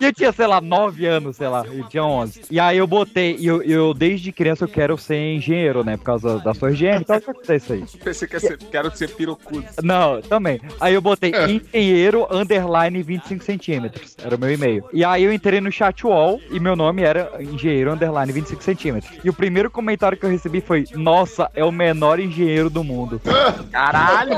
[0.00, 2.42] E eu tinha, sei lá, 9 anos, sei lá, eu tinha 11.
[2.50, 5.96] E aí eu botei, e eu, eu desde criança eu quero ser engenheiro, né?
[5.96, 7.84] Por causa da sua higiene e tal, vai acontecer isso aí.
[8.02, 9.64] Pensei que ia ser, quero ser pirocudo.
[9.82, 10.60] Não, também.
[10.80, 14.16] Aí eu botei engenheiro underline 25 centímetros.
[14.22, 14.84] Era o meu e-mail.
[14.92, 19.18] E aí eu entrei no chat wall e meu nome era engenheiro underline 25 centímetros.
[19.24, 23.20] E o primeiro comentário que eu recebi foi: Nossa, é o menor engenheiro do mundo.
[23.70, 24.36] Caralho!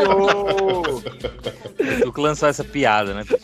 [2.02, 3.24] Tu que lançou essa piada, né?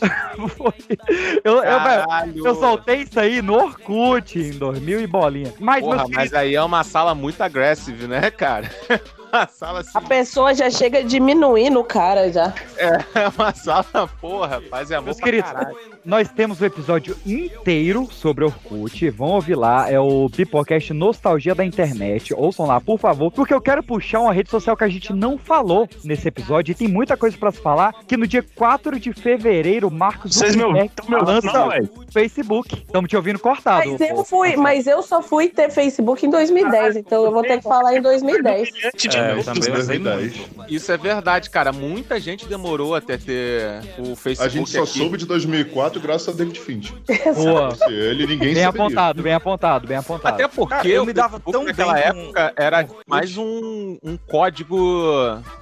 [1.43, 2.47] Eu, eu, Caralho!
[2.47, 5.53] eu soltei isso aí no Orkut em 2000 e bolinha.
[5.59, 8.69] Mas, Porra, mas queridos, aí é uma sala muito agressiva, né, cara?
[9.45, 9.91] Uma sala assim.
[9.93, 12.53] A pessoa já chega diminuindo o cara já.
[12.77, 12.97] É
[13.37, 15.77] uma sala, porra, rapaz, é amor Meus queridos, caralho.
[16.05, 19.09] nós temos o episódio inteiro sobre Orkut.
[19.09, 19.89] Vão ouvir lá.
[19.89, 22.33] É o Pipocast Nostalgia da Internet.
[22.33, 23.31] Ouçam lá, por favor.
[23.31, 26.71] Porque eu quero puxar uma rede social que a gente não falou nesse episódio.
[26.71, 27.93] E tem muita coisa pra se falar.
[28.07, 30.95] Que no dia 4 de fevereiro, Marcos Vocês me Zuckerberg ouviram?
[30.95, 32.75] Tão me ouvindo, lança não, Facebook.
[32.75, 33.89] Estamos te ouvindo cortado.
[33.91, 37.57] Mas eu fui, mas eu só fui ter Facebook em 2010, então eu vou ter
[37.57, 38.69] que falar em 2010.
[38.83, 38.91] É,
[39.31, 40.49] eu também usei muito.
[40.67, 41.71] Isso é verdade, cara.
[41.71, 44.41] Muita gente demorou até ter o Facebook.
[44.41, 44.97] A gente só aqui.
[44.99, 46.93] soube de 2004 graças a David Finch.
[47.35, 47.75] Boa.
[47.87, 48.69] Ele, ninguém Bem saberia.
[48.69, 50.35] apontado, bem apontado, bem apontado.
[50.35, 54.77] Até porque Cara, eu me dava tão naquela bem época era mais um, um código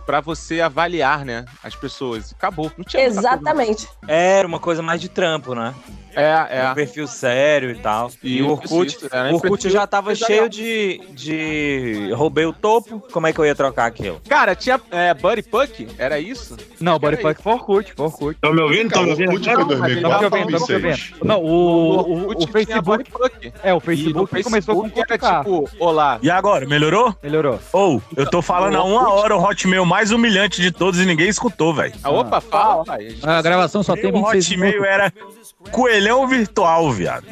[0.06, 1.46] pra você avaliar, né?
[1.64, 2.34] As pessoas.
[2.34, 2.72] Acabou.
[2.78, 3.04] Não tinha.
[3.04, 3.88] Exatamente.
[4.08, 5.74] Era uma coisa mais de trampo, né?
[6.16, 6.72] É, é.
[6.72, 8.12] Um perfil sério e tal.
[8.22, 12.12] E, Isso, o Orkut, isso, era o Orkut já tava cheio de, de.
[12.14, 13.00] Roubei o topo.
[13.12, 14.22] Como é que eu ia trocar aquilo?
[14.28, 15.88] Cara, tinha é, Buddy Puck?
[15.98, 16.56] Era isso?
[16.80, 18.36] Não, Body Punk foi Orkut, foi Orkut.
[18.36, 18.88] Estão me ouvindo?
[18.88, 19.32] Estão me ouvindo?
[19.32, 21.12] Orkut foi Não, mas ele 2004 tava Estamos te ouvindo, te 2006.
[21.12, 21.28] ouvindo.
[21.28, 22.82] Não, o, o, o Facebook.
[22.84, 23.54] Buddy Puck.
[23.64, 25.38] É, o E Facebook começou com era 4K.
[25.40, 26.20] tipo, olá.
[26.22, 27.16] E agora, melhorou?
[27.24, 27.60] Melhorou.
[27.72, 31.30] Ou, eu tô falando há uma hora o Hotmail mais humilhante de todos e ninguém
[31.30, 31.94] escutou, velho.
[32.04, 33.16] Ah, opa, fala, pai.
[33.24, 34.90] A gravação só tem Meu 26 Hotmail minutos.
[34.94, 35.14] era
[35.72, 37.26] coelhão virtual, viado.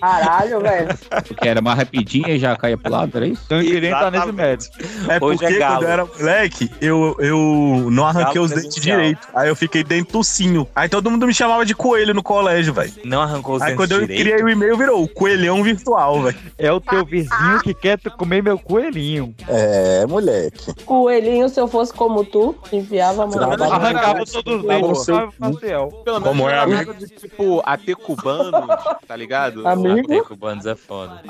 [0.00, 0.88] Caralho, velho.
[1.26, 3.42] Porque era mais rapidinho e já caia pro lado, era isso?
[3.46, 4.74] Então eu queria entrar nesse médico.
[5.08, 8.82] É Hoje porque é quando eu era moleque, eu, eu não arranquei Galo os dentes
[8.82, 9.28] direito.
[9.34, 10.66] Aí eu fiquei dentro do cinho.
[10.74, 12.92] Aí todo mundo me chamava de coelho no colégio, velho.
[13.04, 14.20] Não arrancou os Aí dentes quando eu direito?
[14.20, 16.38] criei o e-mail, virou o coelhão virtual, velho.
[16.56, 19.34] É o teu vizinho que quer comer meu coelhinho.
[19.48, 20.72] É, moleque.
[20.84, 23.38] Coelhinho, se eu fosse como tu, enfiava a mão.
[23.72, 26.94] Arrancava todos os dentes, menos Como é, amigo?
[26.98, 28.76] De tipo AT cubanos,
[29.06, 29.66] tá ligado?
[29.66, 30.12] Amigo?
[30.12, 31.22] Até cubanos é foda.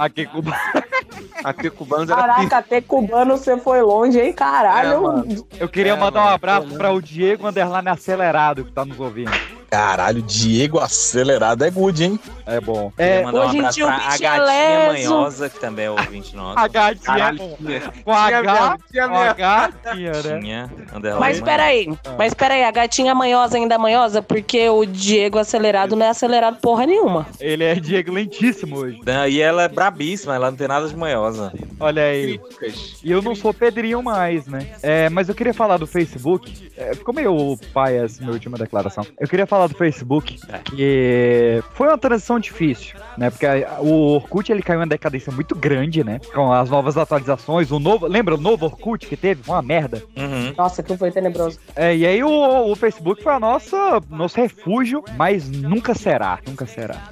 [1.44, 4.30] AT cubanos era Caraca, até cubano você foi longe, hein?
[4.30, 5.02] É, Caralho.
[5.02, 5.46] mano.
[5.58, 8.84] Eu queria É, mandar um mano, abraço pelo pra o Diego Underline Acelerado que tá
[8.84, 9.30] nos ouvindo.
[9.70, 12.20] Caralho, Diego acelerado é good, hein?
[12.48, 12.90] É bom.
[12.96, 15.10] É, mandar um hoje em abraço dia o a bicho é gatinha leso.
[15.10, 16.58] manhosa, que também é ouvinte nosso.
[16.58, 17.38] a gatinha Caralho,
[18.04, 19.34] com a gatinha, né?
[19.34, 24.22] Gatinha, underline Mas peraí, mas peraí, a gatinha manhosa ainda é manhosa?
[24.22, 27.26] Porque o Diego acelerado não é acelerado porra nenhuma.
[27.38, 28.98] Ele é Diego lentíssimo hoje.
[29.28, 31.52] E ela é brabíssima, ela não tem nada de manhosa.
[31.78, 32.40] Olha aí.
[33.04, 34.66] E eu não sou Pedrinho mais, né?
[34.82, 36.70] É, mas eu queria falar do Facebook.
[36.76, 39.06] É, ficou meio pai essa minha última declaração.
[39.20, 43.30] Eu queria falar do Facebook, que foi uma transição difícil, né?
[43.30, 46.20] Porque a- o Orkut ele caiu em uma decadência muito grande, né?
[46.34, 48.06] Com as novas atualizações, o novo.
[48.06, 49.42] Lembra o novo Orkut que teve?
[49.46, 50.02] Uma merda.
[50.16, 50.54] Uhum.
[50.56, 51.58] Nossa, que foi tenebroso.
[51.76, 56.66] É, e aí o, o Facebook foi a nossa nosso refúgio, mas nunca será, nunca
[56.66, 57.10] será.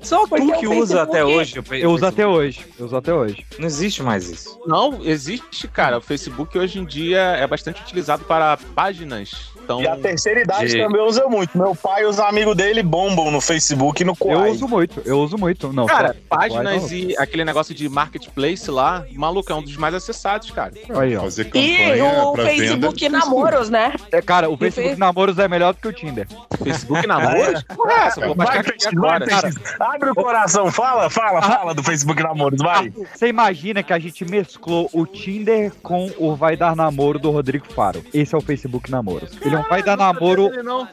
[0.00, 1.60] Só tu Porque que usa até hoje.
[1.72, 3.44] Eu uso até hoje, eu uso até hoje.
[3.58, 4.58] Não existe mais isso.
[4.66, 5.98] Não, existe, cara.
[5.98, 9.50] O Facebook hoje em dia é bastante utilizado para páginas.
[9.68, 11.56] Então, E a terceira idade de- também usa muito.
[11.58, 14.50] Meu pai e os amigos dele bombam no Facebook e no Eu Quai.
[14.50, 15.70] uso muito, eu uso muito.
[15.74, 19.92] Não, cara, só- páginas e aquele negócio de marketplace lá, maluco, é um dos mais
[19.94, 20.72] acessados, cara.
[20.98, 21.20] Aí, ó.
[21.20, 23.18] Fazer E o Facebook venda.
[23.18, 23.92] namoros, né?
[24.10, 26.26] É, cara, o E Facebook fez- Namoros é melhor do que o Tinder.
[26.64, 27.62] Facebook namoros?
[27.64, 28.24] Porra, é essa?
[28.26, 29.26] Vou baixar aqui agora.
[29.26, 29.50] Cara.
[29.80, 32.90] Abre o coração, fala, fala, fala do Facebook Namoros, vai.
[33.14, 37.66] Você imagina que a gente mesclou o Tinder com o Vai Dar Namoro do Rodrigo
[37.74, 38.02] Faro.
[38.14, 39.30] Esse é o Facebook Namoros.
[39.44, 40.50] Ele é Vai Dar Namoro.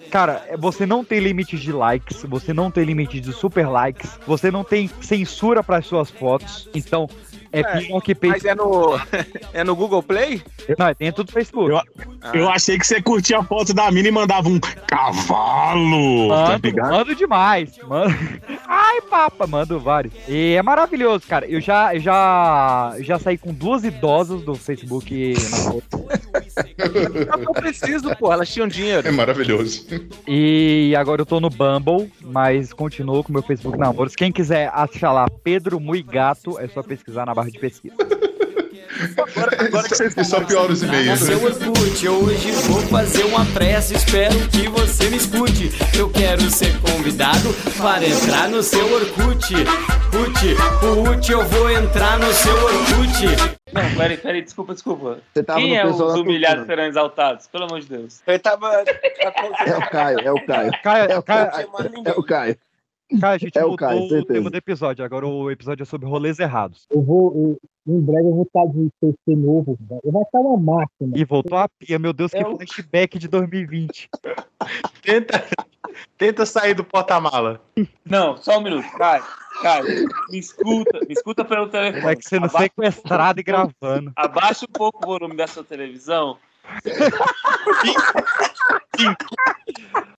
[0.09, 4.51] Cara, você não tem limite de likes, você não tem limite de super likes, você
[4.51, 6.69] não tem censura para suas fotos.
[6.73, 7.09] Então,
[7.51, 8.99] é, É, Mas é no,
[9.53, 10.41] é no Google Play?
[10.77, 11.69] Não, é dentro do Facebook.
[11.69, 11.77] Eu,
[12.21, 12.31] Ah.
[12.33, 16.67] eu achei que você curtia a foto da mina e mandava um cavalo, tá Mando,
[16.67, 16.91] ligado?
[16.91, 17.77] mando demais.
[17.87, 18.15] Mando...
[18.67, 20.13] Ai, papa, mando vários.
[20.27, 21.45] E é maravilhoso, cara.
[21.47, 25.83] Eu já, eu já, eu já saí com duas idosas do Facebook namoro.
[27.47, 28.31] Eu preciso, pô.
[28.31, 29.07] Elas tinham dinheiro.
[29.07, 29.85] É maravilhoso.
[30.27, 34.15] E agora eu tô no Bumble, mas continuo com meu Facebook Namoros.
[34.15, 37.95] Quem quiser achar lá Pedro Mui Gato, é só pesquisar na barra de pesquisa.
[40.17, 41.07] E só piora os e-mails.
[41.07, 41.15] né?
[41.17, 45.71] Seu Orkut, hoje vou fazer uma prece, espero que você me escute.
[45.97, 49.53] Eu quero ser convidado para entrar no seu Orkut.
[50.11, 53.55] Cut, eu vou entrar no seu Orkut.
[53.73, 55.17] Não, peraí, peraí, desculpa, desculpa.
[55.33, 56.65] Você tava Quem no é os humilhados cultura.
[56.77, 57.47] serão exaltados?
[57.47, 58.21] Pelo amor de Deus.
[58.25, 58.71] Eu tava.
[59.65, 60.71] É o Caio, é o Caio.
[60.81, 61.67] Caio, é o Caio- Caio.
[62.05, 62.57] É o Caio.
[63.21, 64.33] Cara, a gente É o mudou Caio, o certeza.
[64.33, 65.05] tema do episódio.
[65.05, 66.87] Agora o episódio é sobre rolês errados.
[66.89, 69.77] Eu vou, eu- em breve eu vou estar de PC novo.
[69.79, 70.01] velho.
[70.11, 71.15] Vai estar uma máquina.
[71.15, 74.09] E voltou a pia, meu Deus, que É o- flashback de 2020.
[75.03, 75.45] Tenta,
[76.17, 77.61] tenta sair do porta-mala.
[78.03, 78.89] Não, só um minuto.
[78.97, 79.23] Caio,
[79.61, 79.85] Caio,
[80.31, 82.11] me escuta, me escuta pelo telefone.
[82.11, 84.11] É que sendo Abaixa- sequestrado e gravando.
[84.15, 86.37] Abaixa um pouco o volume da sua televisão.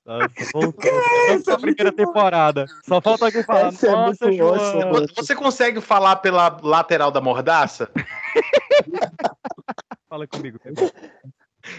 [0.06, 0.92] Nossa, voltou.
[1.30, 2.66] Essa é a primeira temporada.
[2.84, 3.68] Só falta alguém falar.
[3.68, 5.06] Essa é Nossa, muito João.
[5.16, 7.90] Você consegue falar pela lateral da mordaça?
[10.10, 10.58] Fala comigo.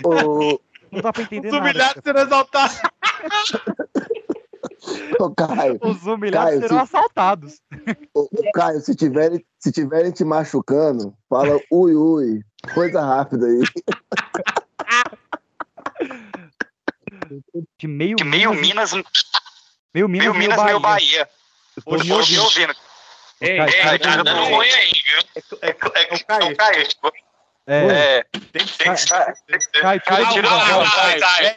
[0.04, 0.60] Ô,
[0.92, 1.64] Não dá pra entender Os nada.
[1.64, 2.80] humilhados serão exaltados.
[5.20, 5.78] ô, Caio.
[5.82, 7.60] Os humilhados Caio, serão se- assaltados.
[8.14, 12.42] Ô, ô, Caio, se tiverem, se tiverem te machucando, fala ui, ui.
[12.74, 13.60] Coisa rápida aí.
[17.78, 19.04] De meio, De meio Minas, Minas,
[19.94, 21.28] meio Minas, meio Minas, meio Bahia.
[21.76, 22.74] Estou me Hoje me ouvindo.
[23.40, 25.18] Ei, É, Caio, tá dando ruim aí, viu?
[25.62, 25.74] É, é, é,
[26.14, 27.10] o Caio, tipo, É.
[27.10, 27.27] é, tem que
[27.68, 29.12] tem que tem que-
[30.48, 31.20] a voz, Caio.
[31.20, 31.54] Caio,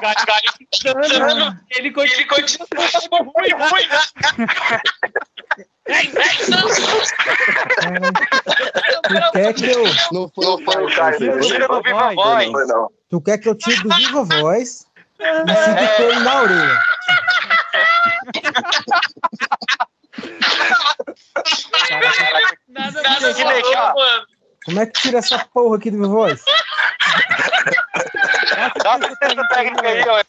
[0.00, 1.58] Caio, Caio.
[1.76, 2.66] Ele continua
[3.10, 3.88] ruim, ruim.
[9.02, 11.40] Tu quer que eu, Não foi, Não foi o Caio.
[11.40, 12.48] Tira do Viva Voz.
[12.68, 12.88] Não.
[13.10, 14.86] tu quer que eu tire do Viva Voz
[15.20, 16.80] e fique com ele na orelha?
[22.68, 23.94] Nada que deixar.
[24.66, 26.42] Como é que tira essa porra aqui do Viva Voz?
[28.82, 30.24] Dá uma assistência técnica aí, ó.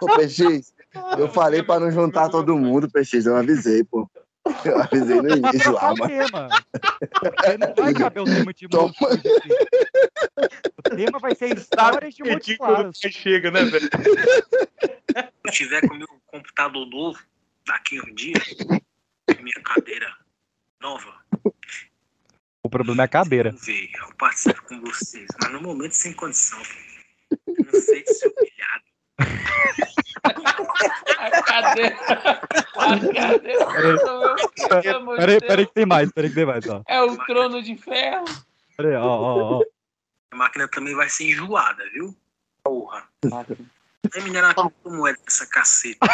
[0.00, 0.74] Ô, PX,
[1.16, 4.10] eu falei pra não juntar todo mundo, PX, eu avisei, pô.
[4.64, 6.08] Eu avisei no início lá, o mas...
[6.08, 6.48] tema.
[7.20, 8.92] Porque não vai caber o tema de Toma.
[10.78, 12.98] O tema vai ser histórias de Montes Claros.
[12.98, 13.88] chega, né, velho?
[15.44, 17.18] eu tiver com o meu computador novo,
[17.66, 18.34] daqui a um dia,
[19.40, 20.12] minha cadeira
[20.80, 21.14] nova,
[22.66, 23.52] O problema é a cadeira.
[23.52, 26.60] ver, eu participo com vocês, mas no momento sem condição.
[27.46, 28.84] Eu não sei se humilhado.
[31.46, 31.90] Cadê?
[33.14, 33.56] Cadê?
[35.16, 36.82] Peraí, peraí que tem mais, peraí que tem mais, ó.
[36.88, 38.24] É o trono de ferro.
[38.76, 39.62] Peraí, ó, ó, ó.
[40.32, 42.12] A máquina também vai ser enjoada, viu?
[42.64, 43.04] Porra.
[43.22, 46.04] Vai minerar como é dessa caceta.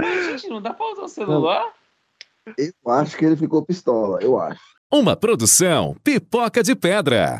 [0.00, 1.79] Gente, não dá pra usar o celular?
[2.56, 4.60] Eu acho que ele ficou pistola, eu acho.
[4.92, 7.38] Uma produção Pipoca de Pedra.